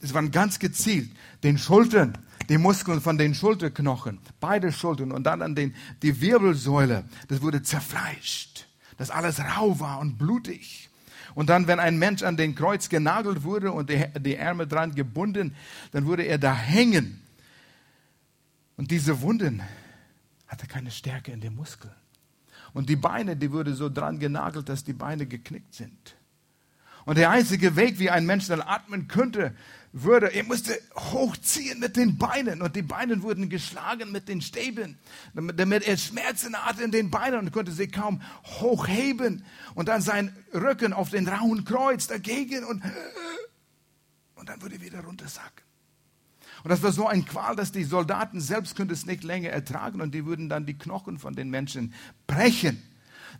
es 0.00 0.14
waren 0.14 0.30
ganz 0.30 0.58
gezielt, 0.58 1.10
den 1.42 1.58
Schultern, 1.58 2.18
die 2.48 2.58
Muskeln 2.58 3.00
von 3.00 3.18
den 3.18 3.34
Schulterknochen, 3.34 4.18
beide 4.40 4.72
Schultern 4.72 5.12
und 5.12 5.24
dann 5.24 5.42
an 5.42 5.54
den, 5.54 5.74
die 6.02 6.20
Wirbelsäule, 6.20 7.04
das 7.28 7.42
wurde 7.42 7.62
zerfleischt, 7.62 8.66
dass 8.96 9.10
alles 9.10 9.40
rau 9.40 9.78
war 9.80 10.00
und 10.00 10.18
blutig. 10.18 10.88
Und 11.34 11.50
dann, 11.50 11.68
wenn 11.68 11.78
ein 11.78 11.98
Mensch 11.98 12.22
an 12.22 12.36
den 12.36 12.54
Kreuz 12.54 12.88
genagelt 12.88 13.44
wurde 13.44 13.70
und 13.70 13.90
die, 13.90 14.34
Ärmel 14.34 14.66
dran 14.66 14.94
gebunden, 14.94 15.54
dann 15.92 16.06
wurde 16.06 16.24
er 16.24 16.38
da 16.38 16.52
hängen. 16.52 17.22
Und 18.76 18.90
diese 18.90 19.20
Wunden 19.20 19.62
hatte 20.48 20.66
keine 20.66 20.90
Stärke 20.90 21.30
in 21.30 21.40
den 21.40 21.54
Muskeln. 21.54 21.94
Und 22.72 22.88
die 22.88 22.96
Beine, 22.96 23.36
die 23.36 23.52
wurde 23.52 23.74
so 23.74 23.88
dran 23.88 24.18
genagelt, 24.18 24.68
dass 24.68 24.82
die 24.82 24.92
Beine 24.92 25.26
geknickt 25.26 25.74
sind. 25.74 26.16
Und 27.08 27.16
der 27.16 27.30
einzige 27.30 27.74
Weg, 27.74 27.98
wie 27.98 28.10
ein 28.10 28.26
Mensch 28.26 28.48
dann 28.48 28.60
atmen 28.60 29.08
könnte, 29.08 29.54
würde, 29.92 30.34
er 30.34 30.44
musste 30.44 30.78
hochziehen 30.94 31.80
mit 31.80 31.96
den 31.96 32.18
Beinen 32.18 32.60
und 32.60 32.76
die 32.76 32.82
Beine 32.82 33.22
wurden 33.22 33.48
geschlagen 33.48 34.12
mit 34.12 34.28
den 34.28 34.42
Stäben, 34.42 34.98
damit, 35.32 35.58
damit 35.58 35.88
er 35.88 35.96
Schmerzen 35.96 36.54
hatte 36.54 36.82
in 36.82 36.90
den 36.90 37.10
Beinen 37.10 37.38
und 37.40 37.50
konnte 37.50 37.72
sie 37.72 37.88
kaum 37.88 38.20
hochheben 38.60 39.42
und 39.74 39.88
dann 39.88 40.02
sein 40.02 40.36
Rücken 40.52 40.92
auf 40.92 41.08
den 41.08 41.26
rauen 41.26 41.64
Kreuz 41.64 42.08
dagegen 42.08 42.62
und, 42.64 42.82
und 44.34 44.50
dann 44.50 44.60
würde 44.60 44.74
er 44.74 44.82
wieder 44.82 45.00
runtersacken. 45.00 45.64
Und 46.62 46.68
das 46.68 46.82
war 46.82 46.92
so 46.92 47.06
ein 47.06 47.24
Qual, 47.24 47.56
dass 47.56 47.72
die 47.72 47.84
Soldaten 47.84 48.42
selbst 48.42 48.76
könnten 48.76 48.92
es 48.92 49.06
nicht 49.06 49.24
länger 49.24 49.48
ertragen 49.48 50.02
und 50.02 50.12
die 50.12 50.26
würden 50.26 50.50
dann 50.50 50.66
die 50.66 50.76
Knochen 50.76 51.18
von 51.18 51.34
den 51.34 51.48
Menschen 51.48 51.94
brechen, 52.26 52.82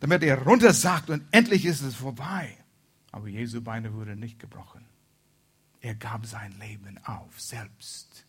damit 0.01 0.23
er 0.23 0.41
runtersackt 0.41 1.11
und 1.11 1.23
endlich 1.33 1.67
ist 1.67 1.83
es 1.83 1.97
vorbei. 1.97 2.57
Aber 3.11 3.29
Jesu 3.29 3.63
Beine 3.63 3.95
wurden 3.95 4.21
nicht 4.21 4.39
gebrochen. 4.39 4.85
Er 5.81 5.95
gab 5.95 6.27
sein 6.27 6.53
Leben 6.59 6.99
auf, 7.05 7.41
selbst. 7.41 8.27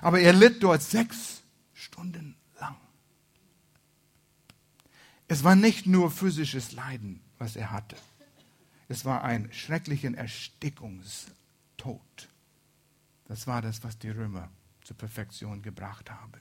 Aber 0.00 0.20
er 0.20 0.32
litt 0.32 0.62
dort 0.62 0.82
sechs 0.82 1.42
Stunden 1.72 2.36
lang. 2.60 2.76
Es 5.28 5.44
war 5.44 5.56
nicht 5.56 5.86
nur 5.86 6.10
physisches 6.10 6.72
Leiden, 6.72 7.20
was 7.38 7.56
er 7.56 7.70
hatte. 7.70 7.96
Es 8.88 9.04
war 9.04 9.24
ein 9.24 9.52
schrecklichen 9.52 10.14
Erstickungstod. 10.14 12.00
Das 13.26 13.46
war 13.46 13.62
das, 13.62 13.82
was 13.82 13.98
die 13.98 14.10
Römer 14.10 14.50
zur 14.82 14.96
Perfektion 14.96 15.62
gebracht 15.62 16.10
haben. 16.10 16.40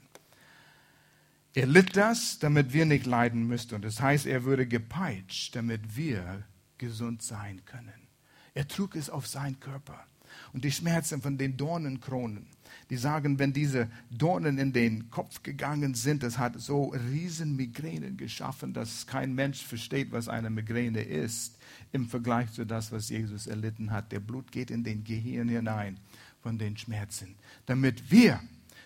Er 1.53 1.67
litt 1.67 1.95
das, 1.95 2.37
damit 2.37 2.73
wir 2.73 2.85
nicht 2.85 3.05
leiden 3.05 3.47
müssten. 3.47 3.75
Und 3.75 3.85
das 3.85 4.01
heißt, 4.01 4.25
er 4.25 4.43
würde 4.43 4.67
gepeitscht, 4.67 5.55
damit 5.55 5.95
wir 5.95 6.43
gesund 6.77 7.21
sein 7.21 7.61
können. 7.65 8.07
Er 8.53 8.67
trug 8.67 8.95
es 8.95 9.09
auf 9.09 9.27
seinen 9.27 9.59
Körper. 9.59 10.05
Und 10.53 10.63
die 10.63 10.71
Schmerzen 10.71 11.21
von 11.21 11.37
den 11.37 11.57
Dornenkronen, 11.57 12.45
die 12.89 12.97
sagen, 12.97 13.39
wenn 13.39 13.53
diese 13.53 13.89
Dornen 14.09 14.57
in 14.57 14.73
den 14.73 15.09
Kopf 15.09 15.43
gegangen 15.43 15.93
sind, 15.93 16.23
das 16.23 16.37
hat 16.37 16.59
so 16.59 16.89
riesen 17.11 17.55
Migränen 17.55 18.17
geschaffen, 18.17 18.73
dass 18.73 19.07
kein 19.07 19.33
Mensch 19.33 19.63
versteht, 19.63 20.11
was 20.11 20.27
eine 20.27 20.49
Migräne 20.49 21.01
ist, 21.01 21.57
im 21.91 22.07
Vergleich 22.09 22.51
zu 22.51 22.65
das, 22.65 22.91
was 22.91 23.09
Jesus 23.09 23.47
erlitten 23.47 23.91
hat. 23.91 24.11
Der 24.11 24.19
Blut 24.19 24.51
geht 24.51 24.71
in 24.71 24.83
den 24.83 25.03
Gehirn 25.03 25.47
hinein 25.47 25.99
von 26.41 26.57
den 26.57 26.77
Schmerzen, 26.77 27.35
damit 27.65 28.11
wir 28.11 28.39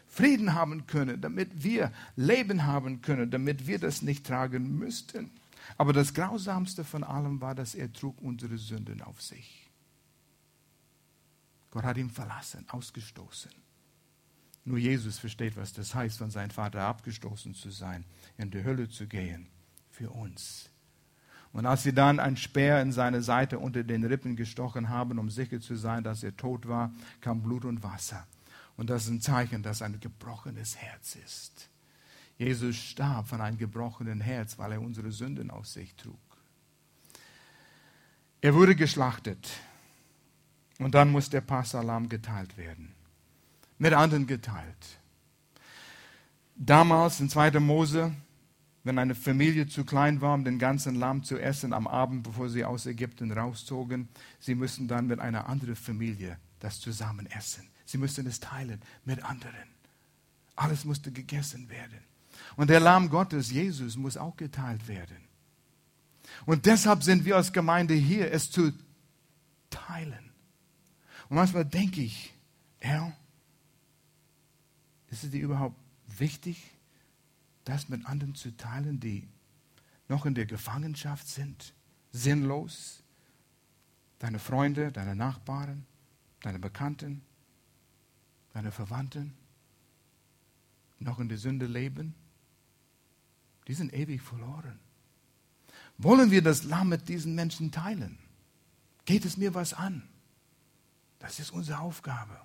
Frieden 0.08 0.54
haben 0.56 0.88
können, 0.88 1.22
damit 1.22 1.64
wir 1.64 1.92
Leben 2.16 2.66
haben 2.66 3.02
können, 3.02 3.30
damit 3.30 3.68
wir 3.68 3.80
das 3.80 4.02
nicht 4.02 4.26
tragen 4.26 4.78
müssten. 4.78 5.30
Aber 5.80 5.94
das 5.94 6.14
Grausamste 6.14 6.84
von 6.84 7.06
allem 7.06 7.40
war, 7.40 7.56
dass 7.56 7.74
er 7.74 7.90
trug 7.94 8.22
unsere 8.22 8.58
Sünden 8.58 9.02
auf 9.02 9.22
sich. 9.22 9.72
Gott 11.72 11.86
hat 11.86 11.96
ihn 11.96 12.10
verlassen, 12.10 12.66
ausgestoßen. 12.68 13.52
Nur 14.66 14.78
Jesus 14.78 15.20
versteht, 15.20 15.56
was 15.56 15.72
das 15.72 15.96
heißt, 15.96 16.18
von 16.18 16.32
seinem 16.32 16.50
Vater 16.50 16.82
abgestoßen 16.82 17.54
zu 17.54 17.72
sein, 17.72 18.04
in 18.38 18.52
die 18.52 18.62
Hölle 18.62 18.90
zu 18.90 19.08
gehen, 19.08 19.48
für 19.90 20.10
uns. 20.10 20.70
Und 21.54 21.66
als 21.66 21.84
sie 21.84 21.94
dann 21.94 22.20
ein 22.20 22.36
Speer 22.36 22.82
in 22.82 22.92
seine 22.92 23.22
Seite 23.22 23.58
unter 23.58 23.86
den 23.86 24.04
Rippen 24.04 24.36
gestochen 24.36 24.90
haben, 24.90 25.18
um 25.18 25.30
sicher 25.30 25.62
zu 25.62 25.78
sein, 25.78 26.04
dass 26.04 26.24
er 26.24 26.36
tot 26.36 26.68
war, 26.68 26.92
kam 27.22 27.42
Blut 27.42 27.64
und 27.64 27.84
Wasser. 27.84 28.28
Und 28.76 28.90
das 28.90 29.04
ist 29.04 29.12
ein 29.12 29.22
Zeichen, 29.22 29.64
dass 29.64 29.82
ein 29.82 29.98
gebrochenes 30.02 30.76
Herz 30.76 31.16
ist. 31.16 31.70
Jesus 32.40 32.78
starb 32.78 33.28
von 33.28 33.42
einem 33.42 33.58
gebrochenen 33.58 34.22
Herz, 34.22 34.58
weil 34.58 34.72
er 34.72 34.82
unsere 34.82 35.12
Sünden 35.12 35.52
auf 35.52 35.68
sich 35.68 35.94
trug. 35.96 36.18
Er 38.40 38.56
wurde 38.56 38.78
geschlachtet 38.78 39.50
und 40.80 40.96
dann 40.96 41.12
muss 41.12 41.30
der 41.30 41.42
Passalam 41.42 42.08
geteilt 42.08 42.58
werden. 42.58 42.96
Mit 43.78 43.92
anderen 43.92 44.26
geteilt. 44.26 45.00
Damals 46.56 47.20
in 47.20 47.30
2. 47.30 47.60
Mose, 47.60 48.14
wenn 48.86 48.98
eine 48.98 49.16
Familie 49.16 49.68
zu 49.68 49.84
klein 49.84 50.22
war, 50.22 50.34
um 50.34 50.46
den 50.46 50.60
ganzen 50.60 50.96
Lamm 50.96 51.24
zu 51.24 51.38
essen 51.38 51.74
am 51.74 51.88
Abend, 51.88 52.24
bevor 52.24 52.50
sie 52.50 52.64
aus 52.64 52.86
Ägypten 52.86 53.34
rauszogen, 53.34 54.08
sie 54.40 54.56
müssen 54.56 54.88
dann 54.88 55.08
mit 55.08 55.20
einer 55.20 55.50
anderen 55.50 55.76
Familie 55.76 56.38
das 56.60 56.80
zusammen 56.80 57.26
essen. 57.26 57.68
Sie 57.86 57.98
müssen 57.98 58.26
es 58.28 58.40
teilen 58.40 58.82
mit 59.04 59.24
anderen. 59.26 59.76
Alles 60.56 60.86
musste 60.86 61.12
gegessen 61.12 61.70
werden. 61.70 62.09
Und 62.56 62.70
der 62.70 62.80
Lamm 62.80 63.10
Gottes, 63.10 63.52
Jesus, 63.52 63.96
muss 63.96 64.18
auch 64.18 64.36
geteilt 64.36 64.88
werden. 64.88 65.18
Und 66.46 66.66
deshalb 66.66 67.04
sind 67.04 67.26
wir 67.26 67.36
als 67.36 67.54
Gemeinde 67.54 67.94
hier, 67.94 68.32
es 68.32 68.52
zu 68.52 68.72
teilen. 69.70 70.32
Und 71.30 71.36
manchmal 71.36 71.66
denke 71.66 72.02
ich, 72.02 72.34
Herr, 72.80 73.14
ist 75.10 75.24
es 75.24 75.32
dir 75.32 75.42
überhaupt 75.42 75.76
wichtig, 76.18 76.72
das 77.66 77.90
mit 77.90 78.06
anderen 78.06 78.36
zu 78.36 78.56
teilen, 78.56 79.00
die 79.00 79.28
noch 80.08 80.26
in 80.26 80.34
der 80.34 80.46
Gefangenschaft 80.46 81.28
sind, 81.28 81.74
sinnlos? 82.12 83.04
Deine 84.18 84.40
Freunde, 84.40 84.92
deine 84.92 85.16
Nachbarn, 85.16 85.86
deine 86.42 86.60
Bekannten, 86.60 87.22
deine 88.54 88.72
Verwandten, 88.72 89.34
noch 91.00 91.20
in 91.20 91.30
der 91.30 91.38
Sünde 91.38 91.66
leben? 91.68 92.16
Die 93.70 93.76
sind 93.76 93.94
ewig 93.94 94.22
verloren. 94.22 94.80
Wollen 96.00 96.32
wir 96.32 96.42
das 96.42 96.64
Lamm 96.64 96.90
mit 96.90 97.08
diesen 97.08 97.36
Menschen 97.36 97.72
teilen? 97.72 98.18
Geht 99.06 99.26
es 99.26 99.38
mir 99.38 99.54
was 99.54 99.76
an? 99.76 100.02
Das 101.20 101.40
ist 101.40 101.52
unsere 101.52 101.80
Aufgabe. 101.80 102.36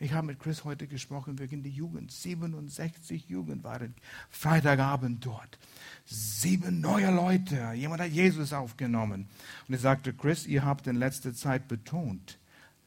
Ich 0.00 0.12
habe 0.12 0.26
mit 0.26 0.40
Chris 0.40 0.64
heute 0.64 0.88
gesprochen 0.88 1.38
wegen 1.38 1.62
der 1.62 1.70
Jugend. 1.70 2.10
67 2.10 3.28
Jugend 3.28 3.62
waren 3.62 3.94
Freitagabend 4.30 5.24
dort. 5.24 5.60
Sieben 6.06 6.80
neue 6.80 7.14
Leute. 7.14 7.72
Jemand 7.74 8.02
hat 8.02 8.10
Jesus 8.10 8.52
aufgenommen. 8.52 9.28
Und 9.68 9.74
er 9.74 9.80
sagte, 9.80 10.12
Chris, 10.12 10.44
ihr 10.46 10.64
habt 10.64 10.88
in 10.88 10.96
letzter 10.96 11.34
Zeit 11.34 11.68
betont, 11.68 12.38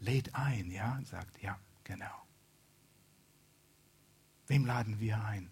lädt 0.01 0.35
ein, 0.35 0.71
ja? 0.71 0.97
Und 0.97 1.07
sagt, 1.07 1.41
ja, 1.41 1.57
genau. 1.85 2.25
Wem 4.47 4.65
laden 4.65 4.99
wir 4.99 5.23
ein? 5.23 5.49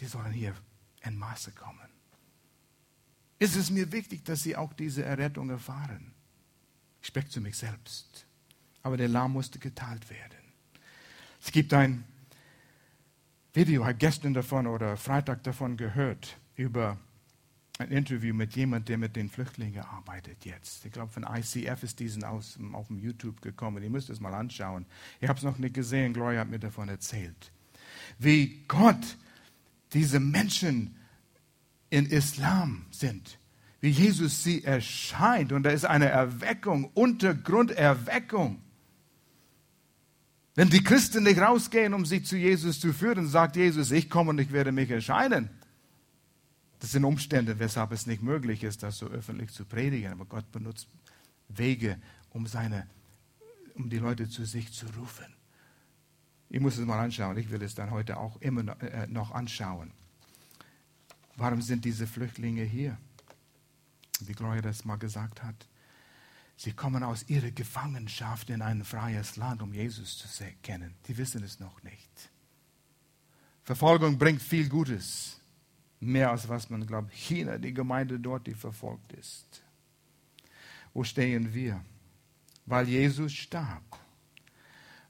Die 0.00 0.06
sollen 0.06 0.32
hier 0.32 0.54
in 1.02 1.16
Maße 1.16 1.52
kommen. 1.52 1.88
Ist 3.38 3.56
es 3.56 3.70
mir 3.70 3.92
wichtig, 3.92 4.24
dass 4.24 4.42
sie 4.42 4.56
auch 4.56 4.72
diese 4.72 5.04
Errettung 5.04 5.50
erfahren? 5.50 6.12
Ich 7.00 7.08
spreche 7.08 7.28
zu 7.28 7.40
mich 7.40 7.56
selbst. 7.56 8.26
Aber 8.82 8.96
der 8.96 9.08
Lamm 9.08 9.32
musste 9.32 9.58
geteilt 9.58 10.08
werden. 10.10 10.38
Es 11.40 11.52
gibt 11.52 11.72
ein 11.72 12.04
Video, 13.54 13.84
habe 13.84 13.94
gestern 13.94 14.34
davon 14.34 14.66
oder 14.66 14.96
Freitag 14.96 15.42
davon 15.44 15.76
gehört, 15.76 16.36
über 16.56 16.98
ein 17.78 17.90
Interview 17.90 18.34
mit 18.34 18.56
jemandem, 18.56 18.86
der 18.86 18.98
mit 18.98 19.16
den 19.16 19.30
Flüchtlingen 19.30 19.84
arbeitet 19.84 20.44
jetzt. 20.44 20.84
Ich 20.84 20.92
glaube, 20.92 21.12
von 21.12 21.24
ICF 21.24 21.82
ist 21.84 22.00
diesen 22.00 22.24
aus, 22.24 22.58
auf 22.72 22.88
dem 22.88 22.98
YouTube 22.98 23.40
gekommen. 23.40 23.82
Ihr 23.82 23.90
müsst 23.90 24.10
es 24.10 24.20
mal 24.20 24.34
anschauen. 24.34 24.84
Ich 25.20 25.28
habe 25.28 25.38
es 25.38 25.44
noch 25.44 25.58
nicht 25.58 25.74
gesehen. 25.74 26.12
Gloria 26.12 26.40
hat 26.40 26.48
mir 26.48 26.58
davon 26.58 26.88
erzählt. 26.88 27.52
Wie 28.18 28.64
Gott 28.66 29.16
diese 29.92 30.20
Menschen 30.20 30.96
in 31.90 32.06
Islam 32.06 32.86
sind, 32.90 33.38
wie 33.80 33.90
Jesus 33.90 34.42
sie 34.42 34.64
erscheint. 34.64 35.52
Und 35.52 35.62
da 35.62 35.70
ist 35.70 35.84
eine 35.84 36.08
Erweckung, 36.08 36.90
Untergrunderweckung. 36.94 38.62
Wenn 40.54 40.70
die 40.70 40.82
Christen 40.82 41.22
nicht 41.22 41.38
rausgehen, 41.38 41.94
um 41.94 42.04
sie 42.04 42.22
zu 42.22 42.36
Jesus 42.36 42.80
zu 42.80 42.92
führen, 42.92 43.28
sagt 43.28 43.56
Jesus, 43.56 43.92
ich 43.92 44.10
komme 44.10 44.30
und 44.30 44.40
ich 44.40 44.52
werde 44.52 44.72
mich 44.72 44.90
erscheinen. 44.90 45.50
Das 46.80 46.92
sind 46.92 47.04
Umstände, 47.04 47.58
weshalb 47.58 47.92
es 47.92 48.06
nicht 48.06 48.22
möglich 48.22 48.64
ist, 48.64 48.82
das 48.82 48.98
so 48.98 49.06
öffentlich 49.06 49.52
zu 49.52 49.64
predigen. 49.64 50.12
Aber 50.12 50.24
Gott 50.24 50.50
benutzt 50.52 50.88
Wege, 51.48 52.00
um, 52.30 52.46
seine, 52.46 52.86
um 53.74 53.88
die 53.88 53.98
Leute 53.98 54.28
zu 54.28 54.44
sich 54.44 54.72
zu 54.72 54.86
rufen. 54.98 55.37
Ich 56.50 56.60
muss 56.60 56.78
es 56.78 56.86
mal 56.86 56.98
anschauen. 56.98 57.36
Ich 57.36 57.50
will 57.50 57.62
es 57.62 57.74
dann 57.74 57.90
heute 57.90 58.16
auch 58.16 58.40
immer 58.40 58.62
noch 58.62 59.30
äh, 59.30 59.34
anschauen. 59.34 59.92
Warum 61.36 61.62
sind 61.62 61.84
diese 61.84 62.06
Flüchtlinge 62.06 62.64
hier? 62.64 62.96
Wie 64.20 64.32
Gloria 64.32 64.62
das 64.62 64.84
mal 64.84 64.96
gesagt 64.96 65.42
hat. 65.42 65.68
Sie 66.56 66.72
kommen 66.72 67.04
aus 67.04 67.28
ihrer 67.28 67.52
Gefangenschaft 67.52 68.50
in 68.50 68.62
ein 68.62 68.82
freies 68.82 69.36
Land, 69.36 69.62
um 69.62 69.72
Jesus 69.72 70.18
zu 70.18 70.44
kennen. 70.62 70.94
Die 71.06 71.16
wissen 71.16 71.44
es 71.44 71.60
noch 71.60 71.82
nicht. 71.84 72.30
Verfolgung 73.62 74.18
bringt 74.18 74.42
viel 74.42 74.68
Gutes. 74.68 75.40
Mehr 76.00 76.30
als 76.30 76.48
was 76.48 76.70
man 76.70 76.86
glaubt. 76.86 77.12
China, 77.12 77.58
die 77.58 77.74
Gemeinde 77.74 78.18
dort, 78.18 78.46
die 78.46 78.54
verfolgt 78.54 79.12
ist. 79.12 79.62
Wo 80.92 81.04
stehen 81.04 81.54
wir? 81.54 81.84
Weil 82.66 82.88
Jesus 82.88 83.32
starb. 83.32 83.84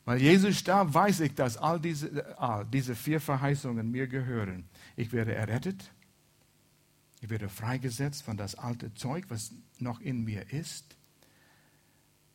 Weil 0.08 0.22
Jesus 0.22 0.56
starb, 0.56 0.94
weiß 0.94 1.20
ich, 1.20 1.34
dass 1.34 1.58
all 1.58 1.78
diese, 1.78 2.38
all 2.38 2.64
diese 2.64 2.94
vier 2.94 3.20
Verheißungen 3.20 3.90
mir 3.90 4.06
gehören. 4.06 4.64
Ich 4.96 5.12
werde 5.12 5.34
errettet. 5.34 5.92
Ich 7.20 7.28
werde 7.28 7.50
freigesetzt 7.50 8.22
von 8.22 8.38
das 8.38 8.54
alte 8.54 8.94
Zeug, 8.94 9.26
was 9.28 9.52
noch 9.80 10.00
in 10.00 10.24
mir 10.24 10.50
ist. 10.50 10.96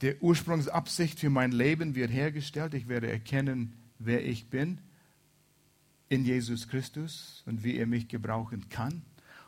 Der 0.01 0.21
Ursprungsabsicht 0.21 1.19
für 1.19 1.31
mein 1.31 1.51
Leben 1.51 1.95
wird 1.95 2.11
hergestellt. 2.11 2.75
Ich 2.75 2.87
werde 2.87 3.11
erkennen, 3.11 3.73
wer 3.97 4.23
ich 4.23 4.51
bin 4.51 4.77
in 6.09 6.25
Jesus 6.25 6.67
Christus 6.67 7.41
und 7.47 7.63
wie 7.63 7.77
er 7.77 7.87
mich 7.87 8.07
gebrauchen 8.07 8.69
kann. 8.69 9.01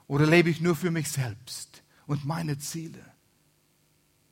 Oder 0.08 0.26
lebe 0.26 0.50
ich 0.50 0.62
nur 0.62 0.76
für 0.76 0.90
mich 0.90 1.12
selbst 1.12 1.84
und 2.08 2.26
meine 2.26 2.58
Ziele? 2.58 3.06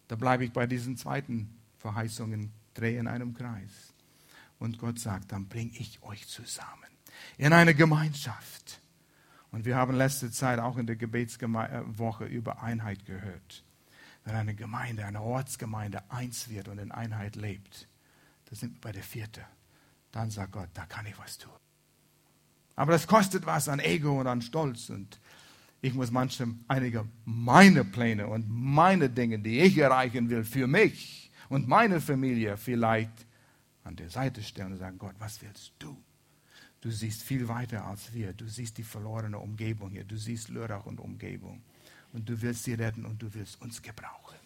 Da 0.08 0.16
bleibe 0.16 0.46
ich 0.46 0.52
bei 0.52 0.66
diesen 0.66 0.98
zweiten 0.98 1.56
Verheißungen, 1.78 2.52
drehe 2.74 2.99
in 2.99 3.07
einem 3.07 3.34
Kreis. 3.34 3.93
Und 4.59 4.80
Gott 4.80 4.99
sagt, 4.99 5.32
dann 5.32 5.47
bringe 5.47 5.71
ich 5.74 6.01
euch 6.03 6.28
zusammen 6.28 6.69
in 7.38 7.53
eine 7.53 7.76
Gemeinschaft. 7.76 8.80
Und 9.51 9.65
wir 9.65 9.76
haben 9.76 9.95
letzte 9.95 10.32
Zeit 10.32 10.59
auch 10.59 10.78
in 10.78 10.88
der 10.88 10.95
Gebetswoche 10.95 12.26
über 12.26 12.63
Einheit 12.63 13.05
gehört 13.05 13.63
wenn 14.26 14.36
eine 14.36 14.55
Gemeinde, 14.55 15.05
eine 15.05 15.21
Ortsgemeinde 15.21 16.01
eins 16.09 16.49
wird 16.49 16.67
und 16.67 16.78
in 16.78 16.91
Einheit 16.91 17.36
lebt, 17.36 17.88
da 18.49 18.55
sind 18.55 18.76
wir 18.76 18.82
bei 18.82 18.91
der 18.91 19.03
vierte. 19.03 19.41
Dann 20.11 20.30
sagt 20.30 20.51
Gott, 20.51 20.69
da 20.74 20.86
kann 20.86 21.05
ich 21.05 21.17
was 21.17 21.38
tun. 21.38 21.51
Aber 22.76 22.91
das 22.91 23.07
kostet 23.07 23.45
was 23.45 23.67
an 23.67 23.80
Ego 23.80 24.19
und 24.19 24.28
an 24.28 24.41
Stolz. 24.41 24.89
Und 24.89 25.19
ich 25.82 25.93
muss 25.93 26.11
manchem 26.11 26.63
einige 26.67 27.05
meine 27.26 27.84
Pläne 27.84 28.28
und 28.28 28.45
meine 28.47 29.09
Dinge, 29.09 29.39
die 29.39 29.59
ich 29.59 29.78
erreichen 29.78 30.30
will, 30.30 30.43
für 30.43 30.67
mich 30.67 31.22
und 31.54 31.68
meine 31.68 32.01
Familie 32.01 32.58
vielleicht 32.58 33.28
an 33.84 33.95
der 33.95 34.10
Seite 34.10 34.41
stellen 34.41 34.72
und 34.72 34.80
sagen, 34.80 34.97
Gott, 34.97 35.14
was 35.20 35.39
willst 35.43 35.72
du? 35.78 35.95
Du 36.82 36.89
siehst 36.89 37.22
viel 37.22 37.47
weiter 37.47 37.86
als 37.86 38.12
wir. 38.12 38.34
Du 38.34 38.47
siehst 38.47 38.80
die 38.80 38.84
verlorene 38.84 39.38
Umgebung 39.38 39.91
hier. 39.91 40.04
Du 40.04 40.18
siehst 40.18 40.49
Lörrach 40.49 40.88
und 40.88 40.99
Umgebung 40.99 41.62
und 42.12 42.28
du 42.28 42.41
willst 42.41 42.64
sie 42.64 42.74
retten 42.74 43.06
und 43.06 43.22
du 43.22 43.32
willst 43.36 43.62
uns 43.62 43.84
gebrauchen. 43.84 44.39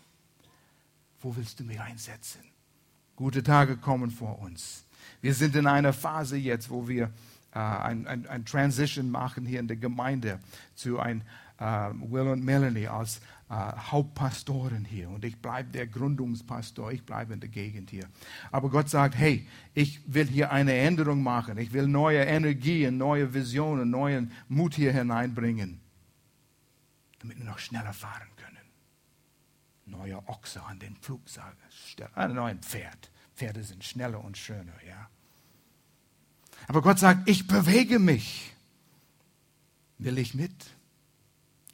Wo 1.21 1.33
willst 1.37 1.61
du 1.61 1.63
mich 1.63 1.79
einsetzen? 1.79 2.41
Gute 3.15 3.41
Tage 3.41 3.77
kommen 3.77 4.11
vor 4.11 4.39
uns. 4.39 4.85
Wir 5.21 5.33
sind 5.33 5.55
in 5.55 5.65
einer 5.65 5.93
Phase 5.93 6.35
jetzt, 6.35 6.69
wo 6.69 6.89
wir 6.89 7.05
äh, 7.53 7.59
ein, 7.59 8.05
ein, 8.05 8.27
ein, 8.27 8.45
Transition 8.45 9.09
machen 9.09 9.45
hier 9.45 9.61
in 9.61 9.67
der 9.69 9.77
Gemeinde 9.77 10.39
zu 10.75 10.99
ein 10.99 11.23
äh, 11.57 11.63
Will 11.63 12.27
und 12.27 12.43
Melanie 12.43 12.87
als 12.87 13.21
äh, 13.49 13.53
Hauptpastoren 13.53 14.85
hier. 14.85 15.09
Und 15.09 15.25
ich 15.25 15.37
bleibe 15.37 15.71
der 15.71 15.87
Gründungspastor, 15.87 16.91
ich 16.91 17.03
bleibe 17.03 17.33
in 17.33 17.39
der 17.39 17.49
Gegend 17.49 17.89
hier. 17.89 18.07
Aber 18.51 18.69
Gott 18.69 18.89
sagt, 18.89 19.15
hey, 19.15 19.47
ich 19.73 20.01
will 20.05 20.27
hier 20.27 20.51
eine 20.51 20.73
Änderung 20.73 21.23
machen. 21.23 21.57
Ich 21.57 21.73
will 21.73 21.87
neue 21.87 22.19
Energien, 22.19 22.97
neue 22.97 23.33
Visionen, 23.33 23.89
neuen 23.89 24.31
Mut 24.47 24.75
hier 24.75 24.93
hineinbringen 24.93 25.81
damit 27.19 27.37
wir 27.37 27.45
noch 27.45 27.59
schneller 27.59 27.93
fahren 27.93 28.29
können. 28.37 28.57
Neuer 29.85 30.23
Ochse 30.27 30.63
an 30.63 30.79
den 30.79 30.95
Flugsaal, 30.95 31.53
ein 32.15 32.33
neues 32.33 32.57
Pferd. 32.61 33.11
Pferde 33.35 33.63
sind 33.63 33.83
schneller 33.83 34.23
und 34.23 34.37
schöner, 34.37 34.73
ja. 34.87 35.09
Aber 36.67 36.81
Gott 36.81 36.99
sagt, 36.99 37.29
ich 37.29 37.47
bewege 37.47 37.99
mich. 37.99 38.53
Will 39.97 40.17
ich 40.17 40.33
mit? 40.33 40.53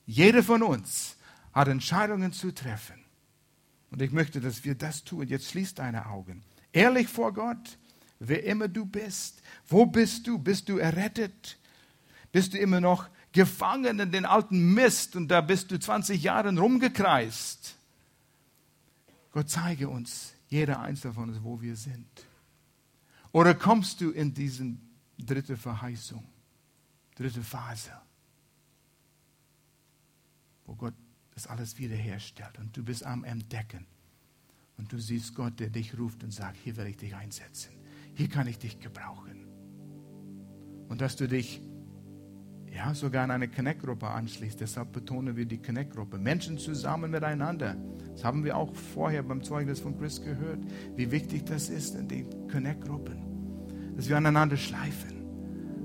Jeder 0.05 0.43
von 0.43 0.63
uns 0.63 1.17
hat 1.53 1.67
Entscheidungen 1.67 2.33
zu 2.33 2.51
treffen. 2.53 3.03
Und 3.91 4.01
ich 4.01 4.11
möchte, 4.11 4.41
dass 4.41 4.63
wir 4.63 4.75
das 4.75 5.03
tun. 5.03 5.27
Jetzt 5.27 5.49
schließ 5.49 5.75
deine 5.75 6.07
Augen. 6.07 6.43
Ehrlich 6.71 7.07
vor 7.07 7.31
Gott, 7.33 7.77
wer 8.19 8.43
immer 8.43 8.67
du 8.67 8.85
bist. 8.85 9.41
Wo 9.67 9.85
bist 9.85 10.25
du? 10.27 10.39
Bist 10.39 10.67
du 10.67 10.77
errettet? 10.77 11.59
Bist 12.31 12.53
du 12.53 12.57
immer 12.57 12.81
noch 12.81 13.07
gefangen 13.33 13.99
in 13.99 14.11
den 14.11 14.25
alten 14.25 14.73
Mist 14.73 15.15
und 15.15 15.27
da 15.27 15.41
bist 15.41 15.71
du 15.71 15.79
20 15.79 16.21
Jahre 16.23 16.55
rumgekreist. 16.57 17.75
Gott 19.31 19.49
zeige 19.49 19.89
uns, 19.89 20.33
jeder 20.47 20.79
Einzelne 20.79 21.13
von 21.13 21.29
uns, 21.29 21.43
wo 21.43 21.59
wir 21.61 21.75
sind. 21.75 22.07
Oder 23.31 23.55
kommst 23.55 23.99
du 24.01 24.11
in 24.11 24.33
diese 24.33 24.75
dritte 25.17 25.57
Verheißung, 25.57 26.23
dritte 27.15 27.41
Phase, 27.41 27.91
wo 30.65 30.75
Gott 30.75 30.93
das 31.33 31.47
alles 31.47 31.77
wiederherstellt 31.77 32.59
und 32.59 32.75
du 32.75 32.83
bist 32.83 33.05
am 33.05 33.23
Entdecken 33.23 33.85
und 34.77 34.91
du 34.91 34.99
siehst 34.99 35.35
Gott, 35.35 35.59
der 35.59 35.69
dich 35.69 35.97
ruft 35.97 36.23
und 36.23 36.31
sagt, 36.31 36.57
hier 36.57 36.77
will 36.77 36.87
ich 36.87 36.97
dich 36.97 37.15
einsetzen, 37.15 37.71
hier 38.15 38.29
kann 38.29 38.47
ich 38.47 38.59
dich 38.59 38.79
gebrauchen. 38.79 39.47
Und 40.87 41.01
dass 41.01 41.15
du 41.15 41.27
dich 41.27 41.61
ja, 42.75 42.93
sogar 42.95 43.23
an 43.23 43.31
eine 43.31 43.47
Connect-Gruppe 43.47 44.07
anschließt. 44.07 44.59
Deshalb 44.59 44.93
betonen 44.93 45.35
wir 45.35 45.45
die 45.45 45.61
Connect-Gruppe. 45.61 46.17
Menschen 46.17 46.57
zusammen 46.57 47.11
miteinander. 47.11 47.75
Das 48.11 48.23
haben 48.23 48.43
wir 48.43 48.57
auch 48.57 48.73
vorher 48.73 49.21
beim 49.23 49.43
Zeugnis 49.43 49.79
von 49.79 49.97
Chris 49.97 50.21
gehört, 50.21 50.59
wie 50.95 51.11
wichtig 51.11 51.45
das 51.45 51.69
ist 51.69 51.95
in 51.95 52.07
den 52.07 52.47
Connect-Gruppen. 52.47 53.95
Dass 53.95 54.09
wir 54.09 54.17
aneinander 54.17 54.57
schleifen. 54.57 55.21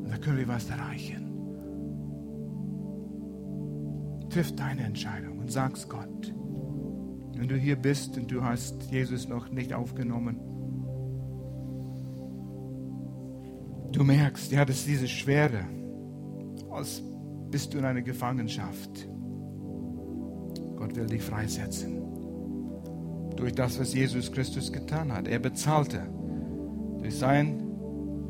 Und 0.05 0.11
da 0.11 0.17
können 0.17 0.39
wir 0.39 0.49
was 0.49 0.71
erreichen. 0.71 1.28
Triff 4.31 4.55
deine 4.55 4.83
Entscheidung 4.83 5.39
und 5.39 5.51
sag's 5.51 5.89
Gott. 5.89 6.33
Wenn 7.35 7.49
du 7.49 7.57
hier 7.57 7.77
bist 7.77 8.17
und 8.17 8.31
du 8.31 8.43
hast 8.43 8.91
Jesus 8.91 9.29
noch 9.29 9.51
nicht 9.51 9.73
aufgenommen, 9.73 10.39
du 13.93 14.05
merkst, 14.05 14.53
ja, 14.53 14.65
das 14.65 14.77
ist 14.79 14.89
diese 14.89 15.09
Schwere 15.09 15.65
als 16.79 17.03
bist 17.51 17.75
du 17.75 17.79
in 17.79 17.85
einer 17.85 18.03
Gefangenschaft. 18.03 19.09
Gott 20.77 20.95
will 20.97 21.07
dich 21.07 21.23
freisetzen. 21.23 22.03
Durch 23.37 23.53
das, 23.53 23.79
was 23.81 23.95
Jesus 23.95 24.33
Christus 24.33 24.73
getan 24.73 25.13
hat. 25.13 25.29
Er 25.29 25.39
bezahlte 25.39 26.03
durch 27.01 27.17
sein 27.17 27.63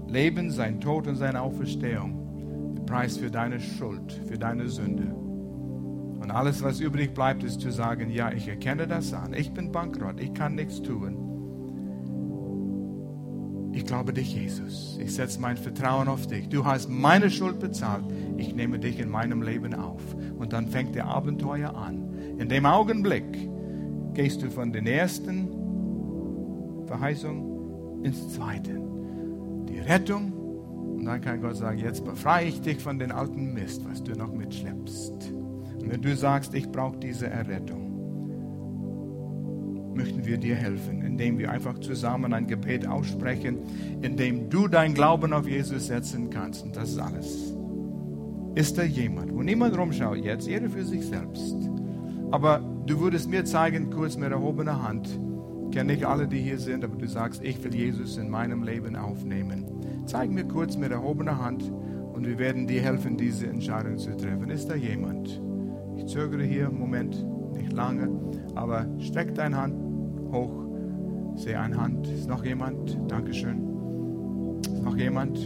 Leben, 0.09 0.51
sein 0.51 0.81
Tod 0.81 1.07
und 1.07 1.17
seine 1.17 1.43
Auferstehung 1.43 2.75
den 2.75 2.87
Preis 2.87 3.17
für 3.17 3.31
deine 3.31 3.61
Schuld, 3.61 4.13
für 4.27 4.39
deine 4.39 4.69
Sünde. 4.69 5.15
Und 6.29 6.35
alles, 6.35 6.63
was 6.63 6.79
übrig 6.79 7.15
bleibt, 7.15 7.43
ist 7.43 7.63
zu 7.63 7.73
sagen, 7.73 8.11
ja, 8.11 8.31
ich 8.31 8.47
erkenne 8.49 8.87
das 8.87 9.15
an. 9.15 9.33
Ich 9.33 9.55
bin 9.55 9.73
bankrott, 9.73 10.21
ich 10.21 10.35
kann 10.35 10.57
nichts 10.57 10.83
tun. 10.83 11.17
Ich 13.73 13.87
glaube 13.87 14.13
dich, 14.13 14.35
Jesus. 14.35 14.99
Ich 15.01 15.15
setze 15.15 15.41
mein 15.41 15.57
Vertrauen 15.57 16.07
auf 16.07 16.27
dich. 16.27 16.51
Du 16.51 16.67
hast 16.67 16.91
meine 16.91 17.31
Schuld 17.31 17.61
bezahlt. 17.61 18.05
Ich 18.37 18.55
nehme 18.55 18.79
dich 18.79 19.01
in 19.01 19.09
meinem 19.09 19.41
Leben 19.41 19.73
auf. 19.73 20.03
Und 20.39 20.53
dann 20.53 20.69
fängt 20.69 20.95
der 20.95 21.07
Abenteuer 21.07 21.75
an. 21.75 22.13
In 22.37 22.51
dem 22.51 22.67
Augenblick 22.67 23.25
gehst 24.13 24.43
du 24.43 24.51
von 24.51 24.71
der 24.71 24.83
ersten 24.85 25.49
Verheißung 26.89 28.03
ins 28.05 28.35
zweite. 28.35 28.79
Die 29.67 29.79
Rettung. 29.79 30.35
Und 30.99 31.07
dann 31.07 31.23
kann 31.23 31.41
Gott 31.41 31.57
sagen, 31.57 31.79
jetzt 31.79 32.05
befreie 32.05 32.49
ich 32.49 32.61
dich 32.61 32.83
von 32.83 32.99
den 32.99 33.13
alten 33.13 33.55
Mist, 33.55 33.83
was 33.89 34.05
du 34.05 34.13
noch 34.13 34.31
mitschleppst. 34.31 35.38
Und 35.81 35.91
wenn 35.91 36.03
du 36.03 36.15
sagst, 36.17 36.55
ich 36.55 36.71
brauche 36.71 36.99
diese 36.99 37.29
Errettung, 37.29 37.95
möchten 39.95 40.25
wir 40.25 40.39
dir 40.39 40.55
helfen, 40.55 41.03
indem 41.03 41.39
wir 41.39 41.51
einfach 41.51 41.79
zusammen 41.81 42.33
ein 42.33 42.47
Gebet 42.47 42.87
aussprechen, 42.87 43.59
indem 44.01 44.49
du 44.49 44.69
dein 44.69 44.95
Glauben 44.95 45.33
auf 45.33 45.49
Jesus 45.49 45.89
setzen 45.89 46.31
kannst. 46.31 46.63
Und 46.65 46.77
das 46.77 46.91
ist 46.91 46.99
alles. 46.99 47.55
Ist 48.55 48.79
da 48.79 48.83
jemand, 48.83 49.35
wo 49.35 49.43
niemand 49.43 49.77
rumschaut 49.77 50.19
jetzt, 50.19 50.47
jeder 50.47 50.71
für 50.71 50.85
sich 50.85 51.05
selbst. 51.05 51.57
Aber 52.31 52.61
du 52.87 53.01
würdest 53.01 53.29
mir 53.29 53.45
zeigen, 53.45 53.91
kurz 53.91 54.17
mit 54.17 54.31
erhobener 54.31 54.83
Hand, 54.83 55.09
Ich 55.69 55.77
kenne 55.77 55.93
nicht 55.93 56.07
alle, 56.07 56.27
die 56.27 56.39
hier 56.39 56.59
sind, 56.59 56.83
aber 56.83 56.97
du 56.97 57.07
sagst, 57.07 57.45
ich 57.45 57.63
will 57.63 57.75
Jesus 57.75 58.17
in 58.17 58.31
meinem 58.31 58.63
Leben 58.63 58.97
aufnehmen. 58.97 59.67
Zeig 60.07 60.31
mir 60.31 60.45
kurz 60.45 60.79
mit 60.79 60.91
erhobener 60.93 61.39
Hand 61.45 61.71
und 62.15 62.27
wir 62.27 62.39
werden 62.39 62.67
dir 62.67 62.81
helfen, 62.81 63.19
diese 63.19 63.49
Entscheidung 63.49 63.99
zu 63.99 64.17
treffen. 64.17 64.49
Ist 64.49 64.71
da 64.71 64.75
jemand? 64.75 65.43
Zögere 66.09 66.43
hier 66.43 66.71
Moment, 66.71 67.23
nicht 67.55 67.73
lange, 67.73 68.09
aber 68.55 68.87
streck 68.99 69.35
deine 69.35 69.57
Hand 69.57 69.75
hoch. 70.33 70.65
Sehe 71.37 71.61
eine 71.61 71.77
Hand. 71.77 72.09
Ist 72.09 72.29
noch 72.29 72.45
jemand? 72.45 72.99
Dankeschön. 73.09 73.63
Ist 74.63 74.83
noch 74.83 74.97
jemand? 74.97 75.39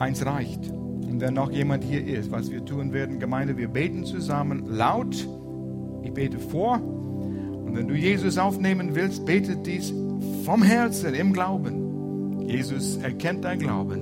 Eins 0.00 0.24
reicht. 0.24 0.70
Und 0.70 1.20
wenn 1.20 1.34
noch 1.34 1.52
jemand 1.52 1.84
hier 1.84 2.04
ist, 2.06 2.32
was 2.32 2.50
wir 2.50 2.64
tun 2.64 2.92
werden, 2.92 3.18
Gemeinde, 3.18 3.56
wir 3.56 3.68
beten 3.68 4.04
zusammen 4.04 4.64
laut. 4.66 5.28
Ich 6.02 6.12
bete 6.12 6.38
vor. 6.38 6.80
Und 6.80 7.76
wenn 7.76 7.86
du 7.86 7.94
Jesus 7.94 8.38
aufnehmen 8.38 8.94
willst, 8.94 9.26
bete 9.26 9.56
dies 9.56 9.92
vom 10.44 10.62
Herzen, 10.62 11.14
im 11.14 11.34
Glauben. 11.34 12.48
Jesus 12.48 12.96
erkennt 12.96 13.44
dein 13.44 13.58
Glauben 13.58 14.00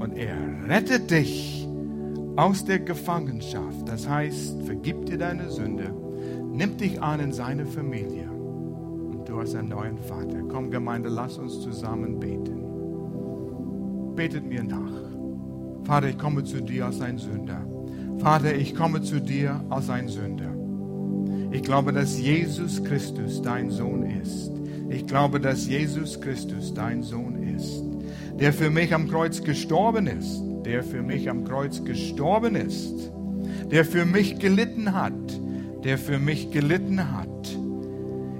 und 0.00 0.16
er 0.16 0.36
rettet 0.68 1.12
dich 1.12 1.53
aus 2.36 2.64
der 2.64 2.80
Gefangenschaft. 2.80 3.88
Das 3.88 4.08
heißt, 4.08 4.62
vergib 4.62 5.06
dir 5.06 5.18
deine 5.18 5.50
Sünde, 5.50 5.92
nimmt 6.52 6.80
dich 6.80 7.00
an 7.00 7.20
in 7.20 7.32
seine 7.32 7.66
Familie 7.66 8.30
und 8.30 9.28
du 9.28 9.40
hast 9.40 9.54
einen 9.54 9.68
neuen 9.68 9.98
Vater. 9.98 10.42
Komm, 10.48 10.70
Gemeinde, 10.70 11.08
lass 11.08 11.38
uns 11.38 11.60
zusammen 11.60 12.18
beten. 12.18 12.62
Betet 14.16 14.46
mir 14.46 14.64
nach. 14.64 15.04
Vater, 15.84 16.08
ich 16.08 16.18
komme 16.18 16.44
zu 16.44 16.62
dir 16.62 16.86
als 16.86 17.00
ein 17.00 17.18
Sünder. 17.18 17.66
Vater, 18.18 18.54
ich 18.54 18.74
komme 18.74 19.02
zu 19.02 19.20
dir 19.20 19.64
als 19.70 19.90
ein 19.90 20.08
Sünder. 20.08 20.54
Ich 21.52 21.62
glaube, 21.62 21.92
dass 21.92 22.18
Jesus 22.18 22.82
Christus 22.82 23.42
dein 23.42 23.70
Sohn 23.70 24.02
ist. 24.02 24.50
Ich 24.88 25.06
glaube, 25.06 25.40
dass 25.40 25.68
Jesus 25.68 26.20
Christus 26.20 26.74
dein 26.74 27.02
Sohn 27.02 27.42
ist, 27.42 27.82
der 28.38 28.52
für 28.52 28.70
mich 28.70 28.94
am 28.94 29.08
Kreuz 29.08 29.42
gestorben 29.42 30.06
ist, 30.06 30.42
der 30.64 30.82
für 30.82 31.02
mich 31.02 31.28
am 31.28 31.44
Kreuz 31.44 31.84
gestorben 31.84 32.56
ist, 32.56 33.10
der 33.70 33.84
für 33.84 34.04
mich 34.04 34.38
gelitten 34.38 34.94
hat, 34.94 35.12
der 35.84 35.98
für 35.98 36.18
mich 36.18 36.50
gelitten 36.50 37.12
hat. 37.12 37.28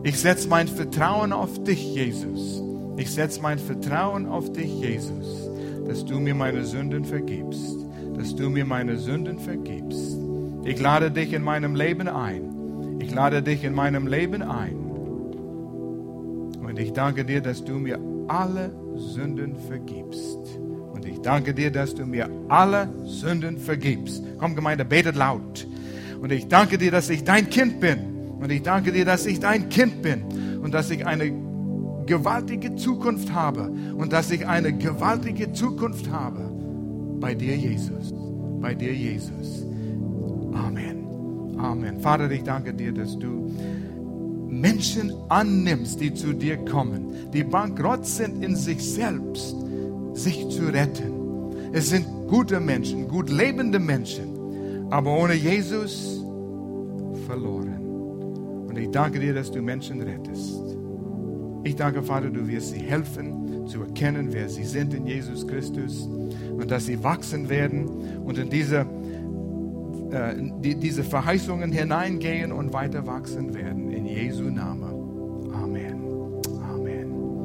Ich 0.03 0.19
setze 0.19 0.49
mein 0.49 0.69
Vertrauen 0.69 1.33
auf 1.33 1.63
dich, 1.65 1.95
Jesus. 1.95 2.63
Ich 2.97 3.11
setze 3.11 3.41
mein 3.41 3.59
Vertrauen 3.59 4.27
auf 4.27 4.53
dich, 4.53 4.73
Jesus, 4.81 5.51
dass 5.87 6.05
du 6.05 6.21
mir 6.21 6.35
meine 6.35 6.65
Sünden 6.65 7.05
vergibst, 7.05 7.77
dass 8.17 8.37
du 8.37 8.51
mir 8.51 8.65
meine 8.65 8.99
Sünden 8.99 9.39
vergibst. 9.39 10.19
Ich 10.65 10.81
lade 10.81 11.11
dich 11.11 11.33
in 11.33 11.43
meinem 11.43 11.75
Leben 11.75 12.09
ein. 12.09 12.99
Ich 13.01 13.13
lade 13.13 13.43
dich 13.43 13.65
in 13.65 13.75
meinem 13.75 14.07
Leben 14.07 14.43
ein. 14.43 14.77
Und 16.61 16.79
ich 16.79 16.93
danke 16.93 17.25
dir, 17.25 17.41
dass 17.41 17.65
du 17.65 17.75
mir 17.75 17.99
alle 18.29 18.71
Sünden 18.97 19.57
vergibst. 19.57 20.39
Danke 21.25 21.55
dir, 21.55 21.71
dass 21.71 21.95
du 21.95 22.05
mir 22.05 22.29
alle 22.49 22.89
Sünden 23.07 23.57
vergibst. 23.57 24.23
Komm, 24.39 24.55
Gemeinde, 24.55 24.85
betet 24.85 25.17
laut. 25.17 25.67
Und 26.21 26.31
ich 26.31 26.49
danke 26.49 26.77
dir, 26.77 26.91
dass 26.91 27.09
ich 27.09 27.25
dein 27.25 27.49
Kind 27.49 27.81
bin. 27.81 27.99
Und 28.41 28.53
ich 28.53 28.63
danke 28.63 28.93
dir, 28.93 29.07
dass 29.07 29.25
ich 29.25 29.41
dein 29.41 29.71
Kind 29.71 30.03
bin. 30.03 30.23
Und 30.63 30.75
dass 30.75 30.91
ich 30.91 31.07
eine 31.07 31.33
gewaltige 32.05 32.77
Zukunft 32.77 33.33
habe. 33.33 33.73
Und 33.97 34.13
dass 34.13 34.31
ich 34.31 34.47
eine 34.47 34.77
gewaltige 34.77 35.53
Zukunft 35.53 36.11
habe. 36.11 36.41
Bei 37.21 37.35
dir, 37.35 37.57
Jesus. 37.57 38.13
Bei 38.61 38.75
dir, 38.75 38.93
Jesus. 38.93 39.65
Amen. 40.53 41.57
Amen. 41.59 42.01
Vater, 42.01 42.31
ich 42.31 42.43
danke 42.43 42.75
dir, 42.75 42.93
dass 42.93 43.19
du 43.19 43.51
Menschen 44.49 45.13
annimmst, 45.31 46.01
die 46.01 46.13
zu 46.13 46.35
dir 46.35 46.59
kommen, 46.59 47.31
die 47.33 47.45
bankrott 47.45 48.07
sind 48.07 48.45
in 48.45 48.57
sich 48.57 48.93
selbst, 48.93 49.57
sich 50.13 50.49
zu 50.51 50.67
retten. 50.67 51.14
Es 51.77 51.91
sind 51.91 52.07
gute 52.29 52.61
Menschen, 52.61 53.09
gut 53.09 53.29
lebende 53.29 53.81
Menschen, 53.81 54.87
aber 54.91 55.11
ohne 55.19 55.35
Jesus 55.35 56.25
verloren. 57.27 58.67
Und 58.69 58.79
ich 58.79 58.91
danke 58.93 59.19
dir, 59.19 59.35
dass 59.35 59.51
du 59.51 59.61
Menschen 59.61 60.01
rettest. 60.01 60.55
Ich 61.65 61.75
danke, 61.75 62.01
Vater, 62.05 62.31
du 62.31 62.47
wirst 62.47 62.69
sie 62.69 62.79
helfen 62.79 63.67
zu 63.67 63.81
erkennen, 63.81 64.29
wer 64.31 64.49
sie 64.49 64.63
sind 64.63 64.95
in 64.95 65.05
Jesus 65.05 65.49
Christus 65.49 66.07
und 66.07 66.71
dass 66.71 66.87
sie 66.87 67.03
wachsen 67.03 67.49
werden 67.49 67.89
und 68.25 68.39
in 68.39 68.51
diese 68.51 68.87
äh, 70.13 70.35
die, 70.61 70.77
diese 70.77 71.03
Verheißungen 71.03 71.73
hineingehen 71.73 72.53
und 72.53 72.73
weiter 72.73 73.05
wachsen 73.05 73.53
werden. 73.53 73.91
In 73.91 74.07
Jesu 74.07 74.45
Namen. 74.45 74.94